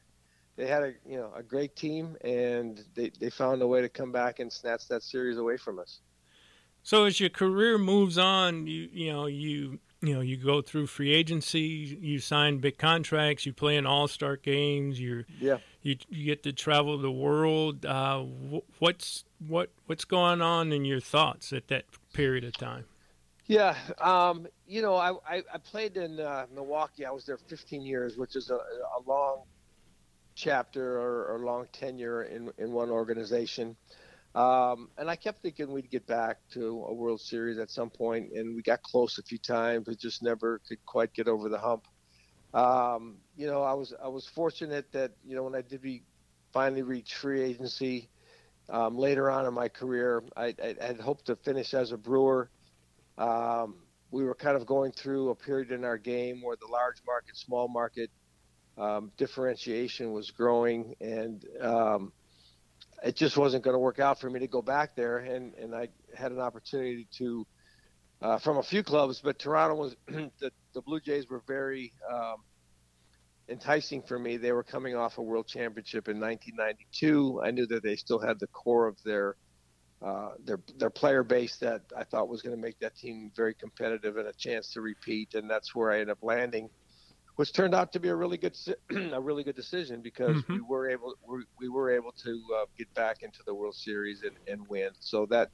they 0.57 0.67
had 0.67 0.83
a 0.83 0.93
you 1.05 1.17
know 1.17 1.31
a 1.35 1.43
great 1.43 1.75
team 1.75 2.15
and 2.21 2.83
they, 2.93 3.11
they 3.19 3.29
found 3.29 3.61
a 3.61 3.67
way 3.67 3.81
to 3.81 3.89
come 3.89 4.13
back 4.13 4.39
and 4.39 4.51
snatch 4.51 4.87
that 4.87 5.03
series 5.03 5.37
away 5.37 5.57
from 5.57 5.79
us. 5.79 5.99
So 6.81 7.05
as 7.05 7.19
your 7.19 7.29
career 7.29 7.77
moves 7.77 8.17
on, 8.17 8.67
you 8.67 8.87
you 8.91 9.11
know 9.11 9.25
you 9.25 9.79
you 10.05 10.15
know 10.15 10.21
you 10.21 10.37
go 10.37 10.61
through 10.61 10.87
free 10.87 11.13
agency, 11.13 11.59
you 12.01 12.19
sign 12.19 12.59
big 12.59 12.77
contracts, 12.77 13.45
you 13.45 13.53
play 13.53 13.75
in 13.75 13.85
all 13.85 14.07
star 14.07 14.37
games, 14.37 14.99
you 14.99 15.25
yeah 15.39 15.57
you 15.81 15.97
you 16.09 16.25
get 16.25 16.43
to 16.43 16.53
travel 16.53 16.97
the 16.97 17.11
world. 17.11 17.85
Uh, 17.85 18.23
what's 18.79 19.23
what 19.47 19.69
what's 19.85 20.05
going 20.05 20.41
on 20.41 20.71
in 20.71 20.85
your 20.85 20.99
thoughts 20.99 21.53
at 21.53 21.67
that 21.67 21.85
period 22.13 22.43
of 22.43 22.57
time? 22.57 22.85
Yeah, 23.47 23.75
um, 23.99 24.47
you 24.67 24.81
know, 24.81 24.95
I, 24.95 25.11
I, 25.29 25.43
I 25.53 25.57
played 25.59 25.97
in 25.97 26.19
uh, 26.19 26.47
Milwaukee. 26.53 27.05
I 27.05 27.11
was 27.11 27.25
there 27.25 27.37
15 27.37 27.83
years, 27.83 28.17
which 28.17 28.35
is 28.35 28.49
a, 28.49 28.55
a 28.55 29.01
long 29.05 29.43
chapter 30.33 30.99
or, 30.99 31.35
or, 31.35 31.39
long 31.39 31.67
tenure 31.71 32.23
in, 32.23 32.51
in 32.57 32.71
one 32.71 32.89
organization. 32.89 33.75
Um, 34.35 34.89
and 34.97 35.09
I 35.09 35.15
kept 35.15 35.41
thinking 35.41 35.71
we'd 35.71 35.89
get 35.89 36.05
back 36.05 36.39
to 36.51 36.85
a 36.89 36.93
World 36.93 37.21
Series 37.21 37.57
at 37.57 37.71
some 37.71 37.89
point, 37.89 38.33
and 38.33 38.53
we 38.53 38.61
got 38.61 38.83
close 38.83 39.17
a 39.17 39.23
few 39.23 39.37
times, 39.37 39.85
but 39.85 39.97
just 39.97 40.21
never 40.21 40.59
could 40.67 40.85
quite 40.85 41.13
get 41.13 41.29
over 41.29 41.47
the 41.47 41.57
hump. 41.57 41.87
Um, 42.53 43.15
you 43.37 43.47
know, 43.47 43.63
I 43.63 43.73
was 43.73 43.93
I 44.03 44.09
was 44.09 44.27
fortunate 44.27 44.91
that 44.91 45.11
you 45.25 45.35
know 45.35 45.43
when 45.43 45.55
I 45.55 45.61
did 45.61 45.81
be 45.81 46.03
finally 46.51 46.81
reach 46.81 47.15
free 47.15 47.41
agency 47.41 48.09
um, 48.69 48.97
later 48.97 49.29
on 49.29 49.45
in 49.45 49.53
my 49.53 49.69
career, 49.69 50.23
I, 50.35 50.53
I, 50.61 50.85
had 50.85 50.99
hoped 50.99 51.25
to 51.25 51.35
finish 51.35 51.73
as 51.73 51.91
a 51.91 51.97
Brewer. 51.97 52.49
Um, 53.17 53.75
we 54.11 54.23
were 54.23 54.35
kind 54.35 54.55
of 54.57 54.65
going 54.65 54.91
through 54.91 55.29
a 55.29 55.35
period 55.35 55.71
in 55.71 55.83
our 55.83 55.97
game 55.97 56.41
where 56.41 56.55
the 56.55 56.67
large 56.67 57.01
market, 57.05 57.37
small 57.37 57.67
market 57.67 58.09
um, 58.77 59.11
differentiation 59.17 60.11
was 60.11 60.31
growing, 60.31 60.95
and 60.99 61.45
um, 61.61 62.11
it 63.03 63.15
just 63.15 63.37
wasn't 63.37 63.63
going 63.63 63.73
to 63.75 63.79
work 63.79 63.99
out 63.99 64.19
for 64.19 64.29
me 64.29 64.39
to 64.39 64.47
go 64.47 64.61
back 64.61 64.95
there. 64.95 65.19
And, 65.19 65.53
and 65.55 65.75
I 65.75 65.89
had 66.15 66.31
an 66.31 66.39
opportunity 66.39 67.07
to, 67.17 67.47
uh, 68.21 68.37
from 68.39 68.57
a 68.57 68.63
few 68.63 68.83
clubs, 68.83 69.21
but 69.23 69.39
Toronto 69.39 69.75
was 69.75 69.95
the, 70.07 70.51
the 70.73 70.81
Blue 70.81 70.99
Jays 70.99 71.29
were 71.29 71.43
very 71.47 71.93
um, 72.11 72.37
enticing 73.49 74.01
for 74.01 74.17
me. 74.17 74.37
They 74.37 74.51
were 74.51 74.63
coming 74.63 74.95
off 74.95 75.17
a 75.17 75.21
World 75.21 75.47
Championship 75.47 76.07
in 76.07 76.19
1992. 76.19 77.41
I 77.43 77.51
knew 77.51 77.65
that 77.67 77.83
they 77.83 77.95
still 77.95 78.19
had 78.19 78.39
the 78.39 78.47
core 78.47 78.87
of 78.87 78.97
their 79.03 79.35
uh, 80.01 80.31
their 80.43 80.59
their 80.77 80.89
player 80.89 81.23
base 81.23 81.55
that 81.57 81.81
I 81.97 82.03
thought 82.03 82.27
was 82.27 82.41
going 82.41 82.55
to 82.55 82.61
make 82.61 82.77
that 82.79 82.95
team 82.95 83.31
very 83.35 83.53
competitive 83.53 84.17
and 84.17 84.27
a 84.27 84.33
chance 84.33 84.71
to 84.73 84.81
repeat, 84.81 85.33
and 85.35 85.49
that's 85.49 85.73
where 85.73 85.89
I 85.89 85.95
ended 85.95 86.09
up 86.09 86.19
landing 86.21 86.69
which 87.35 87.51
turned 87.51 87.75
out 87.75 87.91
to 87.93 87.99
be 87.99 88.09
a 88.09 88.15
really 88.15 88.37
good 88.37 88.57
a 89.13 89.19
really 89.19 89.43
good 89.43 89.55
decision 89.55 90.01
because 90.01 90.37
mm-hmm. 90.37 90.53
we 90.53 90.61
were 90.61 90.89
able 90.89 91.15
we, 91.27 91.43
we 91.59 91.69
were 91.69 91.91
able 91.91 92.11
to 92.11 92.41
uh, 92.57 92.65
get 92.77 92.93
back 92.93 93.23
into 93.23 93.39
the 93.45 93.53
World 93.53 93.75
Series 93.75 94.23
and, 94.23 94.35
and 94.47 94.67
win. 94.67 94.89
So 94.99 95.25
that 95.27 95.51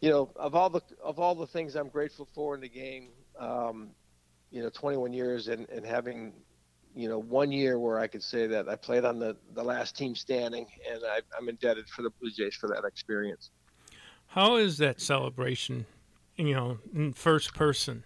you 0.00 0.10
know 0.10 0.30
of 0.36 0.54
all 0.54 0.70
the 0.70 0.82
of 1.02 1.18
all 1.18 1.34
the 1.34 1.46
things 1.46 1.76
I'm 1.76 1.88
grateful 1.88 2.28
for 2.34 2.54
in 2.54 2.60
the 2.60 2.68
game, 2.68 3.08
um, 3.38 3.90
you 4.50 4.62
know 4.62 4.70
21 4.70 5.12
years 5.12 5.48
and, 5.48 5.68
and 5.70 5.84
having 5.84 6.32
you 6.94 7.08
know 7.08 7.18
one 7.18 7.50
year 7.50 7.78
where 7.78 7.98
I 7.98 8.06
could 8.06 8.22
say 8.22 8.46
that 8.46 8.68
I 8.68 8.76
played 8.76 9.04
on 9.04 9.18
the, 9.18 9.36
the 9.54 9.62
last 9.62 9.96
team 9.96 10.14
standing, 10.14 10.66
and 10.90 11.02
I, 11.04 11.20
I'm 11.36 11.48
indebted 11.48 11.88
for 11.88 12.02
the 12.02 12.10
Blue 12.20 12.30
Jays 12.30 12.54
for 12.54 12.68
that 12.68 12.84
experience. 12.84 13.50
How 14.28 14.56
is 14.56 14.78
that 14.78 15.00
celebration? 15.00 15.86
You 16.36 16.54
know, 16.54 16.78
in 16.94 17.12
first 17.12 17.54
person. 17.54 18.04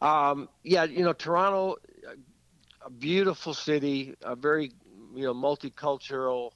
Um, 0.00 0.48
yeah, 0.62 0.84
you 0.84 1.04
know, 1.04 1.12
Toronto, 1.12 1.76
a 2.84 2.90
beautiful 2.90 3.54
city, 3.54 4.14
a 4.22 4.36
very 4.36 4.72
you 5.14 5.24
know 5.24 5.34
multicultural. 5.34 6.52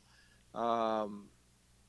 Um, 0.55 1.29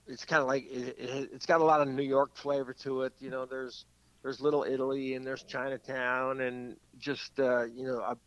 it's 0.08 0.26
kind 0.26 0.42
of 0.42 0.48
like 0.48 0.66
it, 0.70 0.98
it, 0.98 1.30
it's 1.34 1.46
got 1.46 1.62
a 1.62 1.64
lot 1.64 1.82
of 1.82 1.88
New 1.88 2.04
York 2.04 2.36
flavor 2.36 2.74
to 2.84 3.04
it. 3.04 3.14
You 3.20 3.30
know, 3.30 3.46
there's 3.46 3.86
there's 4.24 4.42
Little 4.42 4.64
Italy 4.64 5.16
and 5.16 5.26
there's 5.26 5.44
Chinatown 5.44 6.42
and 6.42 6.78
just 6.98 7.40
uh, 7.40 7.66
you 7.66 7.86
know 7.86 8.00
a, 8.00 8.18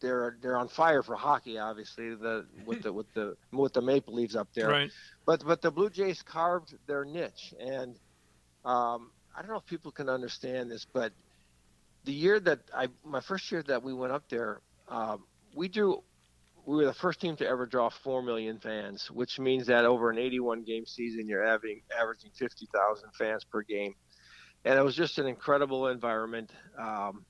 they're 0.00 0.36
they're 0.42 0.56
on 0.56 0.68
fire 0.68 1.02
for 1.02 1.16
hockey, 1.16 1.58
obviously 1.58 2.14
the 2.14 2.46
with 2.64 2.82
the 2.82 2.92
with 2.92 3.12
the 3.14 3.36
with 3.52 3.72
the 3.72 3.82
Maple 3.82 4.14
Leafs 4.14 4.36
up 4.36 4.48
there. 4.54 4.68
Right. 4.68 4.90
But 5.24 5.44
but 5.44 5.62
the 5.62 5.70
Blue 5.70 5.90
Jays 5.90 6.22
carved 6.22 6.74
their 6.86 7.04
niche, 7.04 7.54
and 7.58 7.96
um, 8.64 9.10
I 9.34 9.40
don't 9.40 9.50
know 9.50 9.56
if 9.56 9.66
people 9.66 9.90
can 9.90 10.08
understand 10.08 10.70
this, 10.70 10.86
but 10.92 11.12
the 12.06 12.12
year 12.12 12.40
that 12.40 12.60
I 12.74 12.88
my 13.04 13.20
first 13.20 13.50
year 13.52 13.62
that 13.64 13.82
we 13.82 13.92
went 13.92 14.12
up 14.12 14.24
there, 14.30 14.62
um, 14.88 15.24
we 15.54 15.68
drew. 15.68 16.02
We 16.64 16.76
were 16.76 16.86
the 16.86 16.94
first 16.94 17.20
team 17.20 17.36
to 17.36 17.46
ever 17.46 17.64
draw 17.66 17.90
four 17.90 18.22
million 18.22 18.58
fans, 18.58 19.08
which 19.08 19.38
means 19.38 19.68
that 19.68 19.84
over 19.84 20.10
an 20.10 20.18
81 20.18 20.64
game 20.64 20.84
season, 20.84 21.28
you're 21.28 21.46
averaging 21.46 21.82
averaging 21.96 22.32
50,000 22.36 23.10
fans 23.16 23.44
per 23.44 23.62
game, 23.62 23.94
and 24.64 24.76
it 24.76 24.82
was 24.82 24.96
just 24.96 25.18
an 25.18 25.26
incredible 25.26 25.88
environment. 25.88 26.50
Um, 26.76 27.24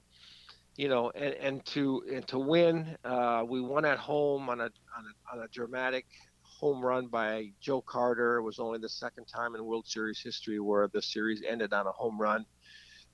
you 0.76 0.88
know, 0.88 1.10
and, 1.10 1.34
and 1.34 1.66
to 1.66 2.02
and 2.10 2.26
to 2.28 2.38
win, 2.38 2.96
uh, 3.04 3.44
we 3.46 3.60
won 3.60 3.84
at 3.84 3.98
home 3.98 4.48
on 4.48 4.60
a, 4.60 4.64
on 4.64 4.70
a 4.70 5.36
on 5.36 5.44
a 5.44 5.48
dramatic 5.48 6.06
home 6.42 6.84
run 6.84 7.06
by 7.06 7.50
Joe 7.60 7.82
Carter. 7.82 8.38
It 8.38 8.42
was 8.42 8.58
only 8.58 8.78
the 8.78 8.88
second 8.88 9.26
time 9.26 9.54
in 9.54 9.64
World 9.64 9.86
Series 9.86 10.20
history 10.20 10.60
where 10.60 10.88
the 10.88 11.02
series 11.02 11.42
ended 11.46 11.72
on 11.72 11.86
a 11.86 11.92
home 11.92 12.18
run, 12.18 12.46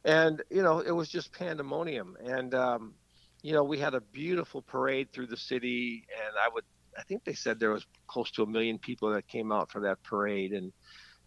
and 0.05 0.43
you 0.51 0.63
know 0.63 0.81
it 0.81 0.91
was 0.93 1.09
just 1.09 1.33
pandemonium. 1.33 2.17
And 2.25 2.55
um, 2.55 2.95
you 3.43 3.53
know 3.53 3.65
we 3.65 3.79
had 3.79 3.95
a 3.95 4.01
beautiful 4.01 4.63
parade 4.63 5.13
through 5.13 5.29
the 5.29 5.37
city, 5.37 6.07
and 6.27 6.35
I 6.39 6.49
would 6.53 6.65
I 6.99 7.03
think 7.03 7.25
they 7.25 7.35
said 7.35 7.59
there 7.59 7.71
was 7.71 7.87
close 8.07 8.31
to 8.33 8.43
a 8.43 8.47
million 8.47 8.79
people 8.79 9.11
that 9.13 9.27
came 9.29 9.53
out 9.53 9.71
for 9.71 9.81
that 9.81 10.03
parade, 10.03 10.53
and 10.53 10.73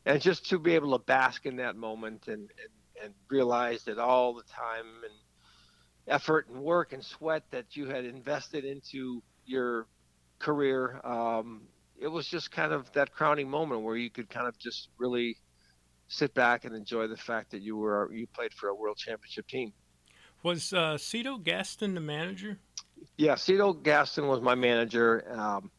and 0.06 0.22
just 0.22 0.50
to 0.50 0.60
be 0.60 0.76
able 0.76 0.98
to 0.98 1.04
bask 1.04 1.46
in 1.46 1.58
that 1.58 1.76
moment 1.76 2.28
and 2.28 2.50
and, 2.50 3.04
and 3.04 3.14
realize 3.30 3.84
that 3.84 3.98
all 3.98 4.34
the 4.34 4.44
time 4.44 4.86
and 5.04 5.14
effort 6.08 6.48
and 6.50 6.62
work 6.62 6.94
and 6.94 7.04
sweat 7.04 7.44
that 7.52 7.76
you 7.76 7.88
had 7.88 8.06
invested 8.06 8.64
into 8.64 9.24
your 9.46 9.88
career. 10.40 11.02
Um, 11.04 11.64
it 12.00 12.08
was 12.08 12.28
just 12.28 12.52
kind 12.52 12.74
of 12.74 12.92
that 12.94 13.14
crowning 13.14 13.50
moment 13.50 13.82
where 13.82 13.96
you 13.96 14.10
could 14.10 14.30
kind 14.30 14.48
of 14.48 14.58
just 14.58 14.90
really 14.98 15.38
sit 16.08 16.34
back 16.34 16.66
and 16.66 16.76
enjoy 16.76 17.08
the 17.08 17.18
fact 17.18 17.52
that 17.52 17.62
you 17.62 17.78
were 17.78 18.12
you 18.14 18.28
played 18.28 18.54
for 18.54 18.70
a 18.70 18.76
world 18.76 18.98
championship 18.98 19.48
team. 19.48 19.74
Was 20.44 20.74
uh, 20.74 20.98
Cito 20.98 21.38
Gaston 21.38 21.96
the 21.96 22.02
manager? 22.02 22.60
Yeah, 23.18 23.36
Cito 23.36 23.74
Gaston 23.74 24.28
was 24.28 24.42
my 24.42 24.56
manager. 24.56 25.26
Um, 25.32 25.72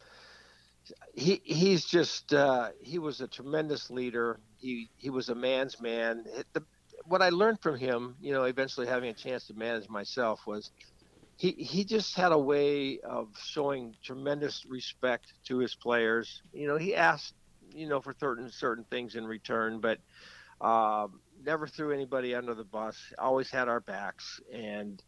he 1.15 1.41
he's 1.45 1.85
just 1.85 2.33
uh, 2.33 2.71
he 2.81 2.99
was 2.99 3.21
a 3.21 3.29
tremendous 3.29 3.91
leader. 3.91 4.41
He 4.59 4.89
he 4.97 5.11
was 5.11 5.29
a 5.29 5.35
man's 5.35 5.81
man. 5.81 6.25
The, 6.53 6.63
what 7.05 7.23
I 7.23 7.29
learned 7.29 7.61
from 7.61 7.79
him, 7.79 8.17
you 8.21 8.33
know, 8.33 8.45
eventually 8.45 8.87
having 8.87 9.11
a 9.11 9.15
chance 9.15 9.47
to 9.47 9.55
manage 9.55 9.89
myself 9.89 10.41
was 10.47 10.71
he 11.37 11.53
he 11.53 11.85
just 11.85 12.17
had 12.17 12.33
a 12.33 12.39
way 12.39 12.99
of 13.01 13.29
showing 13.39 13.95
tremendous 14.03 14.65
respect 14.67 15.35
to 15.45 15.59
his 15.59 15.75
players. 15.75 16.43
You 16.53 16.67
know, 16.67 16.77
he 16.77 16.95
asked, 16.95 17.35
you 17.73 17.89
know, 17.89 18.01
for 18.01 18.15
certain 18.19 18.51
certain 18.51 18.85
things 18.85 19.15
in 19.15 19.27
return, 19.27 19.81
but 19.81 19.99
um, 20.61 21.21
never 21.45 21.67
threw 21.67 21.93
anybody 21.93 22.35
under 22.35 22.55
the 22.55 22.65
bus. 22.65 22.97
Always 23.19 23.51
had 23.51 23.69
our 23.69 23.81
backs 23.81 24.41
and 24.53 25.03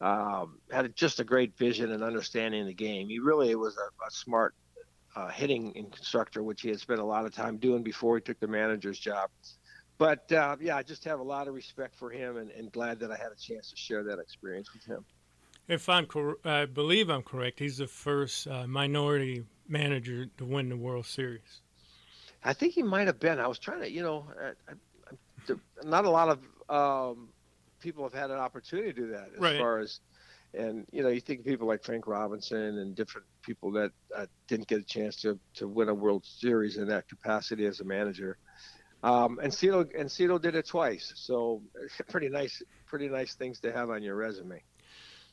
um, 0.00 0.58
had 0.70 0.94
just 0.94 1.20
a 1.20 1.24
great 1.24 1.56
vision 1.56 1.92
and 1.92 2.02
understanding 2.02 2.62
of 2.62 2.66
the 2.66 2.74
game. 2.74 3.08
He 3.08 3.18
really 3.18 3.54
was 3.54 3.76
a, 3.76 4.06
a 4.06 4.10
smart 4.10 4.54
uh, 5.16 5.28
hitting 5.28 5.74
instructor, 5.74 6.42
which 6.42 6.62
he 6.62 6.68
had 6.68 6.80
spent 6.80 7.00
a 7.00 7.04
lot 7.04 7.24
of 7.24 7.34
time 7.34 7.58
doing 7.58 7.82
before 7.82 8.16
he 8.16 8.22
took 8.22 8.38
the 8.40 8.48
manager's 8.48 8.98
job 8.98 9.30
but 9.98 10.30
uh, 10.32 10.56
yeah, 10.60 10.76
I 10.76 10.82
just 10.84 11.04
have 11.04 11.18
a 11.18 11.24
lot 11.24 11.48
of 11.48 11.54
respect 11.54 11.96
for 11.96 12.10
him 12.10 12.36
and, 12.36 12.50
and, 12.52 12.70
glad 12.70 13.00
that 13.00 13.10
I 13.10 13.16
had 13.16 13.32
a 13.32 13.36
chance 13.36 13.70
to 13.70 13.76
share 13.76 14.04
that 14.04 14.20
experience 14.20 14.72
with 14.72 14.84
him. 14.84 15.04
If 15.66 15.88
I'm, 15.88 16.06
cor- 16.06 16.38
I 16.44 16.64
believe 16.64 17.10
I'm 17.10 17.22
correct, 17.22 17.58
he's 17.58 17.78
the 17.78 17.88
first 17.88 18.46
uh, 18.46 18.66
minority 18.66 19.44
manager 19.66 20.26
to 20.38 20.44
win 20.44 20.68
the 20.68 20.76
World 20.76 21.04
Series. 21.04 21.60
I 22.44 22.52
think 22.52 22.74
he 22.74 22.82
might 22.82 23.06
have 23.06 23.18
been. 23.18 23.38
I 23.38 23.46
was 23.46 23.58
trying 23.58 23.80
to, 23.80 23.90
you 23.90 24.02
know, 24.02 24.26
I, 24.40 24.72
I, 24.72 25.54
not 25.84 26.04
a 26.04 26.10
lot 26.10 26.28
of 26.28 27.14
um, 27.14 27.28
people 27.80 28.04
have 28.04 28.12
had 28.12 28.30
an 28.30 28.38
opportunity 28.38 28.92
to 28.92 29.00
do 29.00 29.06
that 29.08 29.30
as 29.34 29.40
right. 29.40 29.58
far 29.58 29.78
as, 29.78 30.00
and 30.54 30.86
you 30.92 31.02
know, 31.02 31.08
you 31.08 31.20
think 31.20 31.40
of 31.40 31.46
people 31.46 31.66
like 31.66 31.82
Frank 31.84 32.06
Robinson 32.06 32.78
and 32.78 32.94
different 32.94 33.26
people 33.42 33.70
that 33.72 33.92
uh, 34.16 34.26
didn't 34.46 34.66
get 34.66 34.80
a 34.80 34.84
chance 34.84 35.16
to 35.16 35.38
to 35.54 35.68
win 35.68 35.88
a 35.88 35.94
World 35.94 36.24
Series 36.24 36.78
in 36.78 36.88
that 36.88 37.08
capacity 37.08 37.66
as 37.66 37.80
a 37.80 37.84
manager. 37.84 38.38
Um, 39.02 39.38
and 39.42 39.52
Cito 39.52 39.86
and 39.96 40.10
Cito 40.10 40.38
did 40.38 40.54
it 40.54 40.66
twice, 40.66 41.12
so 41.16 41.62
pretty 42.08 42.28
nice, 42.28 42.62
pretty 42.86 43.08
nice 43.08 43.34
things 43.34 43.60
to 43.60 43.72
have 43.72 43.90
on 43.90 44.02
your 44.02 44.16
resume. 44.16 44.62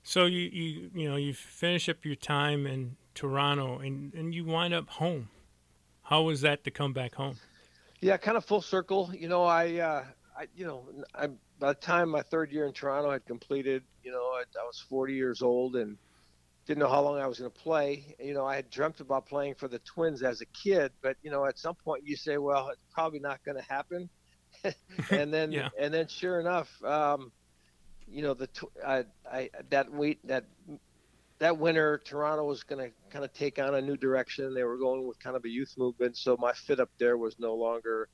So 0.04 0.26
you 0.26 0.42
you 0.42 0.92
you 0.94 1.10
know 1.10 1.16
you 1.16 1.34
finish 1.34 1.90
up 1.90 2.04
your 2.04 2.16
time 2.16 2.68
in 2.68 2.96
Toronto 3.16 3.80
and 3.80 4.14
and 4.14 4.36
you 4.36 4.46
wind 4.46 4.74
up 4.74 4.90
home. 4.90 5.30
How 6.06 6.22
was 6.22 6.42
that 6.42 6.64
to 6.66 6.72
come 6.72 6.94
back 6.94 7.16
home? 7.16 7.38
Yeah, 8.00 8.18
kind 8.18 8.38
of 8.38 8.46
full 8.46 8.62
circle. 8.62 9.12
You 9.14 9.28
know, 9.28 9.44
I 9.44 9.80
uh, 9.80 10.04
I 10.38 10.48
you 10.56 10.66
know 10.66 10.88
I 11.16 11.30
by 11.60 11.70
the 11.70 11.80
time 11.80 12.10
my 12.10 12.22
third 12.22 12.52
year 12.52 12.68
in 12.68 12.74
Toronto 12.74 13.12
had 13.12 13.26
completed, 13.26 13.84
you 14.04 14.12
know, 14.12 14.24
I, 14.24 14.44
I 14.62 14.66
was 14.66 14.84
40 14.90 15.14
years 15.14 15.42
old 15.42 15.76
and 15.76 15.98
didn't 16.68 16.80
know 16.80 16.90
how 16.90 17.02
long 17.02 17.20
I 17.20 17.28
was 17.28 17.40
going 17.40 17.52
to 17.52 17.60
play. 17.60 18.16
You 18.20 18.34
know, 18.34 18.46
I 18.46 18.56
had 18.56 18.70
dreamt 18.70 19.00
about 19.00 19.26
playing 19.26 19.56
for 19.56 19.68
the 19.68 19.80
Twins 19.80 20.22
as 20.22 20.42
a 20.42 20.46
kid, 20.48 20.92
but 21.02 21.18
you 21.24 21.32
know, 21.32 21.46
at 21.46 21.58
some 21.58 21.76
point 21.76 22.04
you 22.06 22.16
say, 22.16 22.38
well, 22.38 22.70
it's 22.70 22.82
probably 22.92 23.20
not 23.20 23.44
going 23.44 23.58
to 23.58 23.64
happen. 23.64 24.10
and 25.12 25.34
then, 25.34 25.52
yeah. 25.52 25.70
and 25.80 25.94
then, 25.94 26.08
sure 26.08 26.40
enough, 26.40 26.84
um, 26.84 27.32
you 28.08 28.22
know, 28.22 28.34
the 28.34 28.50
I, 28.86 29.06
I 29.32 29.50
that 29.70 29.92
week 29.92 30.20
that 30.26 30.46
that 31.40 31.58
winter, 31.58 32.02
Toronto 32.06 32.46
was 32.46 32.64
going 32.64 32.90
to 32.90 32.96
kind 33.10 33.26
of 33.26 33.34
take 33.34 33.60
on 33.60 33.76
a 33.76 33.82
new 33.82 33.98
direction. 33.98 34.54
They 34.54 34.64
were 34.64 34.78
going 34.78 35.06
with 35.08 35.20
kind 35.20 35.36
of 35.36 35.44
a 35.46 35.50
youth 35.50 35.74
movement, 35.78 36.18
so 36.18 36.38
my 36.40 36.54
fit 36.54 36.80
up 36.80 36.90
there 36.98 37.18
was 37.18 37.38
no 37.40 37.54
longer 37.56 38.08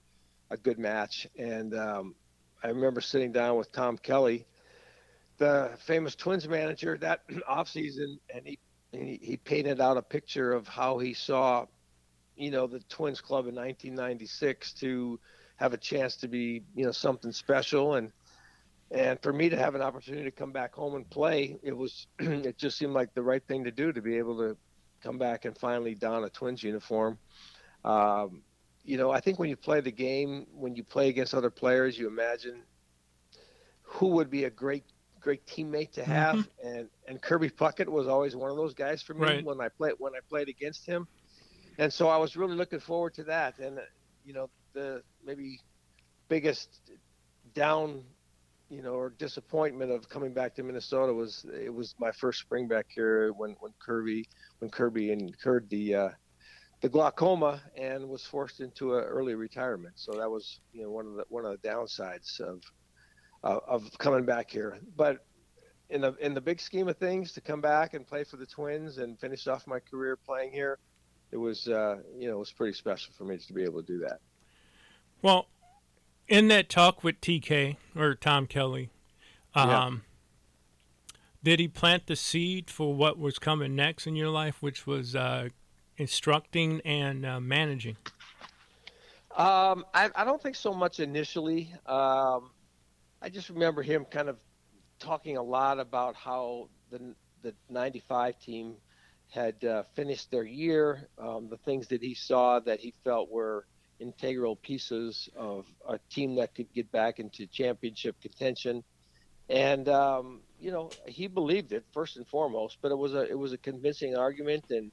a 0.49 0.57
good 0.57 0.80
match. 0.80 1.28
And 1.38 1.76
um, 1.76 2.15
I 2.63 2.67
remember 2.69 3.01
sitting 3.01 3.32
down 3.32 3.57
with 3.57 3.72
Tom 3.72 3.97
Kelly 3.97 4.45
the 5.41 5.72
famous 5.80 6.13
Twins 6.13 6.47
manager 6.47 6.99
that 6.99 7.28
offseason, 7.49 8.19
and 8.34 8.45
he, 8.45 8.59
he 8.91 9.19
he 9.22 9.38
painted 9.38 9.82
out 9.82 9.97
a 9.97 10.01
picture 10.01 10.53
of 10.53 10.67
how 10.67 10.99
he 10.99 11.15
saw, 11.15 11.65
you 12.36 12.51
know, 12.51 12.67
the 12.67 12.80
Twins 12.82 13.22
club 13.22 13.47
in 13.47 13.55
1996 13.55 14.74
to 14.74 15.19
have 15.55 15.74
a 15.74 15.78
chance 15.78 16.15
to 16.17 16.28
be, 16.28 16.63
you 16.76 16.86
know, 16.86 16.91
something 16.91 17.32
special, 17.32 17.95
and 17.95 18.11
and 18.93 19.21
for 19.21 19.31
me 19.31 19.49
to 19.49 19.57
have 19.57 19.75
an 19.75 19.81
opportunity 19.81 20.23
to 20.25 20.31
come 20.31 20.51
back 20.51 20.75
home 20.75 20.95
and 20.95 21.09
play, 21.09 21.57
it 21.63 21.75
was 21.75 22.07
it 22.19 22.57
just 22.57 22.77
seemed 22.77 22.93
like 22.93 23.13
the 23.13 23.21
right 23.21 23.43
thing 23.47 23.63
to 23.63 23.71
do 23.71 23.91
to 23.91 24.01
be 24.01 24.17
able 24.17 24.37
to 24.37 24.57
come 25.01 25.17
back 25.17 25.45
and 25.45 25.57
finally 25.57 25.95
don 25.95 26.23
a 26.23 26.29
Twins 26.29 26.61
uniform. 26.61 27.17
Um, 27.83 28.43
you 28.83 28.97
know, 28.97 29.11
I 29.11 29.19
think 29.19 29.39
when 29.39 29.49
you 29.49 29.55
play 29.55 29.79
the 29.81 29.91
game, 29.91 30.47
when 30.53 30.75
you 30.75 30.83
play 30.83 31.09
against 31.09 31.33
other 31.33 31.49
players, 31.49 31.97
you 31.97 32.07
imagine 32.07 32.63
who 33.83 34.07
would 34.07 34.29
be 34.29 34.45
a 34.45 34.49
great 34.49 34.83
great 35.19 35.45
teammate 35.45 35.91
to 35.91 36.03
have, 36.03 36.35
mm-hmm. 36.35 36.67
and 36.67 36.89
and 37.07 37.21
Kirby 37.21 37.49
Puckett 37.49 37.87
was 37.87 38.07
always 38.07 38.35
one 38.35 38.49
of 38.49 38.57
those 38.57 38.73
guys 38.73 39.01
for 39.01 39.13
me 39.13 39.21
right. 39.21 39.45
when 39.45 39.61
I 39.61 39.69
played 39.69 39.93
when 39.99 40.13
I 40.13 40.19
played 40.27 40.49
against 40.49 40.85
him, 40.85 41.07
and 41.77 41.91
so 41.93 42.07
I 42.07 42.17
was 42.17 42.35
really 42.35 42.55
looking 42.55 42.79
forward 42.79 43.13
to 43.15 43.23
that. 43.25 43.59
And 43.59 43.79
uh, 43.79 43.83
you 44.25 44.33
know, 44.33 44.49
the 44.73 45.03
maybe 45.23 45.59
biggest 46.27 46.79
down, 47.53 48.03
you 48.72 48.82
know, 48.82 48.93
or 48.93 49.09
disappointment 49.09 49.91
of 49.91 50.07
coming 50.07 50.34
back 50.34 50.55
to 50.55 50.63
Minnesota 50.63 51.13
was 51.13 51.45
it 51.53 51.74
was 51.74 51.93
my 51.99 52.09
first 52.11 52.39
spring 52.39 52.69
back 52.69 52.88
here 52.88 53.34
when 53.34 53.55
when 53.59 53.74
Kirby 53.80 54.26
when 54.59 54.72
Kirby 54.72 55.11
incurred 55.11 55.69
the 55.69 55.93
uh, 55.93 56.09
the 56.80 56.88
glaucoma 56.88 57.61
and 57.76 58.07
was 58.07 58.26
forced 58.26 58.61
into 58.61 58.97
an 58.97 59.03
early 59.03 59.36
retirement. 59.36 59.95
So 59.97 60.13
that 60.13 60.32
was 60.32 60.61
you 60.72 60.84
know 60.84 60.89
one 60.89 61.05
of 61.05 61.15
the 61.15 61.26
one 61.28 61.45
of 61.45 61.51
the 61.51 61.67
downsides 61.67 62.39
of 62.39 62.63
uh, 63.43 63.59
of 63.67 63.91
coming 63.97 64.26
back 64.26 64.49
here. 64.49 64.80
But 64.95 65.17
in 65.89 65.99
the 65.99 66.13
in 66.22 66.34
the 66.34 66.41
big 66.41 66.61
scheme 66.61 66.88
of 66.88 66.95
things, 66.95 67.34
to 67.34 67.41
come 67.41 67.59
back 67.59 67.93
and 67.93 68.07
play 68.07 68.24
for 68.24 68.38
the 68.38 68.45
Twins 68.45 68.99
and 68.99 69.19
finish 69.19 69.47
off 69.47 69.67
my 69.67 69.80
career 69.80 70.15
playing 70.15 70.53
here, 70.53 70.80
it 71.34 71.38
was 71.38 71.67
uh, 71.67 71.97
you 72.17 72.30
know 72.30 72.36
it 72.36 72.39
was 72.39 72.53
pretty 72.53 72.74
special 72.74 73.13
for 73.17 73.26
me 73.26 73.38
to 73.38 73.53
be 73.53 73.63
able 73.63 73.84
to 73.84 73.88
do 73.88 73.99
that. 73.99 74.19
Well, 75.22 75.47
in 76.32 76.47
that 76.47 76.69
talk 76.69 77.03
with 77.03 77.19
TK 77.19 77.75
or 77.95 78.15
Tom 78.15 78.47
Kelly, 78.47 78.89
Yeah. 79.53 79.84
Um, 79.84 80.03
Did 81.43 81.59
he 81.59 81.67
plant 81.67 82.07
the 82.07 82.15
seed 82.15 82.69
for 82.69 82.93
what 82.93 83.19
was 83.19 83.38
coming 83.38 83.75
next 83.75 84.07
in 84.07 84.15
your 84.15 84.29
life, 84.29 84.61
which 84.61 84.88
was 84.88 85.15
uh, 85.15 85.49
instructing 85.97 86.79
and 86.86 87.25
uh, 87.25 87.39
managing? 87.41 87.97
Um, 89.36 89.86
I, 89.93 90.09
I 90.15 90.23
don't 90.23 90.41
think 90.41 90.55
so 90.55 90.73
much 90.73 90.99
initially. 90.99 91.73
Um, 91.86 92.51
I 93.21 93.29
just 93.29 93.49
remember 93.49 93.82
him 93.82 94.05
kind 94.05 94.29
of 94.29 94.38
talking 94.99 95.36
a 95.38 95.43
lot 95.43 95.79
about 95.79 96.15
how 96.15 96.69
the 96.91 97.13
the 97.41 97.53
'95 97.69 98.39
team 98.39 98.75
had 99.29 99.63
uh, 99.63 99.84
finished 99.95 100.29
their 100.29 100.43
year, 100.43 101.09
um, 101.17 101.47
the 101.49 101.57
things 101.57 101.88
that 101.88 102.01
he 102.01 102.13
saw 102.13 102.59
that 102.59 102.79
he 102.79 102.93
felt 103.03 103.32
were 103.32 103.65
integral 104.01 104.57
pieces 104.57 105.29
of 105.35 105.67
a 105.87 105.99
team 106.11 106.35
that 106.37 106.55
could 106.55 106.73
get 106.73 106.91
back 106.91 107.19
into 107.19 107.47
championship 107.47 108.19
contention, 108.21 108.83
and 109.49 109.87
um, 109.89 110.43
you 110.57 110.71
know 110.71 110.95
he 111.07 111.27
believed 111.27 111.73
it 111.73 111.85
first 111.93 112.17
and 112.17 112.27
foremost. 112.27 112.79
But 112.81 112.91
it 112.91 112.97
was 112.97 113.13
a 113.15 113.23
it 113.29 113.37
was 113.39 113.53
a 113.53 113.59
convincing 113.59 114.15
argument 114.17 114.65
and 114.71 114.91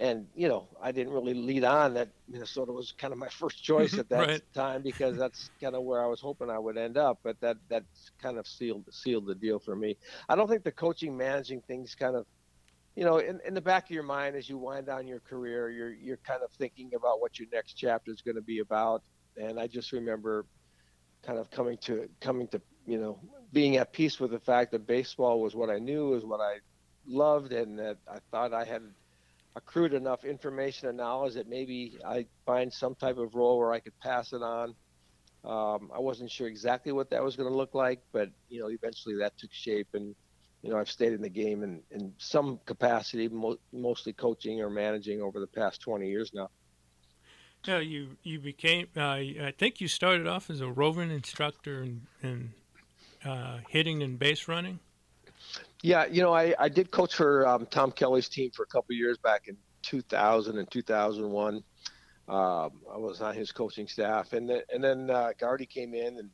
and 0.00 0.28
you 0.34 0.48
know 0.48 0.68
I 0.82 0.92
didn't 0.92 1.12
really 1.14 1.34
lead 1.34 1.64
on 1.64 1.94
that 1.94 2.12
Minnesota 2.28 2.72
was 2.72 2.92
kind 2.92 3.12
of 3.12 3.18
my 3.18 3.28
first 3.40 3.62
choice 3.62 3.98
at 3.98 4.08
that 4.10 4.30
Right. 4.30 4.42
time 4.54 4.82
because 4.82 5.16
that's 5.18 5.50
kind 5.60 5.76
of 5.76 5.84
where 5.84 6.02
I 6.02 6.06
was 6.06 6.20
hoping 6.20 6.50
I 6.50 6.58
would 6.58 6.78
end 6.78 6.96
up. 6.98 7.20
But 7.24 7.40
that 7.40 7.56
that 7.70 7.84
kind 8.20 8.38
of 8.38 8.46
sealed 8.46 8.88
sealed 8.92 9.26
the 9.26 9.34
deal 9.34 9.60
for 9.60 9.76
me. 9.76 9.96
I 10.28 10.36
don't 10.36 10.48
think 10.48 10.64
the 10.64 10.72
coaching 10.72 11.16
managing 11.16 11.62
things 11.62 11.94
kind 11.94 12.16
of 12.16 12.26
you 12.94 13.04
know 13.04 13.18
in, 13.18 13.40
in 13.46 13.54
the 13.54 13.60
back 13.60 13.84
of 13.84 13.90
your 13.90 14.02
mind 14.02 14.36
as 14.36 14.48
you 14.48 14.58
wind 14.58 14.86
down 14.86 15.06
your 15.06 15.20
career 15.20 15.70
you're 15.70 15.92
you're 15.92 16.18
kind 16.18 16.42
of 16.42 16.50
thinking 16.52 16.90
about 16.94 17.20
what 17.20 17.38
your 17.38 17.48
next 17.52 17.74
chapter 17.74 18.10
is 18.10 18.22
going 18.22 18.36
to 18.36 18.42
be 18.42 18.60
about 18.60 19.02
and 19.36 19.58
I 19.58 19.66
just 19.66 19.92
remember 19.92 20.46
kind 21.22 21.38
of 21.38 21.50
coming 21.50 21.78
to 21.78 22.08
coming 22.20 22.48
to 22.48 22.60
you 22.86 22.98
know 22.98 23.18
being 23.52 23.76
at 23.76 23.92
peace 23.92 24.20
with 24.20 24.30
the 24.30 24.40
fact 24.40 24.72
that 24.72 24.86
baseball 24.86 25.40
was 25.40 25.54
what 25.54 25.70
I 25.70 25.78
knew 25.78 26.10
was 26.10 26.24
what 26.24 26.40
I 26.40 26.58
loved 27.06 27.52
and 27.52 27.78
that 27.78 27.98
I 28.08 28.18
thought 28.30 28.52
I 28.52 28.64
had 28.64 28.82
accrued 29.56 29.94
enough 29.94 30.24
information 30.24 30.88
and 30.88 30.96
knowledge 30.98 31.34
that 31.34 31.48
maybe 31.48 31.98
I 32.04 32.26
find 32.44 32.72
some 32.72 32.94
type 32.94 33.18
of 33.18 33.34
role 33.34 33.58
where 33.58 33.72
I 33.72 33.80
could 33.80 33.98
pass 34.00 34.32
it 34.32 34.42
on. 34.42 34.74
Um, 35.44 35.90
I 35.94 36.00
wasn't 36.00 36.30
sure 36.30 36.48
exactly 36.48 36.92
what 36.92 37.10
that 37.10 37.22
was 37.22 37.36
going 37.36 37.48
to 37.48 37.54
look 37.54 37.74
like, 37.74 38.00
but 38.12 38.30
you 38.48 38.60
know, 38.60 38.68
eventually 38.68 39.16
that 39.16 39.36
took 39.38 39.52
shape, 39.52 39.88
and 39.94 40.14
you 40.64 40.70
know, 40.70 40.78
I've 40.78 40.90
stayed 40.90 41.12
in 41.12 41.20
the 41.20 41.28
game 41.28 41.62
in, 41.62 41.82
in 41.90 42.14
some 42.16 42.58
capacity, 42.64 43.28
mo- 43.28 43.58
mostly 43.70 44.14
coaching 44.14 44.62
or 44.62 44.70
managing 44.70 45.20
over 45.20 45.38
the 45.38 45.46
past 45.46 45.82
20 45.82 46.08
years 46.08 46.30
now. 46.32 46.48
Yeah, 47.66 47.80
you 47.80 48.16
you 48.22 48.40
became. 48.40 48.88
Uh, 48.96 49.00
I 49.02 49.52
think 49.56 49.80
you 49.80 49.88
started 49.88 50.26
off 50.26 50.50
as 50.50 50.60
a 50.60 50.70
roving 50.70 51.10
instructor 51.10 51.82
in, 51.82 52.06
in 52.22 52.52
uh, 53.24 53.58
hitting 53.68 54.02
and 54.02 54.18
base 54.18 54.48
running. 54.48 54.80
Yeah, 55.82 56.06
you 56.06 56.22
know, 56.22 56.34
I, 56.34 56.54
I 56.58 56.68
did 56.70 56.90
coach 56.90 57.14
for 57.14 57.46
um, 57.46 57.66
Tom 57.66 57.90
Kelly's 57.90 58.28
team 58.28 58.50
for 58.50 58.62
a 58.62 58.66
couple 58.66 58.92
of 58.94 58.98
years 58.98 59.18
back 59.18 59.48
in 59.48 59.56
2000 59.82 60.58
and 60.58 60.70
2001. 60.70 61.54
Um, 61.56 61.62
I 62.28 62.70
was 62.96 63.20
on 63.20 63.34
his 63.34 63.52
coaching 63.52 63.86
staff, 63.86 64.32
and 64.32 64.48
then 64.48 64.62
and 64.72 64.82
then 64.82 65.10
uh, 65.10 65.32
Gardy 65.38 65.66
came 65.66 65.94
in, 65.94 66.18
and 66.18 66.30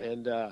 and 0.00 0.28
uh, 0.28 0.50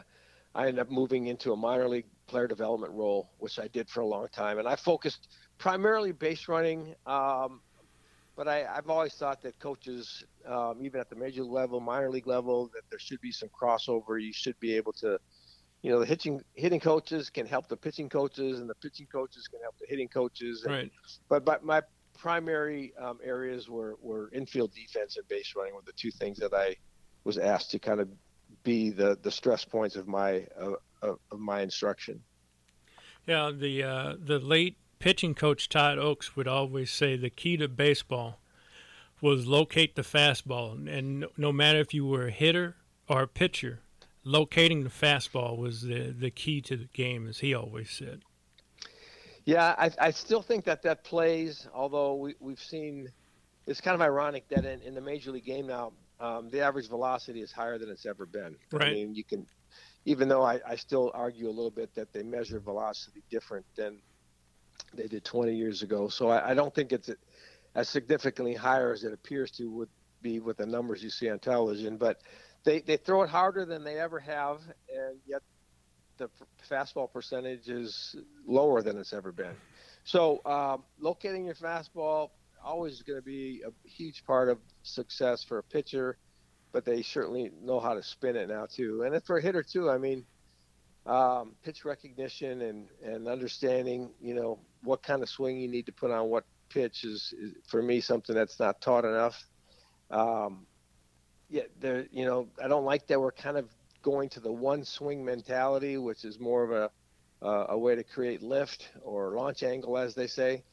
I 0.55 0.69
ended 0.69 0.81
up 0.81 0.91
moving 0.91 1.27
into 1.27 1.53
a 1.53 1.57
minor 1.57 1.89
league 1.89 2.07
player 2.27 2.47
development 2.47 2.93
role, 2.93 3.31
which 3.39 3.59
I 3.59 3.69
did 3.69 3.89
for 3.89 4.01
a 4.01 4.07
long 4.07 4.29
time, 4.33 4.59
and 4.59 4.69
I 4.69 4.77
focused 4.77 5.29
primarily 5.59 6.13
base 6.13 6.49
running. 6.49 6.95
Um, 7.07 7.61
but 8.37 8.49
I, 8.49 8.67
I've 8.67 8.91
always 8.91 9.15
thought 9.15 9.43
that 9.43 9.59
coaches, 9.61 10.25
um, 10.47 10.79
even 10.83 11.01
at 11.01 11.09
the 11.09 11.15
major 11.17 11.45
level, 11.45 11.81
minor 11.81 12.11
league 12.11 12.27
level, 12.27 12.67
that 12.75 12.83
there 12.91 12.99
should 12.99 13.21
be 13.21 13.31
some 13.31 13.49
crossover. 13.49 14.21
You 14.21 14.33
should 14.33 14.59
be 14.59 14.75
able 14.75 14.93
to 14.95 15.19
you 15.83 15.91
know 15.91 16.01
the 16.01 16.07
hitting 16.07 16.41
hitting 16.55 16.81
coaches 16.81 17.29
can 17.29 17.47
help 17.47 17.69
the 17.69 17.77
pitching 17.77 18.09
coaches 18.09 18.59
and 18.59 18.69
the 18.71 18.75
pitching 18.77 19.07
coaches 19.13 19.47
can 19.49 19.61
help 19.61 19.77
the 19.79 19.87
hitting 19.87 20.09
coaches 20.09 20.65
and, 20.65 20.73
Right. 20.75 20.91
but 21.29 21.45
but 21.45 21.63
my 21.63 21.83
primary 22.17 22.95
um, 22.99 23.19
areas 23.23 23.69
were 23.69 23.97
were 24.01 24.31
infield 24.33 24.73
defense 24.73 25.19
and 25.19 25.29
base 25.29 25.53
running 25.55 25.75
were 25.75 25.83
the 25.85 25.93
two 25.93 26.11
things 26.11 26.39
that 26.39 26.55
I 26.55 26.75
was 27.25 27.37
asked 27.37 27.71
to 27.73 27.79
kind 27.79 28.01
of 28.01 28.09
be 28.63 28.89
the 28.91 29.19
the 29.21 29.31
stress 29.31 29.65
points 29.67 29.95
of 29.95 30.09
my 30.09 30.47
uh, 30.59 30.73
of, 31.05 31.19
of 31.31 31.39
my 31.39 31.61
instruction 31.61 32.21
Yeah, 33.27 33.51
the 33.55 33.83
uh, 33.83 34.15
the 34.19 34.39
late 34.39 34.77
pitching 34.99 35.35
coach 35.35 35.69
Todd 35.69 35.99
Oaks 35.99 36.35
would 36.37 36.49
always 36.49 36.91
say 36.91 37.17
the 37.17 37.31
key 37.31 37.57
to 37.59 37.69
baseball 37.69 38.41
was 39.21 39.47
locate 39.47 39.97
the 39.97 40.03
fastball, 40.03 40.89
and 40.89 41.27
no, 41.37 41.53
matter 41.53 41.79
if 41.79 41.95
you 41.95 42.07
were 42.07 42.27
a 42.27 42.31
hitter 42.31 42.77
or 43.09 43.23
a 43.23 43.29
pitcher, 43.29 43.81
locating 44.23 44.85
the 44.85 44.91
fastball 44.91 45.57
was 45.57 45.83
the 45.83 46.15
the 46.19 46.31
key 46.31 46.61
to 46.63 46.77
the 46.77 46.89
game, 46.93 47.27
as 47.29 47.39
he 47.39 47.55
always 47.55 47.91
said. 47.91 48.23
Yeah, 49.45 49.75
I, 49.79 49.91
I 50.01 50.11
still 50.11 50.43
think 50.43 50.65
that 50.65 50.83
that 50.83 51.05
plays. 51.05 51.69
Although 51.75 52.15
we, 52.15 52.35
we've 52.41 52.63
seen, 52.63 53.11
it's 53.67 53.81
kind 53.81 53.95
of 53.95 54.01
ironic 54.01 54.49
that 54.49 54.65
in, 54.65 54.81
in 54.81 54.95
the 54.95 55.01
major 55.01 55.33
league 55.33 55.45
game 55.45 55.67
now, 55.67 55.93
um, 56.21 56.49
the 56.51 56.61
average 56.61 56.89
velocity 56.89 57.43
is 57.43 57.53
higher 57.53 57.79
than 57.79 57.91
it's 57.91 58.07
ever 58.07 58.25
been. 58.25 58.57
Right. 58.73 58.89
I 58.89 58.93
mean, 58.93 59.15
you 59.15 59.25
can, 59.25 59.47
even 60.05 60.29
though 60.29 60.43
I, 60.43 60.61
I 60.67 60.77
still 60.77 61.11
argue 61.15 61.49
a 61.49 61.51
little 61.51 61.71
bit 61.71 61.95
that 61.95 62.13
they 62.13 62.23
measure 62.23 62.61
velocity 62.61 63.23
different 63.31 63.67
than 63.77 64.01
they 64.93 65.07
did 65.07 65.25
20 65.25 65.55
years 65.55 65.83
ago. 65.83 66.09
So 66.09 66.29
I, 66.29 66.51
I 66.51 66.55
don't 66.55 66.75
think 66.75 66.93
it's 66.93 67.11
as 67.75 67.89
significantly 67.89 68.55
higher 68.55 68.93
as 68.93 69.05
it 69.05 69.13
appears 69.13 69.51
to 69.53 69.71
would 69.71 69.89
be 70.23 70.41
with 70.41 70.59
the 70.59 70.67
numbers 70.67 71.03
you 71.03 71.11
see 71.11 71.29
on 71.31 71.39
television. 71.39 71.97
But 71.97 72.21
they, 72.65 72.81
they 72.81 72.97
throw 72.97 73.23
it 73.23 73.31
harder 73.31 73.65
than 73.65 73.85
they 73.85 73.99
ever 73.99 74.19
have, 74.21 74.61
and 74.95 75.19
yet 75.27 75.43
the 76.17 76.31
fastball 76.71 77.13
percentage 77.13 77.69
is 77.69 78.17
lower 78.47 78.83
than 78.83 78.99
it's 78.99 79.13
ever 79.13 79.33
been. 79.33 79.57
So 80.05 80.41
um, 80.45 80.85
locating 80.99 81.47
your 81.47 81.55
fastball 81.55 82.31
always 82.65 83.03
going 83.03 83.19
to 83.19 83.25
be 83.25 83.63
a 83.67 83.89
huge 83.89 84.25
part 84.25 84.49
of 84.49 84.59
success 84.83 85.45
for 85.45 85.59
a 85.59 85.63
pitcher, 85.63 86.17
but 86.75 86.85
they 86.85 87.03
certainly 87.03 87.53
know 87.63 87.79
how 87.79 87.95
to 87.95 88.03
spin 88.03 88.35
it 88.35 88.49
now 88.49 88.67
too. 88.67 89.05
And 89.05 89.23
for 89.23 89.39
a 89.39 89.41
hitter 89.41 89.63
too, 89.63 89.89
I 89.89 89.97
mean, 89.97 90.27
um, 91.07 91.53
pitch 91.63 91.85
recognition 91.85 92.63
and, 92.63 92.89
and 93.01 93.29
understanding, 93.29 94.11
you 94.21 94.35
know, 94.35 94.59
what 94.83 95.01
kind 95.01 95.23
of 95.23 95.29
swing 95.29 95.57
you 95.57 95.69
need 95.69 95.87
to 95.87 95.93
put 95.93 96.11
on 96.11 96.29
what 96.29 96.45
pitch 96.71 97.05
is, 97.05 97.33
is 97.39 97.53
for 97.69 97.81
me 97.81 98.01
something 98.01 98.35
that's 98.35 98.59
not 98.59 98.81
taught 98.81 99.05
enough. 99.05 99.41
Um, 100.11 100.67
yeah, 101.49 101.63
there, 101.79 102.07
you 102.11 102.25
know, 102.25 102.49
I 102.63 102.67
don't 102.67 102.85
like 102.85 103.07
that 103.07 103.21
we're 103.21 103.31
kind 103.31 103.57
of 103.57 103.69
going 104.03 104.29
to 104.31 104.41
the 104.41 104.53
one 104.53 104.85
swing 104.85 105.25
mentality, 105.25 105.97
which 105.97 106.25
is 106.25 106.41
more 106.41 106.65
of 106.65 106.73
a 106.73 106.91
uh, 107.47 107.67
a 107.69 107.79
way 107.79 107.95
to 107.95 108.03
create 108.03 108.43
lift 108.43 108.89
or 109.03 109.37
launch 109.37 109.63
angle, 109.63 109.99
as 109.99 110.15
they 110.15 110.27
say. 110.27 110.65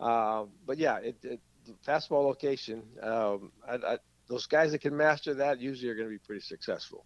Uh, 0.00 0.44
but 0.66 0.76
yeah, 0.76 0.96
it, 0.98 1.16
it 1.22 1.40
fastball 1.86 2.24
location. 2.24 2.82
Um, 3.00 3.52
I, 3.66 3.74
I, 3.76 3.98
those 4.28 4.46
guys 4.46 4.72
that 4.72 4.80
can 4.80 4.96
master 4.96 5.34
that 5.34 5.60
usually 5.60 5.90
are 5.90 5.94
going 5.94 6.08
to 6.08 6.12
be 6.12 6.18
pretty 6.18 6.40
successful. 6.40 7.04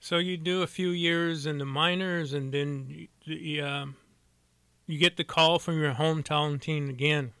So 0.00 0.18
you 0.18 0.36
do 0.36 0.62
a 0.62 0.66
few 0.66 0.88
years 0.90 1.46
in 1.46 1.58
the 1.58 1.64
minors, 1.64 2.32
and 2.32 2.52
then 2.52 3.08
you, 3.24 3.64
um, 3.64 3.96
you 4.86 4.98
get 4.98 5.16
the 5.16 5.24
call 5.24 5.58
from 5.58 5.80
your 5.80 5.94
hometown 5.94 6.60
team 6.60 6.88
again, 6.88 7.32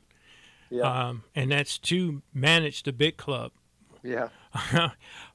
Yeah, 0.70 0.82
um, 1.08 1.24
and 1.34 1.50
that's 1.50 1.76
to 1.78 2.22
manage 2.32 2.84
the 2.84 2.92
big 2.92 3.16
club. 3.16 3.52
yeah. 4.02 4.28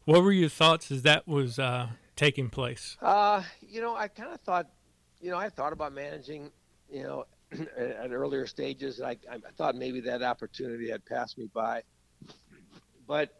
what 0.05 0.23
were 0.23 0.31
your 0.31 0.47
thoughts 0.49 0.89
as 0.91 1.01
that 1.01 1.27
was 1.27 1.59
uh, 1.59 1.87
taking 2.15 2.49
place? 2.49 2.95
Uh, 3.01 3.43
you 3.61 3.81
know, 3.81 3.95
I 3.95 4.07
kind 4.07 4.31
of 4.33 4.39
thought, 4.41 4.69
you 5.19 5.31
know, 5.31 5.37
I 5.37 5.49
thought 5.49 5.73
about 5.73 5.91
managing, 5.93 6.51
you 6.89 7.03
know, 7.03 7.25
at 7.77 8.11
earlier 8.11 8.45
stages. 8.47 9.01
I, 9.01 9.17
I 9.29 9.39
thought 9.57 9.75
maybe 9.75 9.99
that 10.01 10.21
opportunity 10.23 10.89
had 10.89 11.03
passed 11.05 11.37
me 11.37 11.49
by, 11.53 11.81
but 13.07 13.31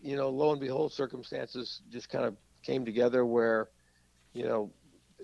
you 0.00 0.16
know, 0.16 0.28
lo 0.28 0.52
and 0.52 0.60
behold, 0.60 0.92
circumstances 0.92 1.82
just 1.90 2.08
kind 2.08 2.24
of 2.24 2.36
came 2.62 2.84
together 2.84 3.24
where, 3.24 3.68
you 4.32 4.44
know, 4.44 4.72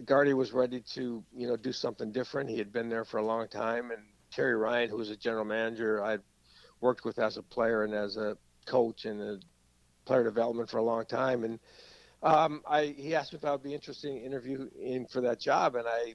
Gardy 0.05 0.35
was 0.35 0.53
ready 0.53 0.83
to, 0.95 1.23
you 1.33 1.47
know, 1.47 1.57
do 1.57 1.73
something 1.73 2.11
different. 2.11 2.51
He 2.51 2.59
had 2.59 2.73
been 2.73 2.89
there 2.89 3.05
for 3.05 3.19
a 3.19 3.25
long 3.25 3.47
time, 3.49 3.93
and 3.93 4.03
Terry 4.33 4.57
Ryan, 4.57 4.91
who 4.91 4.97
was 4.97 5.11
a 5.11 5.17
general 5.17 5.45
manager, 5.45 6.03
I'd 6.03 6.23
worked 6.81 7.05
with 7.05 7.19
as 7.19 7.37
a 7.37 7.43
player 7.43 7.85
and 7.85 7.95
as 7.95 8.17
a 8.17 8.37
coach 8.67 9.05
and 9.05 9.21
a 9.21 9.39
player 10.05 10.25
development 10.25 10.69
for 10.69 10.79
a 10.79 10.83
long 10.83 11.07
time, 11.07 11.45
and 11.45 11.61
um, 12.23 12.63
I 12.67 12.95
he 12.97 13.15
asked 13.15 13.33
me 13.33 13.39
if 13.39 13.45
I 13.45 13.53
would 13.53 13.63
be 13.63 13.75
interested 13.75 14.11
in 14.11 14.23
interviewing 14.23 15.07
for 15.11 15.21
that 15.21 15.39
job, 15.39 15.77
and 15.77 15.87
I, 15.87 16.15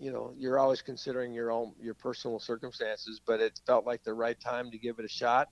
you 0.00 0.12
know, 0.12 0.32
you're 0.36 0.58
always 0.58 0.80
considering 0.80 1.34
your 1.34 1.50
own 1.50 1.74
your 1.80 1.94
personal 1.94 2.38
circumstances, 2.38 3.20
but 3.26 3.40
it 3.40 3.60
felt 3.66 3.84
like 3.84 4.04
the 4.04 4.14
right 4.14 4.38
time 4.40 4.70
to 4.70 4.78
give 4.78 4.98
it 4.98 5.04
a 5.04 5.08
shot. 5.08 5.48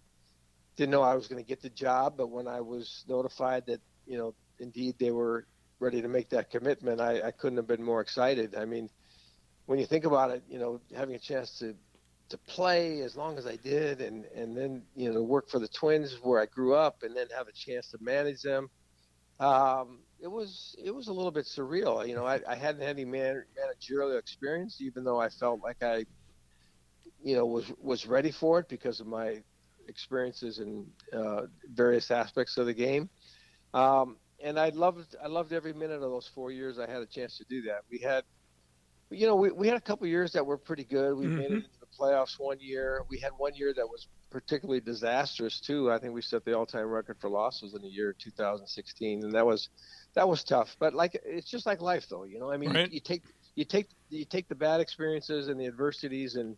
Didn't 0.76 0.90
know 0.90 1.02
I 1.02 1.14
was 1.14 1.28
going 1.28 1.42
to 1.42 1.48
get 1.48 1.62
the 1.62 1.70
job, 1.70 2.14
but 2.16 2.28
when 2.30 2.46
I 2.46 2.60
was 2.60 3.04
notified 3.08 3.66
that 3.66 3.80
you 4.06 4.18
know 4.18 4.34
indeed 4.58 4.96
they 4.98 5.10
were 5.10 5.46
ready 5.78 6.02
to 6.02 6.08
make 6.08 6.30
that 6.30 6.50
commitment, 6.50 7.00
I, 7.00 7.20
I 7.22 7.30
couldn't 7.30 7.56
have 7.58 7.66
been 7.66 7.82
more 7.82 8.00
excited. 8.00 8.54
I 8.54 8.64
mean, 8.64 8.88
when 9.66 9.78
you 9.78 9.86
think 9.86 10.04
about 10.04 10.30
it, 10.30 10.42
you 10.48 10.58
know, 10.58 10.80
having 10.94 11.14
a 11.14 11.18
chance 11.18 11.58
to 11.60 11.74
to 12.28 12.38
play 12.38 13.02
as 13.02 13.16
long 13.16 13.38
as 13.38 13.46
I 13.46 13.56
did, 13.56 14.00
and 14.00 14.24
and 14.26 14.56
then 14.56 14.82
you 14.94 15.12
know 15.12 15.22
work 15.22 15.48
for 15.48 15.58
the 15.58 15.68
Twins 15.68 16.16
where 16.22 16.40
I 16.40 16.46
grew 16.46 16.74
up, 16.74 17.02
and 17.02 17.16
then 17.16 17.28
have 17.36 17.48
a 17.48 17.52
chance 17.52 17.90
to 17.90 17.98
manage 18.00 18.42
them 18.42 18.70
um, 19.38 20.00
it 20.20 20.28
was 20.28 20.74
it 20.82 20.94
was 20.94 21.08
a 21.08 21.12
little 21.12 21.30
bit 21.30 21.44
surreal. 21.44 22.06
You 22.06 22.14
know, 22.14 22.24
I, 22.24 22.40
I 22.48 22.54
hadn't 22.54 22.80
had 22.80 22.90
any 22.90 23.04
man, 23.04 23.44
managerial 23.56 24.16
experience, 24.16 24.80
even 24.80 25.04
though 25.04 25.20
I 25.20 25.28
felt 25.28 25.60
like 25.62 25.82
I, 25.82 26.06
you 27.22 27.36
know, 27.36 27.44
was 27.46 27.70
was 27.78 28.06
ready 28.06 28.30
for 28.30 28.60
it 28.60 28.68
because 28.68 29.00
of 29.00 29.06
my 29.06 29.42
experiences 29.89 30.59
in 30.59 30.87
uh, 31.12 31.43
various 31.72 32.11
aspects 32.11 32.57
of 32.59 32.66
the 32.66 32.74
game. 32.74 33.09
Um, 33.74 34.16
and 34.43 34.59
I 34.59 34.68
loved 34.70 35.16
I 35.22 35.28
loved 35.28 35.53
every 35.53 35.72
minute 35.72 35.97
of 35.97 36.03
those 36.03 36.28
four 36.34 36.51
years 36.51 36.78
I 36.78 36.91
had 36.91 37.03
a 37.03 37.07
chance 37.07 37.39
to 37.39 37.45
do 37.49 37.62
that. 37.62 37.80
We 37.91 37.99
had, 37.99 38.24
you 39.11 39.26
know, 39.26 39.37
we, 39.37 39.51
we 39.51 39.66
had 39.66 39.76
a 39.76 39.80
couple 39.80 40.07
years 40.07 40.32
that 40.32 40.45
were 40.45 40.59
pretty 40.59 40.84
good. 40.84 41.16
We 41.16 41.26
made 41.26 41.51
it 41.51 41.53
into 41.53 41.68
the 41.80 41.87
playoffs 41.99 42.39
one 42.39 42.59
year. 42.61 43.03
We 43.09 43.18
had 43.18 43.32
one 43.37 43.55
year 43.55 43.72
that 43.74 43.87
was 43.87 44.07
particularly 44.30 44.80
disastrous 44.80 45.61
too. 45.61 45.91
I 45.91 45.99
think 45.99 46.12
we 46.12 46.20
set 46.20 46.45
the 46.45 46.57
all-time 46.57 46.87
record 46.87 47.16
for 47.20 47.30
losses 47.30 47.74
in 47.74 47.82
the 47.82 47.89
year 47.89 48.14
2016, 48.18 49.24
and 49.24 49.32
that 49.34 49.47
was 49.47 49.68
that 50.14 50.28
was 50.28 50.45
tough. 50.45 50.76
But 50.78 50.93
like 50.95 51.18
it's 51.24 51.51
just 51.51 51.64
like 51.66 51.80
life, 51.80 52.07
though. 52.11 52.24
You 52.24 52.39
know, 52.39 52.51
I 52.53 52.57
mean, 52.57 52.72
Right. 52.72 52.89
you, 52.89 52.95
you 52.95 53.01
take 53.01 53.22
you 53.55 53.64
take 53.64 53.89
you 54.11 54.24
take 54.24 54.49
the 54.49 54.55
bad 54.55 54.80
experiences 54.80 55.49
and 55.49 55.59
the 55.59 55.66
adversities, 55.66 56.37
and 56.37 56.57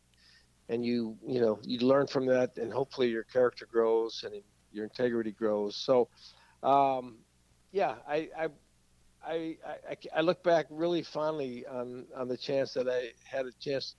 and 0.68 0.84
you 0.84 1.16
you 1.26 1.40
know 1.40 1.58
you 1.62 1.78
learn 1.80 2.06
from 2.06 2.26
that, 2.26 2.56
and 2.58 2.72
hopefully 2.72 3.08
your 3.08 3.24
character 3.24 3.66
grows 3.70 4.24
and 4.24 4.42
your 4.72 4.84
integrity 4.84 5.32
grows. 5.32 5.76
So, 5.76 6.08
um, 6.62 7.18
yeah, 7.72 7.96
I. 8.08 8.28
I 8.36 8.48
I, 9.20 9.56
I, 9.66 9.96
I 10.16 10.20
look 10.20 10.44
back 10.44 10.66
really 10.70 11.02
fondly 11.02 11.66
on, 11.66 12.06
on 12.16 12.28
the 12.28 12.36
chance 12.36 12.72
that 12.74 12.88
I 12.88 13.10
had 13.28 13.46
a 13.46 13.52
chance 13.60 13.96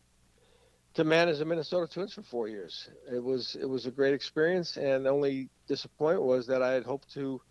to 0.93 1.03
manage 1.03 1.39
the 1.39 1.45
Minnesota 1.45 1.91
Twins 1.91 2.13
for 2.13 2.23
four 2.23 2.47
years. 2.47 2.89
It 3.11 3.23
was 3.23 3.55
it 3.59 3.67
was 3.67 3.85
a 3.85 3.91
great 3.91 4.13
experience, 4.13 4.77
and 4.77 5.05
the 5.05 5.09
only 5.09 5.49
disappointment 5.67 6.25
was 6.25 6.47
that 6.47 6.61
I 6.61 6.71
had 6.71 6.83
hoped 6.83 7.13
to 7.13 7.41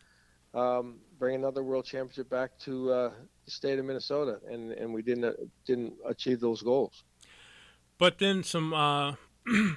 um, 0.54 0.98
bring 1.18 1.34
another 1.34 1.62
World 1.62 1.84
Championship 1.84 2.30
back 2.30 2.58
to 2.60 2.90
uh, 2.90 3.12
the 3.44 3.50
state 3.50 3.78
of 3.78 3.84
Minnesota, 3.84 4.40
and, 4.50 4.72
and 4.72 4.92
we 4.92 5.02
didn't 5.02 5.36
didn't 5.66 5.94
achieve 6.06 6.40
those 6.40 6.62
goals. 6.62 7.04
But 7.99 8.18
then 8.18 8.44
some, 8.44 8.72
uh, 8.72 9.14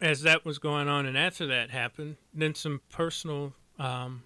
as 0.00 0.22
that 0.22 0.44
was 0.44 0.58
going 0.58 0.88
on, 0.88 1.06
and 1.06 1.16
after 1.16 1.46
that 1.46 1.70
happened, 1.70 2.16
then 2.34 2.54
some 2.54 2.80
personal 2.90 3.54
um, 3.78 4.24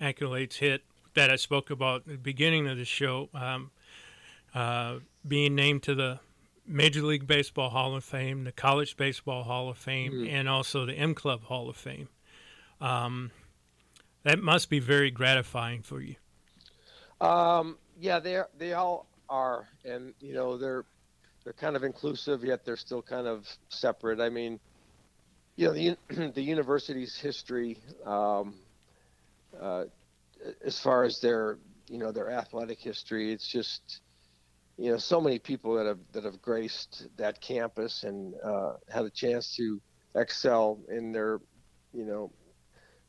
accolades 0.00 0.58
hit 0.58 0.82
that 1.14 1.30
I 1.30 1.36
spoke 1.36 1.70
about 1.70 2.02
at 2.02 2.06
the 2.06 2.16
beginning 2.16 2.68
of 2.68 2.76
the 2.76 2.84
show. 2.84 3.30
Um, 3.34 3.70
uh, 4.54 4.98
being 5.26 5.54
named 5.54 5.82
to 5.84 5.94
the 5.94 6.20
Major 6.66 7.02
League 7.02 7.26
Baseball 7.26 7.70
Hall 7.70 7.96
of 7.96 8.04
Fame, 8.04 8.44
the 8.44 8.52
College 8.52 8.96
Baseball 8.96 9.44
Hall 9.44 9.68
of 9.68 9.78
Fame, 9.78 10.26
and 10.28 10.48
also 10.48 10.84
the 10.84 10.94
M 10.94 11.14
Club 11.14 11.44
Hall 11.44 11.68
of 11.68 11.76
Fame. 11.76 12.08
Um, 12.80 13.30
that 14.22 14.38
must 14.38 14.68
be 14.68 14.78
very 14.78 15.10
gratifying 15.10 15.82
for 15.82 16.00
you. 16.00 16.16
Um, 17.20 17.78
yeah, 17.98 18.20
they 18.20 18.40
they 18.56 18.74
all 18.74 19.06
are, 19.28 19.68
and 19.84 20.14
you 20.20 20.34
know 20.34 20.56
they're 20.56 20.84
they're 21.48 21.54
kind 21.54 21.76
of 21.76 21.82
inclusive, 21.82 22.44
yet 22.44 22.62
they're 22.66 22.76
still 22.76 23.00
kind 23.00 23.26
of 23.26 23.48
separate. 23.70 24.20
I 24.20 24.28
mean, 24.28 24.60
you 25.56 25.66
know, 25.68 25.72
the 25.72 25.96
the 26.34 26.42
university's 26.42 27.16
history, 27.16 27.78
um, 28.04 28.54
uh, 29.58 29.84
as 30.62 30.78
far 30.78 31.04
as 31.04 31.20
their 31.20 31.58
you 31.88 31.96
know 31.96 32.12
their 32.12 32.30
athletic 32.30 32.78
history, 32.80 33.32
it's 33.32 33.48
just 33.48 34.02
you 34.76 34.90
know 34.90 34.98
so 34.98 35.22
many 35.22 35.38
people 35.38 35.74
that 35.76 35.86
have 35.86 36.00
that 36.12 36.24
have 36.24 36.42
graced 36.42 37.06
that 37.16 37.40
campus 37.40 38.04
and 38.04 38.34
uh, 38.44 38.74
had 38.90 39.06
a 39.06 39.10
chance 39.10 39.54
to 39.56 39.80
excel 40.16 40.82
in 40.90 41.12
their 41.12 41.40
you 41.94 42.04
know 42.04 42.30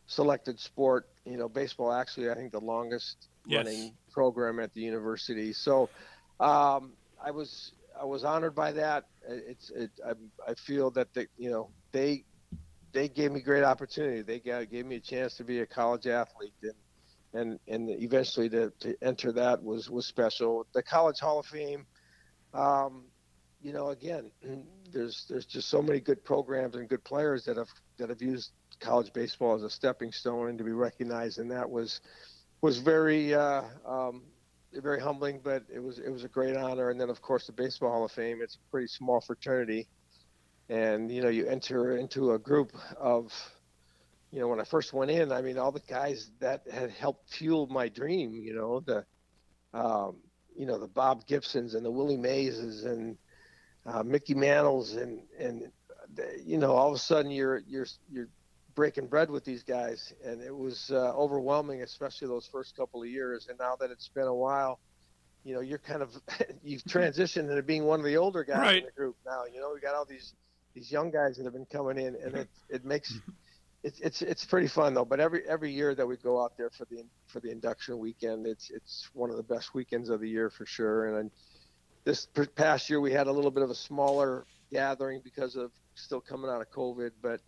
selected 0.07 0.61
sport. 0.61 1.07
You 1.25 1.35
know, 1.35 1.49
baseball 1.49 1.91
actually 1.91 2.29
I 2.31 2.35
think 2.35 2.53
the 2.53 2.61
longest 2.61 3.27
Yes. 3.45 3.65
running 3.65 3.97
program 4.13 4.61
at 4.61 4.71
the 4.73 4.79
university. 4.81 5.51
So 5.51 5.89
um, 6.39 6.93
I 7.21 7.31
was 7.31 7.73
I 7.99 8.05
was 8.05 8.23
honored 8.23 8.55
by 8.55 8.71
that. 8.73 9.05
It's 9.27 9.71
it, 9.71 9.91
I, 10.05 10.11
I 10.47 10.53
feel 10.53 10.89
that 10.91 11.13
they 11.13 11.27
you 11.37 11.49
know 11.49 11.69
they 11.91 12.23
they 12.91 13.09
gave 13.09 13.31
me 13.31 13.41
great 13.41 13.63
opportunity. 13.63 14.21
They 14.21 14.39
gave, 14.39 14.85
me 14.85 14.95
a 14.95 14.99
chance 14.99 15.35
to 15.35 15.43
be 15.43 15.59
a 15.59 15.65
college 15.65 16.07
athlete 16.07 16.53
and 16.63 16.73
and 17.33 17.59
and 17.67 17.89
eventually 18.01 18.49
to, 18.49 18.71
to 18.79 18.95
enter 19.01 19.31
that 19.33 19.61
was 19.61 19.89
was 19.89 20.05
special. 20.05 20.65
The 20.73 20.83
College 20.83 21.19
Hall 21.19 21.39
of 21.39 21.45
Fame. 21.45 21.85
Um, 22.53 23.05
you 23.61 23.73
know, 23.73 23.89
again, 23.89 24.31
there's 24.91 25.25
there's 25.29 25.45
just 25.45 25.69
so 25.69 25.81
many 25.81 25.99
good 25.99 26.23
programs 26.23 26.75
and 26.75 26.87
good 26.87 27.03
players 27.03 27.45
that 27.45 27.57
have 27.57 27.69
that 27.97 28.09
have 28.09 28.21
used 28.21 28.51
college 28.79 29.11
baseball 29.11 29.55
as 29.55 29.63
a 29.63 29.69
stepping 29.69 30.11
stone 30.11 30.47
and 30.49 30.57
to 30.57 30.63
be 30.63 30.71
recognized, 30.71 31.39
and 31.39 31.51
that 31.51 31.69
was 31.69 32.01
was 32.61 32.79
very 32.79 33.33
uh, 33.33 33.63
um, 33.85 34.23
very 34.73 34.99
humbling, 34.99 35.41
but 35.43 35.63
it 35.73 35.79
was 35.79 35.99
it 35.99 36.09
was 36.09 36.23
a 36.23 36.27
great 36.27 36.55
honor. 36.55 36.89
And 36.89 36.99
then, 36.99 37.09
of 37.09 37.21
course, 37.21 37.45
the 37.47 37.53
Baseball 37.53 37.91
Hall 37.91 38.05
of 38.05 38.11
Fame. 38.11 38.39
It's 38.41 38.55
a 38.55 38.71
pretty 38.71 38.87
small 38.87 39.21
fraternity, 39.21 39.87
and 40.69 41.11
you 41.11 41.21
know, 41.21 41.29
you 41.29 41.47
enter 41.47 41.97
into 41.97 42.33
a 42.33 42.39
group 42.39 42.71
of, 42.97 43.33
you 44.31 44.39
know, 44.39 44.47
when 44.47 44.59
I 44.59 44.63
first 44.63 44.93
went 44.93 45.11
in, 45.11 45.31
I 45.31 45.41
mean, 45.41 45.57
all 45.57 45.71
the 45.71 45.81
guys 45.81 46.31
that 46.39 46.63
had 46.71 46.91
helped 46.91 47.33
fuel 47.33 47.67
my 47.67 47.89
dream. 47.89 48.33
You 48.33 48.55
know, 48.55 48.79
the, 48.79 49.05
um, 49.73 50.17
you 50.55 50.65
know, 50.65 50.77
the 50.77 50.87
Bob 50.87 51.25
Gibsons 51.25 51.73
and 51.73 51.85
the 51.85 51.91
Willie 51.91 52.17
Mayses 52.17 52.85
and 52.85 53.17
uh, 53.85 54.03
Mickey 54.03 54.33
Mantles 54.35 54.95
and 54.95 55.21
and 55.39 55.71
the, 56.13 56.41
you 56.43 56.57
know, 56.57 56.73
all 56.73 56.89
of 56.89 56.95
a 56.95 56.99
sudden 56.99 57.31
you're 57.31 57.61
you're 57.67 57.87
you're 58.11 58.29
breaking 58.79 59.07
bread 59.07 59.29
with 59.29 59.43
these 59.43 59.61
guys, 59.61 60.13
and 60.23 60.41
it 60.41 60.55
was 60.55 60.89
uh, 60.89 61.11
overwhelming, 61.13 61.81
especially 61.81 62.29
those 62.29 62.47
first 62.49 62.77
couple 62.77 63.01
of 63.01 63.09
years. 63.09 63.47
And 63.49 63.59
now 63.59 63.75
that 63.75 63.91
it's 63.91 64.07
been 64.07 64.27
a 64.27 64.33
while, 64.33 64.79
you 65.43 65.53
know, 65.53 65.59
you're 65.59 65.79
kind 65.79 66.01
of 66.01 66.11
you've 66.63 66.83
transitioned 66.83 67.49
into 67.49 67.61
being 67.61 67.83
one 67.83 67.99
of 67.99 68.05
the 68.05 68.15
older 68.15 68.45
guys 68.45 68.77
in 68.77 68.85
the 68.85 68.91
group 68.91 69.17
now. 69.25 69.41
You 69.53 69.59
know, 69.59 69.71
we 69.73 69.81
got 69.81 69.95
all 69.95 70.05
these 70.05 70.33
these 70.73 70.89
young 70.89 71.11
guys 71.11 71.35
that 71.35 71.43
have 71.43 71.51
been 71.51 71.65
coming 71.65 71.97
in, 71.97 72.15
and 72.23 72.33
it 72.35 72.47
it 72.69 72.85
makes 72.85 73.13
it's 73.83 73.99
it's 73.99 74.21
it's 74.21 74.45
pretty 74.45 74.69
fun 74.69 74.93
though. 74.93 75.03
But 75.03 75.19
every 75.19 75.45
every 75.45 75.73
year 75.73 75.93
that 75.93 76.07
we 76.07 76.15
go 76.15 76.41
out 76.41 76.53
there 76.57 76.69
for 76.69 76.85
the 76.85 77.03
for 77.27 77.41
the 77.41 77.51
induction 77.51 77.99
weekend, 77.99 78.47
it's 78.47 78.69
it's 78.69 79.09
one 79.11 79.29
of 79.29 79.35
the 79.35 79.43
best 79.43 79.73
weekends 79.73 80.07
of 80.07 80.21
the 80.21 80.29
year 80.29 80.49
for 80.49 80.65
sure. 80.65 81.19
And 81.19 81.31
this 82.05 82.29
past 82.55 82.89
year 82.89 83.01
we 83.01 83.11
had 83.11 83.27
a 83.27 83.31
little 83.33 83.51
bit 83.51 83.63
of 83.63 83.71
a 83.71 83.75
smaller 83.75 84.45
gathering 84.71 85.19
because 85.21 85.57
of 85.57 85.71
still 85.95 86.21
coming 86.21 86.49
out 86.49 86.61
of 86.61 86.71
COVID, 86.71 87.11
but 87.21 87.41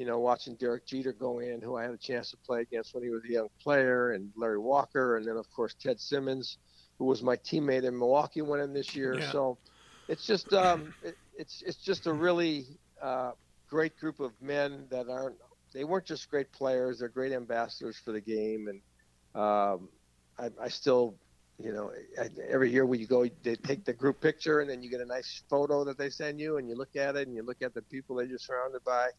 you 0.00 0.06
know, 0.06 0.18
watching 0.18 0.54
Derek 0.54 0.86
Jeter 0.86 1.12
go 1.12 1.40
in, 1.40 1.60
who 1.60 1.76
I 1.76 1.82
had 1.82 1.90
a 1.90 1.98
chance 1.98 2.30
to 2.30 2.38
play 2.38 2.62
against 2.62 2.94
when 2.94 3.04
he 3.04 3.10
was 3.10 3.22
a 3.28 3.32
young 3.32 3.48
player, 3.62 4.12
and 4.12 4.30
Larry 4.34 4.58
Walker, 4.58 5.18
and 5.18 5.26
then 5.26 5.36
of 5.36 5.44
course 5.52 5.74
Ted 5.74 6.00
Simmons, 6.00 6.56
who 6.98 7.04
was 7.04 7.22
my 7.22 7.36
teammate 7.36 7.84
in 7.84 7.98
Milwaukee, 7.98 8.40
went 8.40 8.62
in 8.62 8.72
this 8.72 8.94
year. 8.94 9.18
Yeah. 9.18 9.30
So 9.30 9.58
it's 10.08 10.26
just 10.26 10.54
um, 10.54 10.94
it, 11.04 11.16
it's 11.36 11.62
it's 11.66 11.84
just 11.84 12.06
a 12.06 12.14
really 12.14 12.64
uh, 13.02 13.32
great 13.68 13.94
group 13.98 14.20
of 14.20 14.32
men 14.40 14.86
that 14.90 15.10
aren't. 15.10 15.36
They 15.74 15.84
weren't 15.84 16.06
just 16.06 16.30
great 16.30 16.50
players; 16.50 17.00
they're 17.00 17.10
great 17.10 17.32
ambassadors 17.32 17.98
for 18.02 18.12
the 18.12 18.22
game, 18.22 18.68
and 18.68 18.80
um, 19.34 19.90
I, 20.38 20.48
I 20.64 20.68
still. 20.68 21.14
You 21.62 21.74
know, 21.74 21.92
I, 22.18 22.30
every 22.48 22.70
year 22.72 22.86
when 22.86 23.00
you 23.00 23.06
go, 23.06 23.28
they 23.42 23.54
take 23.54 23.84
the 23.84 23.92
group 23.92 24.22
picture, 24.22 24.60
and 24.60 24.70
then 24.70 24.82
you 24.82 24.88
get 24.88 25.02
a 25.02 25.04
nice 25.04 25.42
photo 25.50 25.84
that 25.84 25.98
they 25.98 26.08
send 26.08 26.40
you, 26.40 26.56
and 26.56 26.66
you 26.66 26.74
look 26.74 26.96
at 26.96 27.16
it, 27.16 27.28
and 27.28 27.36
you 27.36 27.42
look 27.42 27.60
at 27.60 27.74
the 27.74 27.82
people 27.82 28.16
that 28.16 28.28
you're 28.28 28.38
surrounded 28.38 28.82
by 28.82 29.10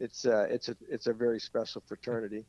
it's 0.00 0.24
uh, 0.24 0.46
it's 0.50 0.68
a 0.68 0.76
it's 0.88 1.06
a 1.06 1.12
very 1.12 1.40
special 1.40 1.82
fraternity. 1.86 2.44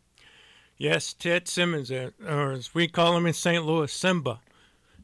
Yes, 0.77 1.13
Ted 1.13 1.47
Simmons, 1.47 1.91
uh, 1.91 2.11
or 2.25 2.53
as 2.53 2.73
we 2.73 2.87
call 2.87 3.17
him 3.17 3.25
in 3.25 3.33
St. 3.33 3.65
Louis, 3.65 3.91
Simba. 3.91 4.39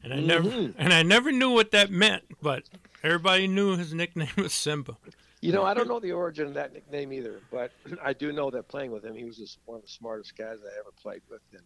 And 0.02 0.14
I 0.14 0.20
never 0.20 0.48
and 0.78 0.92
I 0.92 1.02
never 1.02 1.32
knew 1.32 1.50
what 1.50 1.72
that 1.72 1.90
meant, 1.90 2.24
but 2.40 2.64
everybody 3.02 3.46
knew 3.48 3.76
his 3.76 3.92
nickname 3.92 4.28
was 4.36 4.52
Simba. 4.52 4.96
You 5.40 5.52
know, 5.52 5.64
I 5.64 5.74
don't 5.74 5.88
know 5.88 6.00
the 6.00 6.12
origin 6.12 6.46
of 6.46 6.54
that 6.54 6.72
nickname 6.72 7.12
either, 7.12 7.40
but 7.50 7.70
I 8.04 8.12
do 8.12 8.32
know 8.32 8.50
that 8.50 8.68
playing 8.68 8.90
with 8.90 9.04
him, 9.04 9.14
he 9.14 9.24
was 9.24 9.36
just 9.36 9.58
one 9.66 9.76
of 9.76 9.82
the 9.82 9.88
smartest 9.88 10.36
guys 10.36 10.58
I 10.64 10.78
ever 10.78 10.92
played 11.00 11.22
with. 11.28 11.42
And 11.52 11.62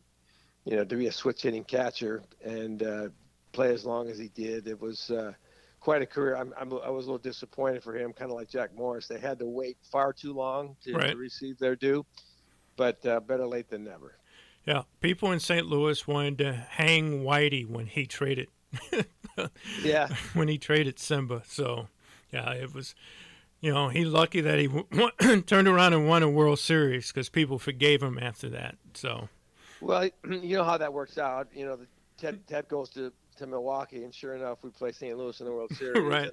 you 0.65 0.77
know, 0.77 0.85
to 0.85 0.97
be 0.97 1.07
a 1.07 1.13
switch 1.13 1.43
hitting 1.43 1.65
catcher 1.65 2.23
and 2.45 2.83
uh, 2.83 3.09
play 3.53 3.73
as 3.73 3.85
long 3.85 4.09
as 4.09 4.19
he 4.19 4.29
did, 4.29 4.67
it 4.67 4.81
was 4.81 5.11
uh, 5.11 5.33
quite 5.81 6.03
a 6.03 6.07
career. 6.07 6.37
I'm, 6.37 6.53
I'm, 6.59 6.73
I 6.85 6.91
was 6.91 7.07
a 7.07 7.09
little 7.09 7.19
disappointed 7.19 7.83
for 7.83 7.95
him, 7.97 8.13
kind 8.13 8.31
of 8.31 8.37
like 8.37 8.49
Jack 8.49 8.75
Morris. 8.77 9.09
They 9.09 9.19
had 9.19 9.39
to 9.39 9.47
wait 9.47 9.77
far 9.91 10.13
too 10.13 10.33
long 10.35 10.77
to, 10.85 10.93
Right. 10.95 11.11
to 11.13 11.17
receive 11.17 11.59
their 11.59 11.75
due, 11.77 12.05
but 12.77 13.05
uh, 13.07 13.21
better 13.21 13.47
late 13.47 13.69
than 13.71 13.85
never. 13.85 14.17
Yeah, 14.67 14.83
people 15.01 15.33
in 15.33 15.41
St. 15.41 15.67
Louis 15.67 16.07
wanted 16.07 16.39
to 16.39 16.53
hang 16.53 17.25
Whitey 17.25 17.67
when 17.67 17.87
he 17.87 18.07
traded 18.07 18.49
Yeah. 19.83 20.09
when 20.35 20.49
he 20.49 20.59
traded 20.59 20.99
Simba. 20.99 21.43
So, 21.47 21.89
yeah, 22.31 22.53
it 22.53 22.75
was, 22.75 22.95
you 23.61 23.73
know, 23.73 23.89
he 23.89 24.05
lucky 24.05 24.43
that 24.43 24.59
he 24.59 24.67
w- 24.67 24.87
turned 25.47 25.67
around 25.67 25.95
and 25.95 26.07
won 26.07 26.23
a 26.23 26.29
World 26.31 26.59
Series 26.59 27.09
because 27.09 27.29
people 27.31 27.59
forgave 27.59 28.03
him 28.03 28.19
after 28.19 28.49
that. 28.51 28.77
So, 28.95 29.29
Well, 29.81 30.05
you 30.31 30.57
know 30.59 30.65
how 30.65 30.77
that 30.77 30.93
works 30.93 31.17
out. 31.17 31.49
You 31.55 31.65
know, 31.65 31.77
the, 31.77 31.87
Ted 32.19 32.47
Ted 32.47 32.69
goes 32.69 32.91
to, 32.91 33.13
to 33.41 33.47
Milwaukee, 33.47 34.05
and 34.05 34.15
sure 34.15 34.35
enough, 34.35 34.63
we 34.63 34.71
play 34.71 34.93
St. 34.93 35.17
Louis 35.17 35.39
in 35.41 35.47
the 35.47 35.53
World 35.53 35.73
Series. 35.77 36.03
Right. 36.03 36.31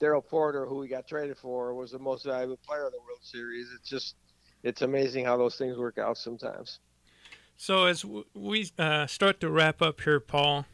Darrell 0.00 0.22
Porter, 0.22 0.66
who 0.66 0.78
we 0.78 0.88
got 0.88 1.06
traded 1.06 1.38
for, 1.38 1.74
was 1.74 1.92
the 1.92 1.98
most 1.98 2.24
valuable 2.24 2.58
player 2.66 2.86
of 2.86 2.92
the 2.92 2.98
World 2.98 3.20
Series. 3.22 3.68
It's 3.78 3.88
just, 3.88 4.16
it's 4.64 4.82
amazing 4.82 5.24
how 5.24 5.36
those 5.36 5.56
things 5.56 5.78
work 5.78 5.96
out 5.96 6.18
sometimes. 6.18 6.80
So 7.56 7.84
as 7.84 8.02
w- 8.02 8.24
we 8.34 8.68
uh, 8.78 9.06
start 9.06 9.38
to 9.40 9.50
wrap 9.50 9.80
up 9.80 10.00
here, 10.00 10.18
Paul, 10.18 10.66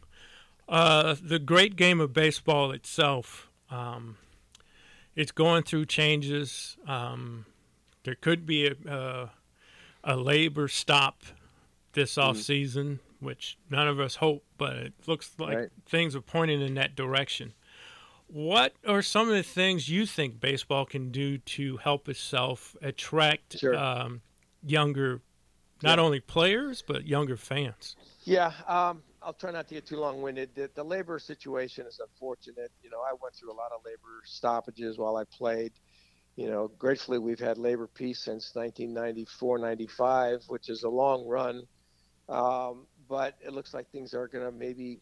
uh, 0.66 1.16
the 1.22 1.38
great 1.38 1.76
game 1.76 2.00
of 2.00 2.14
baseball 2.14 2.70
itself, 2.70 3.50
um, 3.70 4.16
it's 5.14 5.32
going 5.32 5.64
through 5.64 5.86
changes. 5.86 6.78
Um, 6.86 7.44
there 8.04 8.14
could 8.14 8.46
be 8.46 8.66
a, 8.66 8.74
a, 8.88 9.30
a 10.04 10.16
labor 10.16 10.68
stop 10.68 11.22
this 11.92 12.16
off 12.16 12.38
season, 12.38 13.00
which 13.20 13.58
none 13.70 13.88
of 13.88 13.98
us 14.00 14.16
hope, 14.16 14.44
but 14.56 14.76
it 14.76 14.92
looks 15.06 15.32
like 15.38 15.56
Right. 15.56 15.68
things 15.86 16.14
are 16.14 16.20
pointing 16.20 16.60
in 16.60 16.74
that 16.74 16.94
direction. 16.94 17.54
What 18.28 18.74
are 18.86 19.00
some 19.02 19.28
of 19.28 19.34
the 19.34 19.42
things 19.42 19.88
you 19.88 20.04
think 20.06 20.38
baseball 20.40 20.84
can 20.84 21.10
do 21.10 21.38
to 21.38 21.78
help 21.78 22.08
itself 22.08 22.76
attract 22.82 23.58
Sure. 23.58 23.74
um, 23.76 24.20
younger, 24.62 25.22
not 25.82 25.98
only 25.98 26.20
players 26.20 26.82
but 26.86 27.06
younger 27.06 27.36
fans? 27.36 27.96
Yeah, 28.24 28.52
um, 28.66 29.02
I'll 29.22 29.32
try 29.32 29.50
not 29.50 29.66
to 29.68 29.74
get 29.74 29.86
too 29.86 29.96
long-winded. 29.96 30.54
The, 30.54 30.70
the 30.74 30.84
labor 30.84 31.18
situation 31.18 31.86
is 31.86 31.98
unfortunate. 32.00 32.70
You 32.82 32.90
know, 32.90 33.00
I 33.00 33.14
went 33.20 33.34
through 33.34 33.50
a 33.50 33.54
lot 33.56 33.72
of 33.72 33.84
labor 33.84 34.22
stoppages 34.24 34.98
while 34.98 35.16
I 35.16 35.24
played. 35.24 35.72
You 36.36 36.48
know, 36.48 36.68
gratefully 36.78 37.18
we've 37.18 37.40
had 37.40 37.58
labor 37.58 37.88
peace 37.88 38.20
since 38.20 38.52
1994-95, 38.54 40.48
which 40.48 40.68
is 40.68 40.82
a 40.84 40.88
long 40.88 41.26
run. 41.26 41.66
Um, 42.28 42.86
but 43.08 43.34
it 43.44 43.52
looks 43.52 43.74
like 43.74 43.90
things 43.90 44.14
are 44.14 44.28
going 44.28 44.44
to 44.44 44.52
maybe 44.52 45.00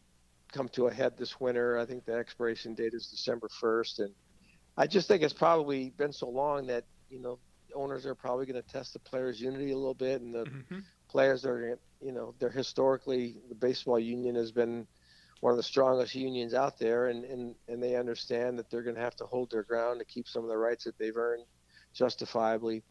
come 0.52 0.68
to 0.70 0.86
a 0.86 0.94
head 0.94 1.16
this 1.16 1.40
winter. 1.40 1.78
I 1.78 1.86
think 1.86 2.04
the 2.04 2.14
expiration 2.14 2.74
date 2.74 2.94
is 2.94 3.08
December 3.08 3.48
1st, 3.62 4.00
and 4.00 4.14
I 4.76 4.86
just 4.86 5.08
think 5.08 5.22
it's 5.22 5.34
probably 5.34 5.90
been 5.90 6.12
so 6.12 6.28
long 6.28 6.66
that 6.68 6.84
you 7.08 7.20
know 7.20 7.40
owners 7.74 8.06
are 8.06 8.14
probably 8.14 8.46
going 8.46 8.62
to 8.62 8.68
test 8.68 8.92
the 8.94 9.00
players' 9.00 9.40
unity 9.40 9.72
a 9.72 9.76
little 9.76 9.94
bit, 9.94 10.22
and 10.22 10.34
the 10.34 10.46
Mhm. 10.46 10.84
players 11.10 11.44
are 11.44 11.78
you 12.00 12.12
know 12.12 12.34
they're 12.38 12.50
historically 12.50 13.40
the 13.48 13.54
baseball 13.54 13.98
union 13.98 14.34
has 14.34 14.52
been 14.52 14.86
one 15.40 15.52
of 15.52 15.56
the 15.56 15.62
strongest 15.62 16.14
unions 16.14 16.54
out 16.54 16.78
there 16.78 17.08
and 17.08 17.24
and, 17.24 17.54
and 17.68 17.82
they 17.82 17.96
understand 17.96 18.58
that 18.58 18.70
they're 18.70 18.82
going 18.82 18.96
to 18.96 19.00
have 19.02 19.16
to 19.16 19.24
hold 19.24 19.50
their 19.50 19.62
ground 19.64 19.98
to 20.00 20.04
keep 20.06 20.28
some 20.28 20.42
of 20.42 20.48
the 20.50 20.56
rights 20.56 20.84
that 20.84 20.96
they've 20.98 21.16
earned 21.16 21.44
justifiably 21.94 22.82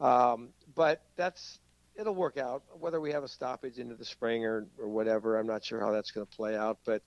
um, 0.00 0.52
but 0.74 1.02
that's 1.16 1.60
it'll 1.96 2.14
work 2.14 2.36
out 2.36 2.62
whether 2.78 3.00
we 3.00 3.12
have 3.12 3.22
a 3.24 3.28
stoppage 3.28 3.78
into 3.78 3.94
the 3.94 4.04
spring 4.04 4.44
or, 4.44 4.68
or 4.78 4.88
whatever 4.88 5.38
i'm 5.38 5.46
not 5.46 5.64
sure 5.64 5.80
how 5.80 5.92
that's 5.92 6.10
going 6.10 6.26
to 6.26 6.36
play 6.36 6.56
out 6.56 6.78
but 6.84 7.02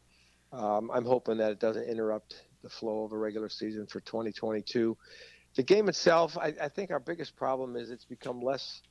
um, 0.51 0.89
i'm 0.93 1.05
hoping 1.05 1.37
that 1.37 1.51
it 1.51 1.59
doesn't 1.59 1.89
interrupt 1.89 2.35
the 2.63 2.69
flow 2.69 3.03
of 3.03 3.11
a 3.11 3.17
regular 3.17 3.49
season 3.49 3.85
for 3.87 3.99
2022 4.01 4.97
the 5.55 5.63
game 5.63 5.89
itself 5.89 6.37
I, 6.37 6.53
I 6.61 6.69
think 6.69 6.91
our 6.91 6.99
biggest 6.99 7.35
problem 7.35 7.75
is 7.75 7.89
it's 7.89 8.05
become 8.05 8.41
less 8.41 8.81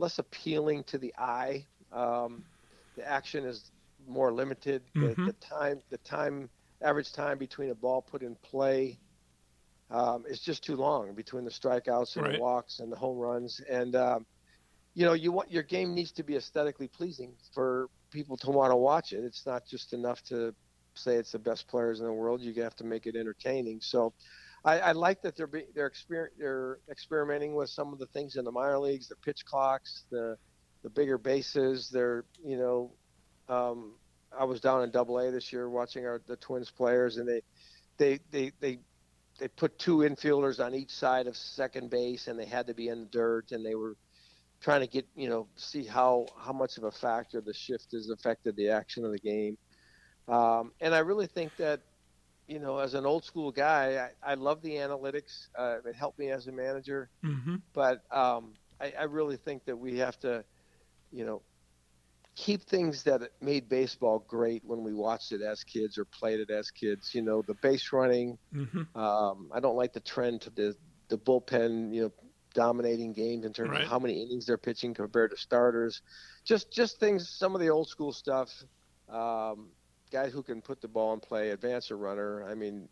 less 0.00 0.18
appealing 0.18 0.82
to 0.84 0.98
the 0.98 1.14
eye. 1.18 1.68
Um, 1.92 2.44
the 2.96 3.06
action 3.06 3.44
is 3.44 3.70
more 4.08 4.32
limited. 4.32 4.82
The, 4.98 5.14
Mhm. 5.14 5.26
the 5.26 5.32
time, 5.34 5.82
the 5.90 5.98
time, 5.98 6.50
average 6.82 7.12
time 7.12 7.38
between 7.38 7.70
a 7.70 7.74
ball 7.74 8.00
put 8.02 8.22
in 8.22 8.34
play 8.36 8.98
um, 9.90 10.24
is 10.26 10.40
just 10.40 10.64
too 10.64 10.76
long 10.76 11.14
between 11.14 11.44
the 11.44 11.50
strikeouts 11.50 12.16
and 12.16 12.24
Right. 12.24 12.34
the 12.34 12.40
walks 12.40 12.80
and 12.80 12.90
the 12.90 12.96
home 12.96 13.18
runs. 13.18 13.60
And 13.60 13.94
um, 13.94 14.26
you 14.94 15.04
know, 15.04 15.12
you 15.12 15.32
want 15.32 15.50
your 15.50 15.62
game 15.62 15.94
needs 15.94 16.12
to 16.12 16.22
be 16.22 16.36
aesthetically 16.36 16.88
pleasing 16.88 17.32
for 17.54 17.88
people 18.10 18.36
to 18.38 18.50
want 18.50 18.72
to 18.72 18.76
watch 18.76 19.12
it. 19.12 19.24
It's 19.24 19.46
not 19.46 19.62
just 19.66 19.92
enough 19.92 20.22
to 20.24 20.54
say 20.94 21.16
it's 21.16 21.32
the 21.32 21.38
best 21.38 21.68
players 21.68 22.00
in 22.00 22.06
the 22.06 22.12
world. 22.12 22.40
You 22.40 22.52
have 22.62 22.76
to 22.76 22.84
make 22.84 23.06
it 23.06 23.16
entertaining. 23.16 23.80
So. 23.80 24.12
I, 24.62 24.78
I 24.80 24.92
like 24.92 25.22
that 25.22 25.36
they're 25.36 25.46
be, 25.46 25.64
they're 25.74 25.90
exper- 25.90 26.28
they're 26.38 26.80
experimenting 26.90 27.54
with 27.54 27.70
some 27.70 27.94
of 27.94 27.98
the 27.98 28.04
things 28.08 28.36
in 28.36 28.44
the 28.44 28.52
minor 28.52 28.78
leagues, 28.78 29.08
the 29.08 29.16
pitch 29.16 29.44
clocks, 29.46 30.04
the 30.10 30.36
the 30.82 30.90
bigger 30.90 31.18
bases. 31.18 31.88
They're 31.88 32.24
you 32.44 32.58
know, 32.58 32.92
um, 33.48 33.94
I 34.38 34.44
was 34.44 34.60
down 34.60 34.82
in 34.82 34.90
Double 34.90 35.18
A 35.18 35.30
this 35.30 35.52
year 35.52 35.68
watching 35.68 36.04
our 36.06 36.20
the 36.26 36.36
Twins 36.36 36.70
players, 36.70 37.16
and 37.16 37.26
they 37.26 37.40
they 37.96 38.20
they 38.30 38.52
they 38.60 38.78
they 39.38 39.48
put 39.48 39.78
two 39.78 39.98
infielders 39.98 40.64
on 40.64 40.74
each 40.74 40.90
side 40.90 41.26
of 41.26 41.36
second 41.36 41.90
base, 41.90 42.28
and 42.28 42.38
they 42.38 42.44
had 42.44 42.66
to 42.66 42.74
be 42.74 42.88
in 42.88 43.00
the 43.00 43.06
dirt, 43.06 43.52
and 43.52 43.64
they 43.64 43.74
were 43.74 43.96
trying 44.60 44.80
to 44.80 44.86
get 44.86 45.06
you 45.14 45.28
know 45.28 45.48
see 45.56 45.84
how 45.84 46.26
how 46.38 46.52
much 46.52 46.76
of 46.78 46.84
a 46.84 46.90
factor 46.90 47.40
the 47.40 47.54
shift 47.54 47.92
has 47.92 48.10
affected 48.10 48.56
the 48.56 48.68
action 48.70 49.04
of 49.04 49.12
the 49.12 49.18
game. 49.18 49.56
Um, 50.28 50.72
and 50.80 50.94
I 50.94 50.98
really 51.00 51.26
think 51.26 51.56
that 51.56 51.80
you 52.46 52.58
know, 52.58 52.78
as 52.78 52.94
an 52.94 53.06
old 53.06 53.24
school 53.24 53.50
guy, 53.52 54.10
I, 54.22 54.32
I 54.32 54.34
love 54.34 54.62
the 54.62 54.72
analytics. 54.74 55.48
Uh, 55.56 55.76
it 55.84 55.94
helped 55.94 56.18
me 56.18 56.30
as 56.30 56.46
a 56.46 56.52
manager, 56.52 57.10
Mm-hmm. 57.24 57.56
but 57.72 58.00
um, 58.10 58.54
I, 58.80 58.92
I 58.98 59.04
really 59.04 59.36
think 59.36 59.64
that 59.66 59.76
we 59.76 59.98
have 59.98 60.18
to, 60.20 60.44
you 61.10 61.24
know, 61.24 61.42
keep 62.36 62.62
things 62.62 63.02
that 63.04 63.22
made 63.40 63.68
baseball 63.68 64.24
great 64.28 64.62
when 64.64 64.82
we 64.82 64.94
watched 64.94 65.32
it 65.32 65.40
as 65.42 65.62
kids 65.64 65.98
or 65.98 66.04
played 66.04 66.40
it 66.40 66.50
as 66.50 66.70
kids. 66.70 67.10
You 67.14 67.22
know, 67.22 67.42
the 67.42 67.54
base 67.54 67.92
running. 67.92 68.38
Mm-hmm. 68.54 68.82
Um, 68.94 69.50
I 69.52 69.60
don't 69.60 69.76
like 69.76 69.92
the 69.92 70.00
trend 70.00 70.42
to 70.42 70.50
the 70.50 70.74
the 71.08 71.18
bullpen. 71.18 71.94
You 71.94 72.02
know, 72.02 72.12
dominating 72.54 73.12
games 73.12 73.44
in 73.44 73.52
terms 73.52 73.70
Right. 73.70 73.82
of 73.82 73.88
how 73.88 73.98
many 73.98 74.22
innings 74.22 74.46
they're 74.46 74.58
pitching 74.58 74.94
compared 74.94 75.30
to 75.30 75.36
starters. 75.36 76.02
Just 76.44 76.72
just 76.72 76.98
things. 76.98 77.28
Some 77.30 77.54
of 77.54 77.60
the 77.60 77.68
old 77.70 77.88
school 77.88 78.12
stuff. 78.12 78.50
Um, 79.08 79.70
guys 80.10 80.32
who 80.32 80.42
can 80.42 80.60
put 80.62 80.80
the 80.80 80.88
ball 80.88 81.12
in 81.14 81.20
play, 81.20 81.50
advance 81.50 81.90
a 81.90 81.96
runner. 81.96 82.44
I 82.44 82.54
mean, 82.54 82.88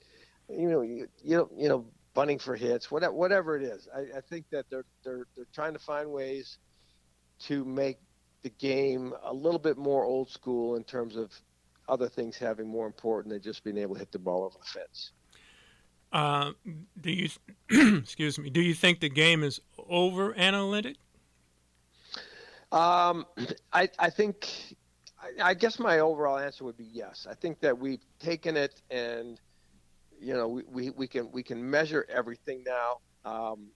you 0.49 0.69
know, 0.69 0.83
you 0.83 1.09
you 1.23 1.37
know, 1.37 1.51
you 1.57 1.69
know 1.69 1.87
bunting 2.15 2.39
for 2.39 2.57
hits, 2.57 2.91
whatever 2.91 3.15
whatever 3.15 3.57
it 3.57 3.63
is. 3.63 3.89
I, 3.95 4.19
I 4.19 4.21
think 4.29 4.47
that 4.51 4.67
they're 4.71 4.85
they're 5.05 5.27
they're 5.37 5.47
trying 5.55 5.73
to 5.75 5.79
find 5.79 6.11
ways 6.11 6.59
to 7.41 7.65
make 7.65 7.99
the 8.43 8.51
game 8.51 9.13
a 9.23 9.33
little 9.33 9.59
bit 9.59 9.77
more 9.77 10.05
old 10.05 10.31
school 10.31 10.77
in 10.77 10.85
terms 10.85 11.17
of 11.17 11.33
other 11.89 12.09
things 12.09 12.37
having 12.37 12.69
more 12.69 12.87
important 12.87 13.33
than 13.33 13.43
just 13.43 13.65
being 13.65 13.79
able 13.79 13.95
to 13.95 14.01
hit 14.01 14.13
the 14.13 14.19
ball 14.19 14.45
over 14.45 14.57
the 14.59 14.67
fence. 14.67 15.13
Uh, 16.13 16.53
do 17.01 17.11
you, 17.11 17.29
excuse 17.99 18.39
me, 18.39 18.51
do 18.51 18.61
you 18.61 18.75
think 18.75 19.01
the 19.01 19.09
game 19.11 19.43
is 19.43 19.61
over 19.89 20.35
analytic? 20.37 20.97
Um, 22.73 23.27
I, 23.73 23.89
I 23.99 24.11
think, 24.11 24.49
I, 25.21 25.51
I 25.51 25.55
guess 25.55 25.79
my 25.79 26.01
overall 26.01 26.39
answer 26.39 26.65
would 26.65 26.77
be 26.77 26.89
yes. 26.93 27.27
I 27.29 27.35
think 27.35 27.61
that 27.61 27.79
we've 27.79 28.05
taken 28.19 28.57
it 28.57 28.83
and, 28.91 29.41
you 30.21 30.35
know, 30.35 30.49
we, 30.49 30.63
we, 30.67 30.91
we 30.91 31.07
can 31.07 31.31
we 31.31 31.43
can 31.43 31.71
measure 31.71 32.05
everything 32.09 32.65
now. 32.67 32.99
Um, 33.25 33.69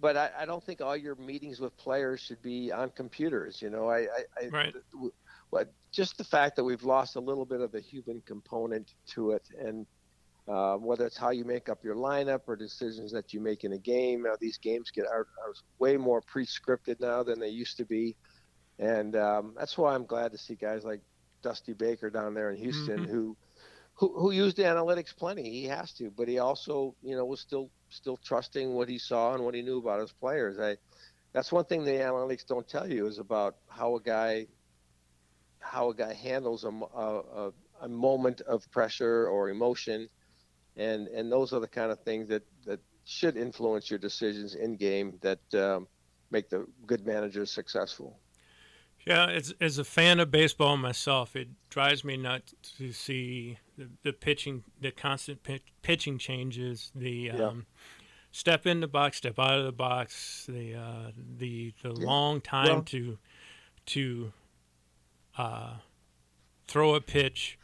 but 0.00 0.16
I, 0.16 0.30
I 0.40 0.46
don't 0.46 0.64
think 0.64 0.80
all 0.80 0.96
your 0.96 1.14
meetings 1.16 1.60
with 1.60 1.76
players 1.76 2.20
should 2.20 2.42
be 2.42 2.72
on 2.72 2.90
computers. 2.90 3.60
You 3.60 3.70
know, 3.70 3.88
I, 3.88 3.98
I, 3.98 4.06
I 4.42 4.48
Right. 4.50 4.74
what 5.50 5.72
just 5.92 6.18
the 6.18 6.24
fact 6.24 6.56
that 6.56 6.64
we've 6.64 6.82
lost 6.84 7.16
a 7.16 7.20
little 7.20 7.44
bit 7.44 7.60
of 7.60 7.72
the 7.72 7.80
human 7.80 8.22
component 8.26 8.94
to 9.08 9.32
it, 9.32 9.48
and 9.58 9.86
uh, 10.48 10.76
whether 10.76 11.06
it's 11.06 11.16
how 11.18 11.30
you 11.30 11.44
make 11.44 11.68
up 11.68 11.78
your 11.84 11.96
lineup 11.96 12.40
or 12.46 12.56
decisions 12.56 13.12
that 13.12 13.32
you 13.32 13.40
make 13.40 13.64
in 13.64 13.72
a 13.72 13.78
game. 13.78 14.22
Now 14.22 14.34
these 14.40 14.58
games 14.58 14.90
get 14.90 15.06
are, 15.06 15.20
are 15.44 15.54
way 15.78 15.96
more 15.96 16.22
pre-scripted 16.26 17.00
now 17.00 17.22
than 17.22 17.40
they 17.40 17.48
used 17.48 17.76
to 17.78 17.86
be, 17.86 18.16
and 18.78 19.16
um, 19.16 19.54
that's 19.58 19.76
why 19.78 19.94
I'm 19.94 20.06
glad 20.06 20.32
to 20.32 20.38
see 20.38 20.56
guys 20.56 20.84
like 20.84 21.00
Dusty 21.42 21.72
Baker 21.74 22.10
down 22.10 22.34
there 22.34 22.50
in 22.50 22.56
Houston 22.56 23.04
Mhm. 23.04 23.06
who, 23.06 23.36
who 23.98 24.18
who 24.18 24.30
used 24.30 24.58
analytics 24.58 25.16
plenty. 25.16 25.50
He 25.50 25.64
has 25.66 25.92
to, 25.94 26.10
but 26.10 26.28
he 26.28 26.38
also 26.38 26.94
you 27.02 27.16
know 27.16 27.24
was 27.24 27.40
still 27.40 27.70
still 27.90 28.18
trusting 28.24 28.74
what 28.74 28.88
he 28.88 28.98
saw 28.98 29.34
and 29.34 29.44
what 29.44 29.54
he 29.54 29.62
knew 29.62 29.78
about 29.78 30.00
his 30.00 30.12
players. 30.12 30.58
I 30.58 30.76
that's 31.34 31.52
one 31.52 31.64
thing 31.64 31.84
the 31.84 31.92
analytics 31.92 32.46
don't 32.46 32.68
tell 32.68 32.90
you 32.90 33.06
is 33.06 33.18
about 33.18 33.54
how 33.68 33.96
a 33.96 34.02
guy 34.02 34.46
how 35.60 35.90
a 35.90 35.94
guy 35.94 36.12
handles 36.14 36.64
a, 36.64 36.68
a, 36.68 37.52
a 37.82 37.88
moment 37.88 38.40
of 38.42 38.62
pressure 38.70 39.26
or 39.28 39.48
emotion 39.48 40.08
and 40.76 41.08
and 41.08 41.30
those 41.30 41.52
are 41.52 41.60
the 41.60 41.68
kind 41.68 41.90
of 41.90 42.00
things 42.00 42.28
that 42.28 42.42
that 42.66 42.80
should 43.04 43.36
influence 43.36 43.90
your 43.90 43.98
decisions 43.98 44.54
in 44.54 44.76
game 44.76 45.18
that 45.20 45.40
um, 45.54 45.86
make 46.30 46.48
the 46.48 46.66
good 46.86 47.04
managers 47.06 47.50
successful. 47.50 48.18
Yeah, 49.06 49.26
as 49.30 49.54
as 49.60 49.78
a 49.78 49.84
fan 49.84 50.20
of 50.20 50.30
baseball 50.30 50.76
myself, 50.76 51.34
it 51.34 51.48
drives 51.70 52.04
me 52.04 52.16
nuts 52.18 52.54
to 52.78 52.92
see 52.92 53.58
the, 53.78 53.88
the 54.02 54.12
pitching, 54.12 54.62
the 54.80 54.90
constant 54.90 55.42
pitch, 55.42 55.62
pitching 55.82 56.18
changes, 56.18 56.92
the 56.94 57.10
Yeah. 57.34 57.46
um, 57.46 57.66
step 58.30 58.66
in 58.66 58.80
the 58.80 58.86
box, 58.86 59.16
step 59.16 59.38
out 59.38 59.58
of 59.58 59.64
the 59.64 59.72
box, 59.72 60.44
the 60.48 60.74
uh, 60.74 61.10
the 61.38 61.72
the 61.82 61.92
long 61.92 62.40
time 62.42 62.66
Well- 62.68 62.82
to 62.82 63.18
to 63.86 64.32
uh, 65.38 65.76
throw 66.68 66.94
a 66.94 67.00
pitch, 67.00 67.58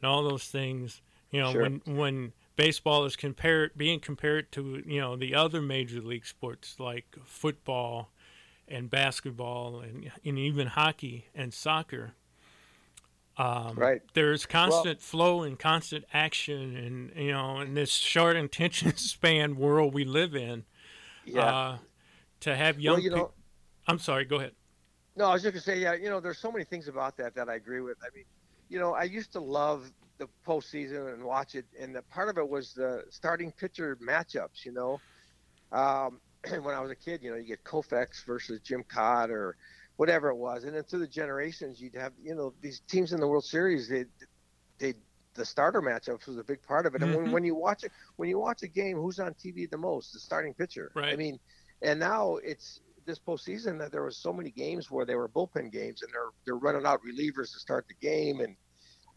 and 0.00 0.10
all 0.10 0.22
those 0.22 0.44
things. 0.46 1.02
You 1.30 1.40
know, 1.42 1.52
Sure. 1.52 1.62
when 1.62 1.82
when 1.84 2.32
baseball 2.60 3.04
is 3.04 3.16
compared 3.16 3.76
being 3.76 4.00
compared 4.00 4.52
to 4.52 4.82
you 4.86 5.00
know 5.00 5.16
the 5.16 5.34
other 5.34 5.62
major 5.62 6.00
league 6.00 6.26
sports 6.26 6.76
like 6.78 7.16
football 7.24 8.10
and 8.68 8.90
basketball 8.90 9.80
and, 9.80 10.10
and 10.24 10.38
even 10.38 10.68
hockey 10.68 11.26
and 11.34 11.52
soccer. 11.52 12.12
Um, 13.36 13.74
Right. 13.76 14.02
There's 14.12 14.44
constant 14.44 15.00
flow 15.00 15.42
and 15.42 15.58
constant 15.58 16.04
action, 16.12 16.76
and 16.76 17.12
you 17.16 17.32
know, 17.32 17.60
in 17.60 17.74
this 17.74 17.90
short 17.90 18.36
attention 18.36 18.96
span 18.96 19.56
world 19.56 19.94
we 19.94 20.04
live 20.04 20.36
in, 20.36 20.64
Yeah. 21.24 21.46
uh, 21.46 21.78
to 22.40 22.54
have 22.54 22.78
young 22.78 22.96
well, 22.96 23.02
you 23.02 23.10
people. 23.10 23.34
I'm 23.88 23.98
sorry. 23.98 24.24
Go 24.26 24.36
ahead. 24.36 24.52
No, 25.16 25.24
I 25.24 25.32
was 25.32 25.42
just 25.42 25.54
gonna 25.54 25.62
say, 25.62 25.80
yeah, 25.80 25.94
you 25.94 26.10
know, 26.10 26.20
there's 26.20 26.38
so 26.38 26.52
many 26.52 26.64
things 26.64 26.86
about 26.86 27.16
that 27.16 27.34
that 27.34 27.48
I 27.48 27.54
agree 27.54 27.80
with. 27.80 27.96
I 28.02 28.14
mean, 28.14 28.24
you 28.68 28.78
know, 28.78 28.92
I 28.92 29.04
used 29.04 29.32
to 29.32 29.40
love 29.40 29.90
the 30.20 30.28
postseason 30.46 31.12
and 31.12 31.24
watch 31.24 31.54
it, 31.56 31.66
and 31.80 31.94
the 31.96 32.02
part 32.02 32.28
of 32.28 32.38
it 32.38 32.48
was 32.48 32.72
the 32.74 33.04
starting 33.10 33.50
pitcher 33.52 33.96
matchups. 33.96 34.64
You 34.64 34.72
know, 34.72 35.02
um, 35.72 36.20
when 36.62 36.74
I 36.74 36.80
was 36.80 36.90
a 36.92 36.96
kid, 36.96 37.22
you 37.22 37.30
know, 37.30 37.36
you 37.36 37.46
get 37.46 37.64
Koufax 37.64 38.24
versus 38.26 38.60
Jim 38.60 38.84
Kaat 38.84 39.30
or 39.30 39.56
whatever 39.96 40.28
it 40.28 40.36
was, 40.36 40.64
and 40.64 40.74
then 40.74 40.84
through 40.84 41.00
the 41.00 41.08
generations, 41.08 41.80
you'd 41.80 41.96
have, 41.96 42.12
you 42.22 42.34
know, 42.34 42.54
these 42.62 42.80
teams 42.88 43.12
in 43.12 43.20
the 43.20 43.26
World 43.28 43.44
Series, 43.44 43.88
they, 43.88 44.06
they, 44.78 44.94
the 45.34 45.44
starter 45.44 45.82
matchups 45.82 46.26
was 46.26 46.38
a 46.38 46.44
big 46.44 46.62
part 46.62 46.86
of 46.86 46.94
it. 46.94 47.02
And 47.02 47.14
when, 47.14 47.26
Mhm. 47.26 47.32
when 47.32 47.44
you 47.44 47.54
watch 47.54 47.84
it, 47.84 47.92
when 48.16 48.28
you 48.28 48.38
watch 48.38 48.62
a 48.62 48.68
game, 48.68 48.96
who's 48.96 49.18
on 49.18 49.34
TV 49.34 49.66
the 49.70 49.78
most? 49.78 50.12
The 50.12 50.20
starting 50.20 50.54
pitcher. 50.54 50.90
Right. 50.94 51.12
I 51.12 51.16
mean, 51.16 51.38
and 51.82 52.00
now 52.00 52.36
it's 52.36 52.80
this 53.06 53.18
postseason 53.18 53.78
that 53.78 53.92
there 53.92 54.04
was 54.04 54.16
so 54.16 54.32
many 54.32 54.50
games 54.50 54.90
where 54.90 55.04
they 55.06 55.16
were 55.16 55.28
bullpen 55.28 55.70
games, 55.72 56.02
and 56.02 56.12
they're 56.12 56.30
they're 56.44 56.56
running 56.56 56.86
out 56.86 57.00
relievers 57.02 57.52
to 57.52 57.58
start 57.60 57.86
the 57.88 57.94
game, 57.94 58.40
and 58.40 58.56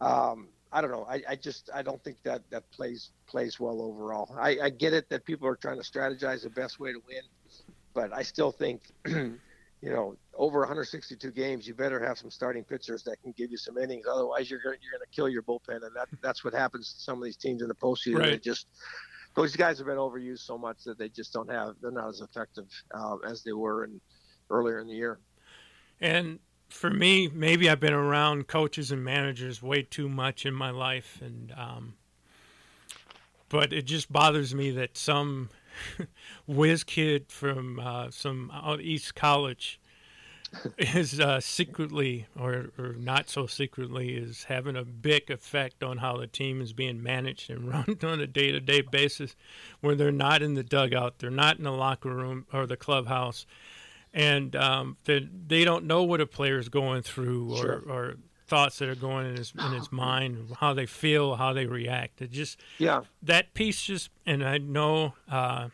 um, 0.00 0.53
I 0.74 0.80
don't 0.80 0.90
know. 0.90 1.06
I, 1.08 1.22
I 1.30 1.36
just 1.36 1.70
I 1.72 1.82
don't 1.82 2.02
think 2.02 2.18
that 2.24 2.42
that 2.50 2.64
plays 2.72 3.12
plays 3.28 3.60
well 3.60 3.80
overall. 3.80 4.36
I, 4.38 4.58
I 4.64 4.70
get 4.70 4.92
it 4.92 5.08
that 5.10 5.24
people 5.24 5.46
are 5.46 5.56
trying 5.56 5.80
to 5.80 5.84
strategize 5.84 6.42
the 6.42 6.50
best 6.50 6.80
way 6.80 6.92
to 6.92 7.00
win, 7.06 7.22
but 7.94 8.12
I 8.12 8.22
still 8.24 8.50
think, 8.50 8.82
you 9.06 9.38
know, 9.82 10.16
over 10.36 10.58
162 10.60 11.30
games, 11.30 11.68
you 11.68 11.74
better 11.74 12.04
have 12.04 12.18
some 12.18 12.30
starting 12.30 12.64
pitchers 12.64 13.04
that 13.04 13.22
can 13.22 13.32
give 13.36 13.52
you 13.52 13.56
some 13.56 13.78
innings. 13.78 14.06
Otherwise, 14.12 14.50
you're 14.50 14.60
gonna, 14.64 14.76
you're 14.82 14.92
going 14.98 15.06
to 15.08 15.14
kill 15.14 15.28
your 15.28 15.44
bullpen, 15.44 15.86
and 15.86 15.94
that 15.94 16.08
that's 16.22 16.44
what 16.44 16.54
happens 16.54 16.92
to 16.92 17.00
some 17.00 17.18
of 17.18 17.24
these 17.24 17.36
teams 17.36 17.62
in 17.62 17.68
the 17.68 17.74
postseason. 17.76 18.26
They 18.26 18.32
Right. 18.32 18.42
just 18.42 18.66
those 19.36 19.54
guys 19.54 19.78
have 19.78 19.86
been 19.86 19.96
overused 19.96 20.40
so 20.40 20.58
much 20.58 20.82
that 20.86 20.98
they 20.98 21.08
just 21.08 21.32
don't 21.32 21.50
have. 21.50 21.74
They're 21.80 21.92
not 21.92 22.08
as 22.08 22.20
effective 22.20 22.66
uh, 22.92 23.16
as 23.28 23.44
they 23.44 23.52
were 23.52 23.84
in 23.84 24.00
earlier 24.50 24.80
in 24.80 24.88
the 24.88 24.94
year. 24.94 25.20
And 26.00 26.40
for 26.74 26.90
me, 26.90 27.30
maybe 27.32 27.70
I've 27.70 27.78
been 27.78 27.94
around 27.94 28.48
coaches 28.48 28.90
and 28.90 29.02
managers 29.02 29.62
way 29.62 29.82
too 29.82 30.08
much 30.08 30.44
in 30.44 30.52
my 30.52 30.70
life, 30.70 31.20
and 31.22 31.52
um, 31.56 31.94
but 33.48 33.72
it 33.72 33.82
just 33.82 34.12
bothers 34.12 34.54
me 34.54 34.72
that 34.72 34.98
some 34.98 35.50
whiz 36.48 36.82
kid 36.82 37.30
from 37.30 37.78
uh, 37.78 38.10
some 38.10 38.50
out 38.52 38.80
east 38.80 39.14
college 39.14 39.80
is 40.78 41.20
uh, 41.20 41.40
secretly 41.40 42.26
or, 42.38 42.72
or 42.76 42.94
not 42.98 43.30
so 43.30 43.46
secretly 43.46 44.16
is 44.16 44.44
having 44.44 44.76
a 44.76 44.84
big 44.84 45.30
effect 45.30 45.84
on 45.84 45.98
how 45.98 46.16
the 46.16 46.26
team 46.26 46.60
is 46.60 46.72
being 46.72 47.00
managed 47.00 47.50
and 47.50 47.68
run 47.70 47.96
on 48.02 48.20
a 48.20 48.26
day-to-day 48.26 48.80
basis 48.80 49.36
where 49.80 49.94
they're 49.94 50.12
not 50.12 50.42
in 50.42 50.54
the 50.54 50.62
dugout 50.62 51.18
they're 51.18 51.30
not 51.30 51.56
in 51.56 51.64
the 51.64 51.72
locker 51.72 52.10
room 52.10 52.46
or 52.52 52.66
the 52.66 52.76
clubhouse 52.76 53.46
and 54.14 54.54
um, 54.56 54.96
they, 55.04 55.28
they 55.46 55.64
don't 55.64 55.84
know 55.84 56.04
what 56.04 56.20
a 56.22 56.26
player's 56.26 56.68
going 56.70 57.02
through 57.02 57.52
or, 57.52 57.56
Sure. 57.58 57.82
or 57.88 58.14
thoughts 58.46 58.78
that 58.78 58.88
are 58.88 58.94
going 58.94 59.26
in 59.26 59.36
his 59.36 59.52
in 59.58 59.72
his 59.72 59.90
mind 60.06 60.52
how 60.60 60.72
they 60.72 60.86
feel 60.86 61.36
how 61.36 61.52
they 61.52 61.66
react 61.66 62.22
it 62.22 62.30
just 62.30 62.58
Yeah, 62.78 63.02
that 63.22 63.52
piece 63.54 63.82
just 63.82 64.10
and 64.24 64.44
I 64.44 64.58
know 64.58 65.14
uh, 65.30 65.68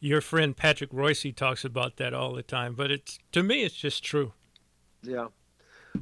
your 0.00 0.20
friend 0.20 0.56
Patrick 0.56 0.90
Royce 0.92 1.24
talks 1.36 1.64
about 1.64 1.96
that 1.96 2.12
all 2.12 2.32
the 2.32 2.42
time, 2.42 2.74
but 2.74 2.90
it's 2.90 3.18
to 3.32 3.42
me 3.42 3.62
it's 3.62 3.76
just 3.76 4.02
true. 4.02 4.32
Yeah. 5.02 5.28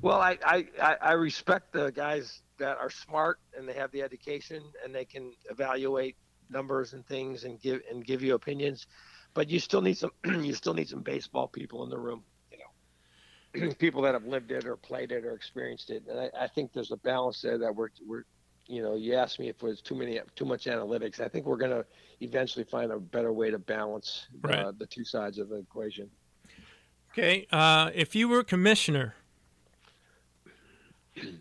Well, 0.02 0.20
I, 0.20 0.38
I, 0.44 0.66
I 0.80 0.96
I 1.02 1.12
respect 1.12 1.72
the 1.72 1.90
guys 1.90 2.42
that 2.58 2.78
are 2.78 2.90
smart 2.90 3.38
and 3.56 3.68
they 3.68 3.72
have 3.74 3.90
the 3.90 4.02
education 4.02 4.62
and 4.84 4.94
they 4.94 5.04
can 5.04 5.32
evaluate 5.50 6.16
numbers 6.48 6.92
and 6.94 7.04
things 7.06 7.44
and 7.44 7.60
give 7.60 7.80
and 7.90 8.04
give 8.04 8.22
you 8.22 8.34
opinions, 8.34 8.86
but 9.34 9.50
you 9.50 9.58
still 9.58 9.82
need 9.82 9.98
some 9.98 10.10
you 10.24 10.54
still 10.54 10.74
need 10.74 10.88
some 10.88 11.02
baseball 11.02 11.48
people 11.48 11.84
in 11.84 11.90
the 11.90 11.98
room. 11.98 12.22
You 12.50 12.58
know, 13.62 13.74
people 13.78 14.02
that 14.02 14.14
have 14.14 14.24
lived 14.24 14.50
it 14.50 14.66
or 14.66 14.76
played 14.76 15.12
it 15.12 15.24
or 15.24 15.34
experienced 15.34 15.90
it. 15.90 16.04
And 16.08 16.20
I, 16.20 16.30
I 16.38 16.46
think 16.48 16.72
there's 16.72 16.92
a 16.92 16.96
balance 16.96 17.40
there 17.42 17.58
that 17.58 17.74
we're 17.74 17.88
we're 18.06 18.24
you 18.66 18.82
know 18.82 18.94
you 18.94 19.14
asked 19.14 19.38
me 19.38 19.48
if 19.48 19.58
there's 19.58 19.80
too 19.80 19.94
many 19.94 20.20
too 20.36 20.44
much 20.44 20.64
analytics. 20.64 21.20
I 21.20 21.28
think 21.28 21.46
we're 21.46 21.56
gonna 21.56 21.84
eventually 22.20 22.64
find 22.64 22.92
a 22.92 22.98
better 22.98 23.32
way 23.32 23.50
to 23.50 23.58
balance 23.58 24.26
uh, 24.44 24.72
the 24.76 24.86
two 24.86 25.04
sides 25.04 25.38
of 25.38 25.48
the 25.48 25.56
equation. 25.56 26.10
Okay, 27.12 27.46
uh, 27.50 27.90
if 27.92 28.14
you 28.14 28.28
were 28.28 28.44
commissioner, 28.44 29.16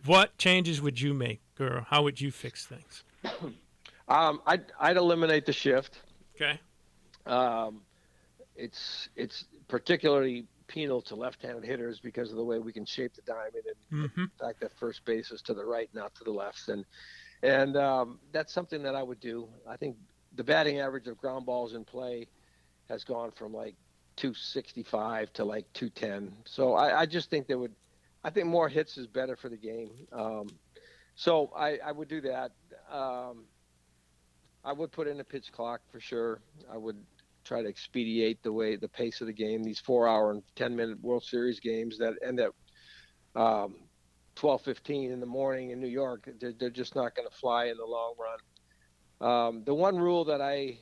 what 0.03 0.35
changes 0.39 0.81
would 0.81 0.99
you 0.99 1.13
make, 1.13 1.41
or 1.59 1.85
how 1.89 2.01
would 2.01 2.19
you 2.19 2.31
fix 2.31 2.65
things? 2.65 3.03
Um, 4.09 4.41
I'd 4.47 4.65
I'd 4.79 4.97
eliminate 4.97 5.45
the 5.45 5.53
shift. 5.53 5.99
Okay, 6.35 6.59
Um, 7.25 7.81
it's 8.55 9.09
it's 9.15 9.45
particularly 9.67 10.45
penal 10.67 11.01
to 11.01 11.15
left-handed 11.15 11.63
hitters 11.63 11.99
because 11.99 12.31
of 12.31 12.37
the 12.37 12.43
way 12.43 12.59
we 12.59 12.71
can 12.71 12.85
shape 12.85 13.13
the 13.15 13.21
diamond 13.23 13.63
and 13.65 14.09
hmm 14.11 14.25
the 14.37 14.45
fact 14.45 14.59
that 14.61 14.71
first 14.79 15.03
base 15.05 15.31
is 15.31 15.41
to 15.41 15.53
the 15.53 15.65
right, 15.65 15.89
not 15.93 16.13
to 16.15 16.23
the 16.23 16.31
left, 16.31 16.69
and 16.69 16.85
and 17.43 17.77
um, 17.77 18.19
that's 18.31 18.53
something 18.53 18.83
that 18.83 18.95
I 18.95 19.03
would 19.03 19.19
do. 19.19 19.47
I 19.67 19.77
think 19.77 19.97
the 20.35 20.43
batting 20.43 20.79
average 20.79 21.07
of 21.07 21.17
ground 21.17 21.45
balls 21.45 21.73
in 21.73 21.85
play 21.85 22.27
has 22.89 23.03
gone 23.03 23.31
from 23.31 23.53
like 23.53 23.75
265 24.17 25.31
to 25.33 25.45
like 25.45 25.65
210. 25.73 26.33
So 26.45 26.73
I, 26.73 27.01
I 27.01 27.05
just 27.05 27.29
think 27.29 27.47
there 27.47 27.57
would, 27.57 27.73
I 28.23 28.29
think 28.29 28.47
more 28.47 28.67
hits 28.67 28.97
is 28.97 29.07
better 29.07 29.35
for 29.35 29.49
the 29.49 29.57
game. 29.57 29.91
Um, 30.11 30.47
so 31.15 31.51
I, 31.55 31.77
I 31.85 31.91
would 31.91 32.07
do 32.07 32.21
that. 32.21 32.51
Um, 32.91 33.45
I 34.63 34.73
would 34.73 34.91
put 34.91 35.07
in 35.07 35.19
a 35.19 35.23
pitch 35.23 35.51
clock 35.51 35.81
for 35.91 35.99
sure. 35.99 36.41
I 36.71 36.77
would 36.77 36.97
try 37.43 37.61
to 37.61 37.69
expedite 37.69 38.41
the 38.43 38.51
way 38.51 38.75
the 38.75 38.89
pace 38.89 39.21
of 39.21 39.27
the 39.27 39.33
game. 39.33 39.63
These 39.63 39.79
four-hour 39.79 40.31
and 40.31 40.43
ten-minute 40.55 41.01
World 41.01 41.23
Series 41.23 41.59
games 41.59 41.97
that 41.99 42.13
end 42.25 42.39
at 42.39 42.51
um, 43.35 43.75
12:15 44.35 45.11
in 45.11 45.19
the 45.19 45.25
morning 45.25 45.71
in 45.71 45.79
New 45.79 45.87
York, 45.87 46.29
they're, 46.39 46.53
they're 46.53 46.69
just 46.69 46.95
not 46.95 47.15
going 47.15 47.27
to 47.27 47.35
fly 47.35 47.65
in 47.65 47.77
the 47.77 47.85
long 47.85 48.13
run. 48.19 48.39
Um, 49.21 49.63
the 49.65 49.73
one 49.73 49.97
rule 49.97 50.25
that 50.25 50.41
I, 50.41 50.79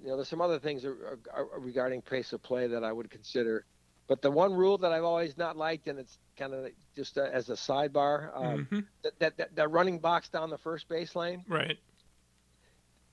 you 0.00 0.06
know, 0.06 0.16
there's 0.16 0.28
some 0.28 0.40
other 0.40 0.58
things 0.58 0.84
are, 0.84 1.18
are, 1.32 1.46
are 1.54 1.60
regarding 1.60 2.02
pace 2.02 2.32
of 2.32 2.42
play 2.42 2.66
that 2.66 2.84
I 2.84 2.92
would 2.92 3.10
consider, 3.10 3.66
but 4.06 4.22
the 4.22 4.30
one 4.30 4.54
rule 4.54 4.78
that 4.78 4.92
I've 4.92 5.04
always 5.04 5.36
not 5.36 5.56
liked, 5.56 5.88
and 5.88 5.98
it's 5.98 6.18
kind 6.38 6.54
of 6.54 6.70
just 6.96 7.18
a, 7.18 7.34
as 7.34 7.50
a 7.50 7.54
sidebar, 7.54 8.34
um, 8.36 8.66
hmm 8.70 8.80
that, 9.04 9.18
that, 9.20 9.36
that 9.36 9.54
that 9.54 9.70
running 9.70 10.00
box 10.00 10.28
down 10.28 10.50
the 10.50 10.58
first 10.58 10.88
base 10.88 11.14
lane 11.14 11.44
right. 11.48 11.78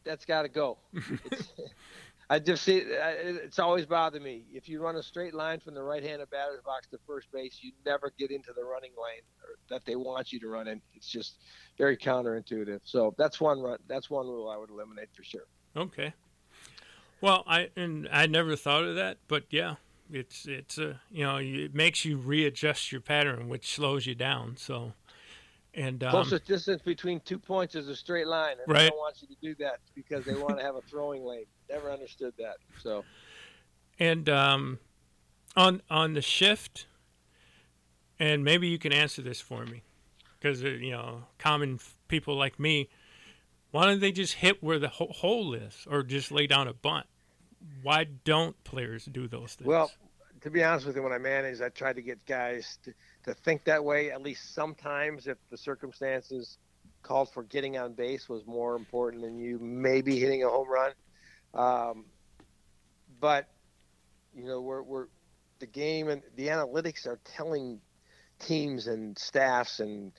That's 0.06 0.26
got 0.26 0.44
to 0.44 0.50
go. 0.50 0.78
I 2.30 2.40
just 2.40 2.64
see 2.64 2.78
it's 2.78 3.60
always 3.60 3.86
bothered 3.86 4.22
me. 4.22 4.46
If 4.52 4.68
you 4.68 4.82
run 4.82 4.96
a 4.96 5.04
straight 5.04 5.36
line 5.36 5.60
from 5.60 5.76
the 5.76 5.84
right-handed 5.84 6.30
batter's 6.32 6.62
box 6.66 6.88
to 6.88 6.98
first 7.06 7.32
base, 7.32 7.60
you 7.62 7.72
never 7.86 8.12
get 8.18 8.32
into 8.32 8.52
the 8.56 8.64
running 8.64 8.92
lane 8.92 9.22
or- 9.44 9.60
that 9.70 9.86
they 9.86 9.96
want 9.96 10.32
you 10.32 10.40
to 10.40 10.48
run 10.48 10.68
in. 10.68 10.82
It's 10.96 11.08
just 11.08 11.36
very 11.78 11.98
counterintuitive. 11.98 12.80
So 12.84 13.14
that's 13.18 13.40
one 13.40 13.62
run. 13.62 13.78
That's 13.88 14.10
one 14.10 14.28
rule 14.28 14.50
I 14.50 14.58
would 14.58 14.72
eliminate 14.72 15.10
for 15.14 15.24
sure. 15.24 15.46
Okay. 15.76 16.14
Well, 17.22 17.44
I 17.48 17.70
and 17.76 18.08
I 18.12 18.28
never 18.28 18.56
thought 18.56 18.84
of 18.84 18.96
that, 18.96 19.18
but 19.28 19.46
yeah, 19.50 19.76
it's 20.12 20.46
it's 20.48 20.78
a 20.78 21.02
you 21.12 21.24
know 21.24 21.38
it 21.38 21.74
makes 21.74 22.06
you 22.06 22.18
readjust 22.18 22.92
your 22.92 23.02
pattern, 23.02 23.50
which 23.50 23.74
slows 23.74 24.06
you 24.06 24.16
down. 24.16 24.58
So, 24.58 24.94
and 25.76 26.04
um, 26.04 26.12
Closest 26.12 26.46
distance 26.46 26.82
between 26.82 27.20
two 27.22 27.38
points 27.38 27.76
is 27.76 27.88
a 27.88 27.96
straight 27.96 28.28
line, 28.28 28.56
and 28.66 28.76
they 28.76 28.88
don't 28.88 28.98
want 28.98 29.22
you 29.22 29.28
to 29.28 29.36
do 29.42 29.56
that 29.64 29.80
because 29.94 30.26
they 30.26 30.34
want 30.34 30.58
to 30.58 30.64
have 30.64 30.76
a 30.76 30.82
throwing 30.82 31.24
lane. 31.24 31.46
Never 31.70 31.92
understood 31.92 32.34
that. 32.38 32.58
So 32.82 33.04
And 34.00 34.28
um, 34.30 34.80
on 35.56 35.82
on 35.90 36.14
the 36.14 36.22
shift, 36.22 36.86
and 38.20 38.44
maybe 38.44 38.68
you 38.68 38.78
can 38.78 38.94
answer 38.94 39.22
this 39.22 39.42
for 39.42 39.66
me, 39.66 39.84
because 40.40 40.62
you 40.62 40.92
know, 40.92 41.24
common 41.38 41.80
people 42.08 42.36
like 42.36 42.60
me, 42.60 42.90
why 43.72 43.86
don't 43.86 44.00
they 44.00 44.12
just 44.12 44.36
hit 44.36 44.64
where 44.64 44.80
the 44.80 44.90
hole 44.90 45.54
is, 45.54 45.86
or 45.90 46.04
just 46.04 46.32
lay 46.32 46.48
down 46.48 46.68
a 46.68 46.74
bunt? 46.74 47.08
Why 47.84 48.04
don't 48.04 48.62
players 48.64 49.06
do 49.06 49.28
those 49.28 49.56
things? 49.56 49.68
Well, 49.68 49.92
to 50.42 50.50
be 50.50 50.64
honest 50.64 50.86
with 50.86 50.96
you, 50.96 51.04
when 51.04 51.12
I 51.12 51.18
managed, 51.18 51.62
I 51.62 51.70
tried 51.70 51.96
to 51.96 52.02
get 52.02 52.24
guys 52.26 52.78
to, 52.84 52.94
to 53.26 53.34
think 53.34 53.66
that 53.66 53.84
way 53.84 54.12
at 54.12 54.22
least 54.22 54.54
sometimes 54.54 55.28
if 55.28 55.38
the 55.50 55.58
circumstances 55.58 56.58
called 57.02 57.32
for 57.34 57.44
getting 57.44 57.78
on 57.78 57.94
base 57.94 58.30
was 58.30 58.46
more 58.46 58.76
important 58.76 59.22
than 59.24 59.38
you 59.38 59.60
maybe 59.60 60.20
hitting 60.20 60.44
a 60.44 60.50
home 60.50 60.68
run. 60.70 60.92
Um, 61.54 62.06
but, 63.20 63.48
you 64.36 64.46
know, 64.46 64.62
we're, 64.62 64.82
we're 64.82 65.08
the 65.60 65.68
game 65.68 66.10
and 66.10 66.22
the 66.36 66.48
analytics 66.48 67.06
are 67.06 67.20
telling 67.24 67.80
teams 68.40 68.88
and 68.88 69.18
staffs 69.18 69.80
and 69.80 70.12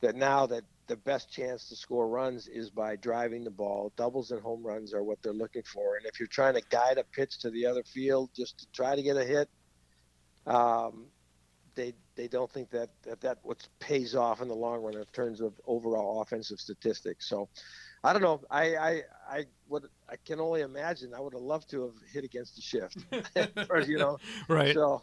that 0.00 0.16
now 0.16 0.46
that 0.46 0.64
the 0.88 0.96
best 0.96 1.32
chance 1.32 1.68
to 1.68 1.76
score 1.76 2.08
runs 2.08 2.48
is 2.48 2.70
by 2.70 2.96
driving 2.96 3.44
the 3.44 3.50
ball. 3.50 3.92
Doubles 3.96 4.30
and 4.30 4.42
home 4.42 4.62
runs 4.62 4.92
are 4.92 5.02
what 5.02 5.18
they're 5.22 5.32
looking 5.32 5.62
for. 5.62 5.96
And 5.96 6.06
if 6.06 6.18
you're 6.18 6.26
trying 6.26 6.54
to 6.54 6.62
guide 6.70 6.98
a 6.98 7.04
pitch 7.04 7.38
to 7.40 7.50
the 7.50 7.66
other 7.66 7.82
field 7.84 8.30
just 8.36 8.58
to 8.58 8.66
try 8.72 8.94
to 8.94 9.02
get 9.02 9.16
a 9.16 9.24
hit, 9.24 9.48
um, 10.46 11.06
they 11.76 11.94
they 12.14 12.28
don't 12.28 12.50
think 12.50 12.70
that 12.70 12.90
that, 13.02 13.20
that 13.20 13.38
what 13.42 13.66
pays 13.80 14.14
off 14.14 14.40
in 14.40 14.48
the 14.48 14.54
long 14.54 14.82
run 14.82 14.94
in 14.94 15.04
terms 15.12 15.40
of 15.40 15.52
overall 15.66 16.22
offensive 16.22 16.60
statistics. 16.60 17.28
So 17.28 17.48
I 18.04 18.12
don't 18.12 18.22
know. 18.22 18.40
I 18.50 18.76
I 18.76 19.02
I 19.28 19.44
would 19.68 19.84
I 20.08 20.16
can 20.24 20.40
only 20.40 20.62
imagine. 20.62 21.14
I 21.14 21.20
would 21.20 21.32
have 21.32 21.42
loved 21.42 21.70
to 21.70 21.82
have 21.82 21.94
hit 22.12 22.24
against 22.24 22.56
the 22.56 22.62
shift, 22.62 22.98
or 23.70 23.80
you 23.86 23.98
know. 23.98 24.18
right? 24.48 24.74
So 24.74 25.02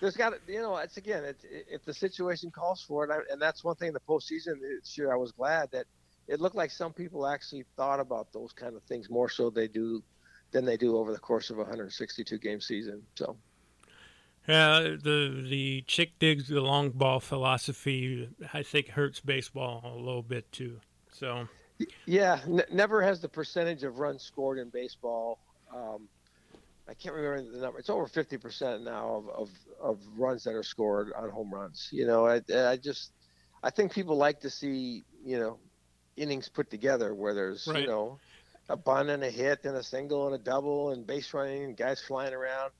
there's 0.00 0.16
got 0.16 0.30
to, 0.30 0.52
you 0.52 0.60
know, 0.60 0.76
it's 0.76 0.96
again, 0.96 1.24
it's, 1.24 1.44
if 1.48 1.84
the 1.84 1.94
situation 1.94 2.50
calls 2.50 2.82
for 2.82 3.04
it, 3.04 3.10
I, 3.10 3.32
and 3.32 3.40
that's 3.40 3.64
one 3.64 3.76
thing 3.76 3.88
in 3.88 3.94
the 3.94 4.00
postseason 4.00 4.60
this 4.60 4.96
year, 4.98 5.12
I 5.12 5.16
was 5.16 5.32
glad 5.32 5.70
that 5.72 5.86
it 6.28 6.40
looked 6.40 6.56
like 6.56 6.70
some 6.70 6.92
people 6.92 7.26
actually 7.26 7.64
thought 7.76 8.00
about 8.00 8.32
those 8.32 8.52
kind 8.52 8.76
of 8.76 8.82
things 8.84 9.10
more 9.10 9.28
so 9.28 9.50
they 9.50 9.68
do 9.68 10.02
than 10.52 10.64
they 10.64 10.76
do 10.76 10.96
over 10.96 11.12
the 11.12 11.18
course 11.18 11.50
of 11.50 11.56
a 11.56 11.62
162 11.62 12.38
game 12.38 12.60
season. 12.60 13.02
So. 13.14 13.36
Yeah, 14.48 14.80
the 14.80 15.44
the 15.48 15.82
chick 15.86 16.18
digs 16.18 16.48
the 16.48 16.60
long 16.60 16.90
ball 16.90 17.20
philosophy. 17.20 18.28
I 18.52 18.62
think 18.62 18.88
hurts 18.88 19.20
baseball 19.20 19.82
a 19.84 19.96
little 19.98 20.22
bit 20.22 20.50
too. 20.52 20.80
So. 21.12 21.48
Yeah, 22.06 22.38
n- 22.46 22.62
never 22.70 23.02
has 23.02 23.20
the 23.20 23.28
percentage 23.28 23.82
of 23.82 23.98
runs 23.98 24.22
scored 24.22 24.58
in 24.58 24.68
baseball. 24.68 25.38
Um, 25.74 26.08
I 26.88 26.94
can't 26.94 27.14
remember 27.14 27.50
the 27.50 27.58
number. 27.58 27.78
It's 27.80 27.90
over 27.90 28.06
50% 28.06 28.84
now 28.84 29.24
of, 29.26 29.28
of, 29.30 29.50
of 29.80 29.98
runs 30.16 30.44
that 30.44 30.54
are 30.54 30.62
scored 30.62 31.12
on 31.14 31.30
home 31.30 31.52
runs. 31.52 31.88
You 31.90 32.06
know, 32.06 32.26
I, 32.28 32.40
I 32.54 32.76
just, 32.76 33.10
I 33.64 33.70
think 33.70 33.92
people 33.92 34.16
like 34.16 34.38
to 34.40 34.50
see, 34.50 35.02
you 35.24 35.38
know, 35.40 35.58
innings 36.16 36.48
put 36.48 36.70
together 36.70 37.12
where 37.12 37.34
there's, 37.34 37.66
Right. 37.66 37.80
you 37.82 37.86
know, 37.88 38.20
a 38.68 38.76
bunt 38.76 39.08
and 39.10 39.24
a 39.24 39.30
hit 39.30 39.64
and 39.64 39.76
a 39.76 39.82
single 39.82 40.26
and 40.26 40.34
a 40.36 40.38
double 40.38 40.90
and 40.90 41.04
base 41.04 41.34
running 41.34 41.64
and 41.64 41.76
guys 41.76 42.00
flying 42.00 42.34
around. 42.34 42.70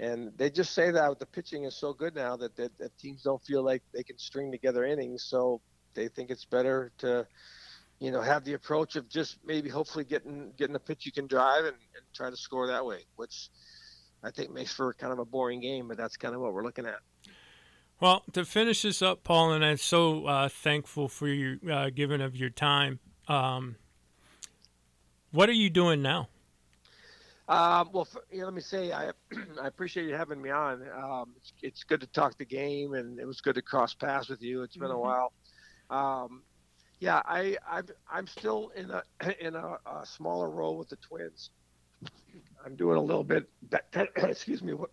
And 0.00 0.32
they 0.36 0.48
just 0.50 0.74
say 0.74 0.90
that 0.90 1.18
the 1.18 1.26
pitching 1.26 1.64
is 1.64 1.74
so 1.74 1.92
good 1.92 2.14
now 2.14 2.36
that, 2.36 2.54
that, 2.56 2.76
that 2.78 2.96
teams 2.98 3.22
don't 3.22 3.42
feel 3.42 3.64
like 3.64 3.82
they 3.92 4.04
can 4.04 4.16
string 4.16 4.52
together 4.52 4.84
innings. 4.84 5.24
So 5.24 5.60
they 5.94 6.08
think 6.08 6.30
it's 6.30 6.44
better 6.44 6.92
to, 6.98 7.26
you 7.98 8.12
know, 8.12 8.20
have 8.20 8.44
the 8.44 8.52
approach 8.52 8.94
of 8.94 9.08
just 9.08 9.38
maybe 9.44 9.68
hopefully 9.68 10.04
getting 10.04 10.52
getting 10.56 10.76
a 10.76 10.78
pitch 10.78 11.04
you 11.04 11.10
can 11.10 11.26
drive 11.26 11.64
and, 11.64 11.74
and 11.96 12.04
try 12.14 12.30
to 12.30 12.36
score 12.36 12.68
that 12.68 12.86
way, 12.86 13.00
which 13.16 13.50
I 14.22 14.30
think 14.30 14.52
makes 14.52 14.72
for 14.72 14.92
kind 14.94 15.12
of 15.12 15.18
a 15.18 15.24
boring 15.24 15.60
game, 15.60 15.88
but 15.88 15.96
that's 15.96 16.16
kind 16.16 16.34
of 16.34 16.40
what 16.40 16.52
we're 16.52 16.64
looking 16.64 16.86
at. 16.86 17.00
Well, 18.00 18.22
to 18.32 18.44
finish 18.44 18.82
this 18.82 19.02
up, 19.02 19.24
Paul, 19.24 19.52
and 19.52 19.64
I'm 19.64 19.76
so 19.76 20.26
uh, 20.26 20.48
thankful 20.48 21.08
for 21.08 21.26
your 21.26 21.58
uh, 21.68 21.90
giving 21.90 22.20
of 22.20 22.36
your 22.36 22.50
time. 22.50 23.00
Um, 23.26 23.74
what 25.32 25.48
are 25.48 25.52
you 25.54 25.68
doing 25.68 26.00
now? 26.00 26.28
Um, 27.48 27.88
well, 27.94 28.04
for, 28.04 28.22
you 28.30 28.40
know, 28.40 28.44
let 28.44 28.54
me 28.54 28.60
say 28.60 28.92
I 28.92 29.10
I 29.62 29.66
appreciate 29.66 30.06
you 30.06 30.14
having 30.14 30.40
me 30.40 30.50
on. 30.50 30.82
Um, 30.94 31.32
it's, 31.36 31.52
it's 31.62 31.84
good 31.84 32.00
to 32.02 32.06
talk 32.06 32.36
the 32.36 32.44
game, 32.44 32.92
and 32.94 33.18
it 33.18 33.26
was 33.26 33.40
good 33.40 33.54
to 33.54 33.62
cross 33.62 33.94
paths 33.94 34.28
with 34.28 34.42
you. 34.42 34.62
It's 34.62 34.76
been 34.76 34.90
a 34.90 34.98
while. 34.98 35.32
Um, 35.88 36.42
yeah, 37.00 37.22
I 37.24 37.56
I'm, 37.66 37.86
I'm 38.10 38.26
still 38.26 38.70
in 38.76 38.90
a 38.90 39.02
in 39.40 39.54
a, 39.54 39.78
a 39.86 40.04
smaller 40.04 40.50
role 40.50 40.76
with 40.76 40.90
the 40.90 40.96
Twins. 40.96 41.50
I'm 42.64 42.76
doing 42.76 42.98
a 42.98 43.02
little 43.02 43.24
bit. 43.24 43.48
excuse 44.16 44.62
me. 44.62 44.74
What? 44.74 44.90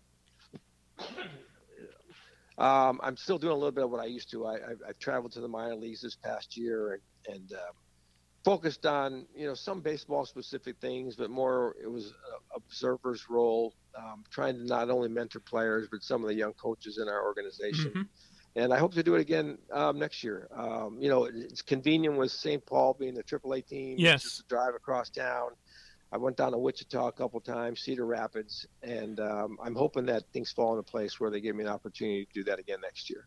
Um, 2.58 3.00
I'm 3.02 3.18
still 3.18 3.38
doing 3.38 3.52
a 3.52 3.56
little 3.56 3.70
bit 3.70 3.84
of 3.84 3.90
what 3.90 4.00
I 4.00 4.06
used 4.06 4.30
to. 4.30 4.46
I, 4.46 4.54
I, 4.54 4.70
I've 4.88 4.98
traveled 4.98 5.32
to 5.32 5.40
the 5.40 5.48
minor 5.48 5.76
leagues 5.76 6.00
this 6.00 6.16
past 6.16 6.56
year 6.56 6.94
and, 6.94 7.34
and 7.36 7.52
um, 7.52 7.74
focused 8.46 8.86
on 8.86 9.26
you 9.34 9.44
know 9.44 9.54
some 9.54 9.80
baseball 9.80 10.24
specific 10.24 10.76
things, 10.80 11.16
but 11.16 11.30
more 11.30 11.74
it 11.82 11.90
was 11.90 12.12
a 12.12 12.56
observer's 12.56 13.28
role, 13.28 13.74
um, 13.98 14.22
trying 14.30 14.56
to 14.56 14.64
not 14.64 14.88
only 14.88 15.08
mentor 15.08 15.40
players 15.40 15.88
but 15.90 16.00
some 16.00 16.22
of 16.22 16.28
the 16.28 16.34
young 16.34 16.52
coaches 16.52 16.98
in 17.02 17.08
our 17.08 17.24
organization. 17.24 17.90
Mhm. 17.90 18.08
And 18.54 18.72
I 18.72 18.78
hope 18.78 18.94
to 18.94 19.02
do 19.02 19.16
it 19.16 19.20
again 19.20 19.58
um, 19.72 19.98
next 19.98 20.22
year. 20.22 20.48
Um, 20.54 20.96
you 20.98 21.10
know, 21.10 21.24
it's 21.24 21.60
convenient 21.60 22.16
with 22.16 22.30
St. 22.30 22.64
Paul 22.64 22.94
being 22.94 23.14
the 23.14 23.24
AAA 23.24 23.66
team. 23.66 23.96
Yes. 23.98 24.22
Just 24.22 24.40
a 24.40 24.44
drive 24.44 24.74
across 24.74 25.10
town. 25.10 25.50
I 26.12 26.16
went 26.16 26.36
down 26.36 26.52
to 26.52 26.58
Wichita 26.58 27.08
a 27.08 27.12
couple 27.12 27.40
times, 27.40 27.80
Cedar 27.80 28.06
Rapids, 28.06 28.64
and 28.82 29.18
um, 29.20 29.58
I'm 29.62 29.74
hoping 29.74 30.06
that 30.06 30.22
things 30.32 30.52
fall 30.52 30.78
into 30.78 30.90
place 30.90 31.20
where 31.20 31.30
they 31.30 31.40
give 31.40 31.56
me 31.56 31.64
an 31.64 31.70
opportunity 31.70 32.24
to 32.24 32.32
do 32.32 32.44
that 32.44 32.58
again 32.58 32.78
next 32.80 33.10
year. 33.10 33.26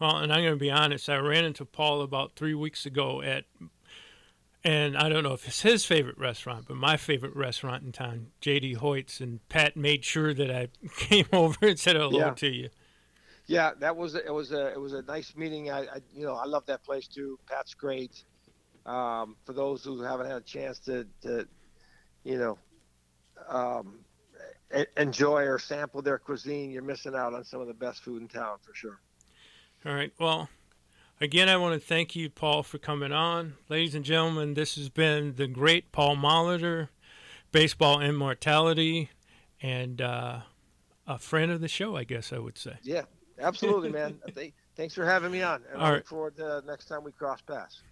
Well, 0.00 0.16
and 0.18 0.32
I'm 0.32 0.40
going 0.42 0.54
to 0.54 0.58
be 0.58 0.70
honest. 0.70 1.08
I 1.08 1.16
ran 1.16 1.44
into 1.44 1.64
Paul 1.64 2.00
about 2.00 2.34
three 2.34 2.54
weeks 2.54 2.86
ago 2.86 3.20
at, 3.22 3.44
and 4.64 4.96
I 4.96 5.08
don't 5.08 5.22
know 5.24 5.32
if 5.32 5.46
it's 5.46 5.62
his 5.62 5.84
favorite 5.84 6.18
restaurant, 6.18 6.66
but 6.68 6.76
my 6.76 6.96
favorite 6.96 7.34
restaurant 7.34 7.82
in 7.82 7.92
town, 7.92 8.28
JD 8.40 8.76
Hoyt's, 8.76 9.20
and 9.20 9.46
Pat 9.48 9.76
made 9.76 10.04
sure 10.04 10.32
that 10.34 10.50
I 10.50 10.68
came 10.96 11.26
over 11.32 11.56
and 11.66 11.78
said 11.78 11.96
hello 11.96 12.18
Yeah. 12.18 12.30
to 12.34 12.48
you. 12.48 12.70
Yeah, 13.46 13.72
that 13.80 13.96
was 13.96 14.14
it 14.14 14.32
was 14.32 14.52
a 14.52 14.68
it 14.72 14.80
was 14.80 14.92
a 14.92 15.02
nice 15.02 15.34
meeting. 15.36 15.70
I, 15.70 15.80
I 15.80 15.96
you 16.14 16.24
know 16.24 16.34
I 16.34 16.44
love 16.46 16.64
that 16.66 16.84
place 16.84 17.08
too. 17.08 17.38
Pat's 17.48 17.74
great. 17.74 18.24
Um, 18.86 19.36
for 19.44 19.52
those 19.52 19.84
who 19.84 20.00
haven't 20.02 20.26
had 20.26 20.36
a 20.36 20.40
chance 20.40 20.78
to, 20.80 21.06
to 21.22 21.46
you 22.24 22.38
know, 22.38 22.58
um, 23.48 24.00
enjoy 24.96 25.42
or 25.44 25.58
sample 25.58 26.02
their 26.02 26.18
cuisine, 26.18 26.70
you're 26.70 26.82
missing 26.82 27.14
out 27.14 27.34
on 27.34 27.44
some 27.44 27.60
of 27.60 27.66
the 27.68 27.74
best 27.74 28.02
food 28.02 28.22
in 28.22 28.28
town 28.28 28.58
for 28.60 28.74
sure. 28.74 29.00
All 29.86 29.94
right. 29.94 30.12
Well, 30.18 30.48
again, 31.22 31.48
I 31.48 31.56
want 31.56 31.80
to 31.80 31.86
thank 31.86 32.16
you, 32.16 32.28
Paul, 32.28 32.62
for 32.62 32.78
coming 32.78 33.12
on. 33.12 33.54
Ladies 33.68 33.94
and 33.94 34.04
gentlemen, 34.04 34.54
this 34.54 34.74
has 34.74 34.88
been 34.88 35.36
the 35.36 35.46
great 35.46 35.92
Paul 35.92 36.16
Molitor, 36.16 36.88
Baseball 37.52 38.00
Immortality, 38.00 39.10
and 39.60 40.02
uh, 40.02 40.40
a 41.06 41.18
friend 41.18 41.52
of 41.52 41.60
the 41.60 41.68
show, 41.68 41.96
I 41.96 42.04
guess 42.04 42.32
I 42.32 42.38
would 42.38 42.58
say. 42.58 42.76
Yeah, 42.82 43.02
absolutely, 43.38 43.90
man. 43.90 44.18
Thanks 44.76 44.94
for 44.94 45.04
having 45.04 45.30
me 45.30 45.42
on, 45.42 45.62
and 45.70 45.80
All 45.80 45.86
I 45.86 45.90
right. 45.90 45.96
look 45.96 46.08
forward 46.08 46.36
to 46.36 46.62
next 46.66 46.86
time 46.86 47.04
we 47.04 47.12
cross 47.12 47.40
paths. 47.40 47.82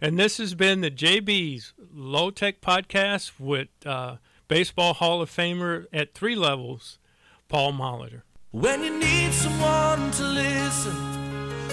And 0.00 0.18
this 0.18 0.38
has 0.38 0.54
been 0.54 0.80
the 0.80 0.90
JB's 0.90 1.74
Low 1.92 2.30
Tech 2.30 2.60
Podcast 2.60 3.32
with 3.38 3.68
uh, 3.84 4.16
Baseball 4.48 4.94
Hall 4.94 5.20
of 5.20 5.30
Famer 5.30 5.86
at 5.92 6.14
three 6.14 6.36
levels, 6.36 6.98
Paul 7.48 7.72
Molitor. 7.72 8.22
When 8.52 8.82
you 8.82 8.98
need 8.98 9.32
someone 9.32 10.10
to 10.12 10.24
listen, 10.24 11.19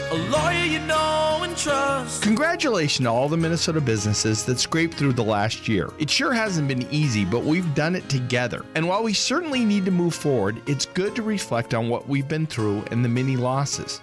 a 0.10 0.16
lawyer 0.30 0.64
you 0.64 0.80
know 0.80 1.42
and 1.44 1.58
trust. 1.58 2.24
Congratulations 2.24 3.06
to 3.06 3.12
all 3.12 3.28
the 3.28 3.36
Minnesota 3.36 3.82
businesses 3.82 4.46
that 4.46 4.58
scraped 4.58 4.94
through 4.94 5.14
the 5.14 5.24
last 5.24 5.68
year. 5.68 5.90
It 6.00 6.10
sure 6.10 6.32
hasn't 6.32 6.70
been 6.70 6.88
easy, 6.92 7.26
but 7.26 7.44
we've 7.44 7.76
done 7.76 7.96
it 7.96 8.08
together. 8.08 8.66
And 8.76 8.88
while 8.88 9.04
we 9.04 9.14
certainly 9.14 9.66
need 9.66 9.84
to 9.86 9.92
move 9.92 10.16
forward, 10.16 10.62
it's 10.66 10.86
good 10.86 11.16
to 11.16 11.24
reflect 11.24 11.74
on 11.74 11.90
what 11.90 12.08
we've 12.08 12.28
been 12.28 12.48
through 12.48 12.86
and 12.92 13.04
the 13.04 13.10
many 13.10 13.36
losses. 13.36 14.02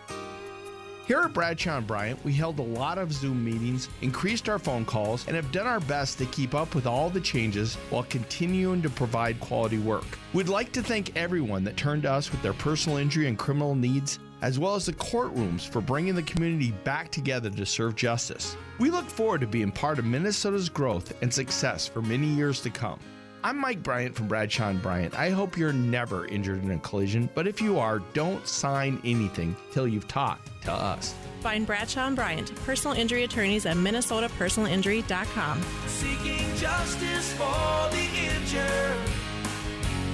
Here 1.07 1.21
at 1.21 1.35
Bradshaw 1.35 1.77
and 1.77 1.87
Bryant, 1.87 2.25
we 2.25 2.33
held 2.33 2.59
a 2.59 2.63
lot 2.63 2.97
of 2.97 3.13
Zoom 3.13 3.45
meetings, 3.45 3.91
increased 4.01 4.49
our 4.49 4.59
phone 4.59 4.87
calls, 4.87 5.27
and 5.27 5.37
have 5.37 5.53
done 5.53 5.67
our 5.67 5.81
best 5.81 6.17
to 6.17 6.25
keep 6.27 6.55
up 6.55 6.75
with 6.75 6.87
all 6.87 7.11
the 7.11 7.21
changes 7.21 7.75
while 7.91 8.05
continuing 8.05 8.81
to 8.81 8.89
provide 8.89 9.39
quality 9.39 9.77
work. 9.77 10.07
We'd 10.33 10.49
like 10.49 10.73
to 10.73 10.83
thank 10.83 11.15
everyone 11.15 11.63
that 11.65 11.77
turned 11.77 12.05
to 12.05 12.13
us 12.13 12.31
with 12.31 12.41
their 12.41 12.55
personal 12.55 12.97
injury 12.97 13.29
and 13.29 13.39
criminal 13.39 13.75
needs, 13.75 14.19
as 14.45 14.59
well 14.59 14.75
as 14.75 14.85
the 14.85 14.93
courtrooms 14.93 15.67
for 15.67 15.81
bringing 15.81 16.15
the 16.15 16.23
community 16.23 16.71
back 16.85 17.11
together 17.11 17.49
to 17.49 17.65
serve 17.65 17.97
justice. 17.97 18.59
We 18.79 18.91
look 18.91 19.07
forward 19.07 19.41
to 19.41 19.47
being 19.47 19.73
part 19.73 19.99
of 19.99 20.05
Minnesota's 20.05 20.69
growth 20.69 21.15
and 21.23 21.33
success 21.33 21.89
for 21.89 22.03
many 22.03 22.27
years 22.27 22.61
to 22.61 22.69
come. 22.69 23.01
I'm 23.43 23.57
Mike 23.57 23.83
Bryant 23.83 24.15
from 24.15 24.29
Bradshaw 24.29 24.69
and 24.69 24.83
Bryant. 24.83 25.19
I 25.19 25.31
hope 25.31 25.57
you're 25.57 25.73
never 25.73 26.27
injured 26.27 26.63
in 26.63 26.71
a 26.73 26.79
collision, 26.81 27.31
but 27.35 27.47
if 27.47 27.63
you 27.63 27.79
are, 27.79 28.01
don't 28.13 28.47
sign 28.47 29.01
anything 29.03 29.57
till 29.73 29.89
you've 29.89 30.09
talked 30.09 30.51
to 30.65 30.73
us. 30.73 31.15
Find 31.41 31.67
Bradshaw 31.67 32.07
and 32.07 32.17
Bryant, 32.17 32.55
personal 32.67 32.95
injury 32.95 33.25
attorneys 33.25 33.65
at 33.65 33.79
minnesotapersonalinjury.com. 33.79 35.63
Seeking 35.87 36.57
justice 36.57 37.33
for 37.33 37.89
the 37.91 38.09
injured. 38.35 38.99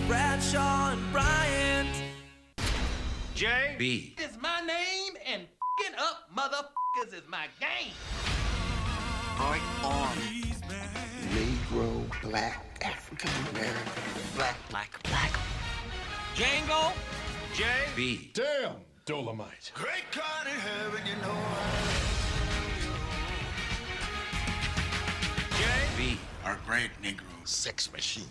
Bradshaw 0.06 0.92
and 0.92 1.12
Bryant. 1.12 2.09
J 3.40 3.74
B. 3.78 4.14
is 4.18 4.36
my 4.38 4.60
name 4.60 5.14
and 5.26 5.46
fing 5.80 5.94
up 5.98 6.28
motherfuckers 6.36 7.14
is 7.14 7.22
my 7.26 7.46
game. 7.58 7.94
Right 9.38 9.62
on. 9.82 10.14
Negro, 11.32 12.20
black, 12.20 12.62
African 12.84 13.30
American, 13.56 13.92
black, 14.36 14.58
black, 14.68 15.02
black. 15.04 15.32
Django, 16.34 16.92
J. 17.54 17.64
B. 17.96 18.30
Damn, 18.34 18.76
Dolomite. 19.06 19.72
Great 19.72 20.04
God 20.14 20.46
in 20.46 20.60
heaven, 20.60 21.00
you 21.06 21.16
know 21.22 21.38
J. 25.56 25.64
B. 25.96 26.18
Our 26.44 26.58
great 26.66 26.90
Negro 27.02 27.48
sex 27.48 27.90
machine. 27.90 28.30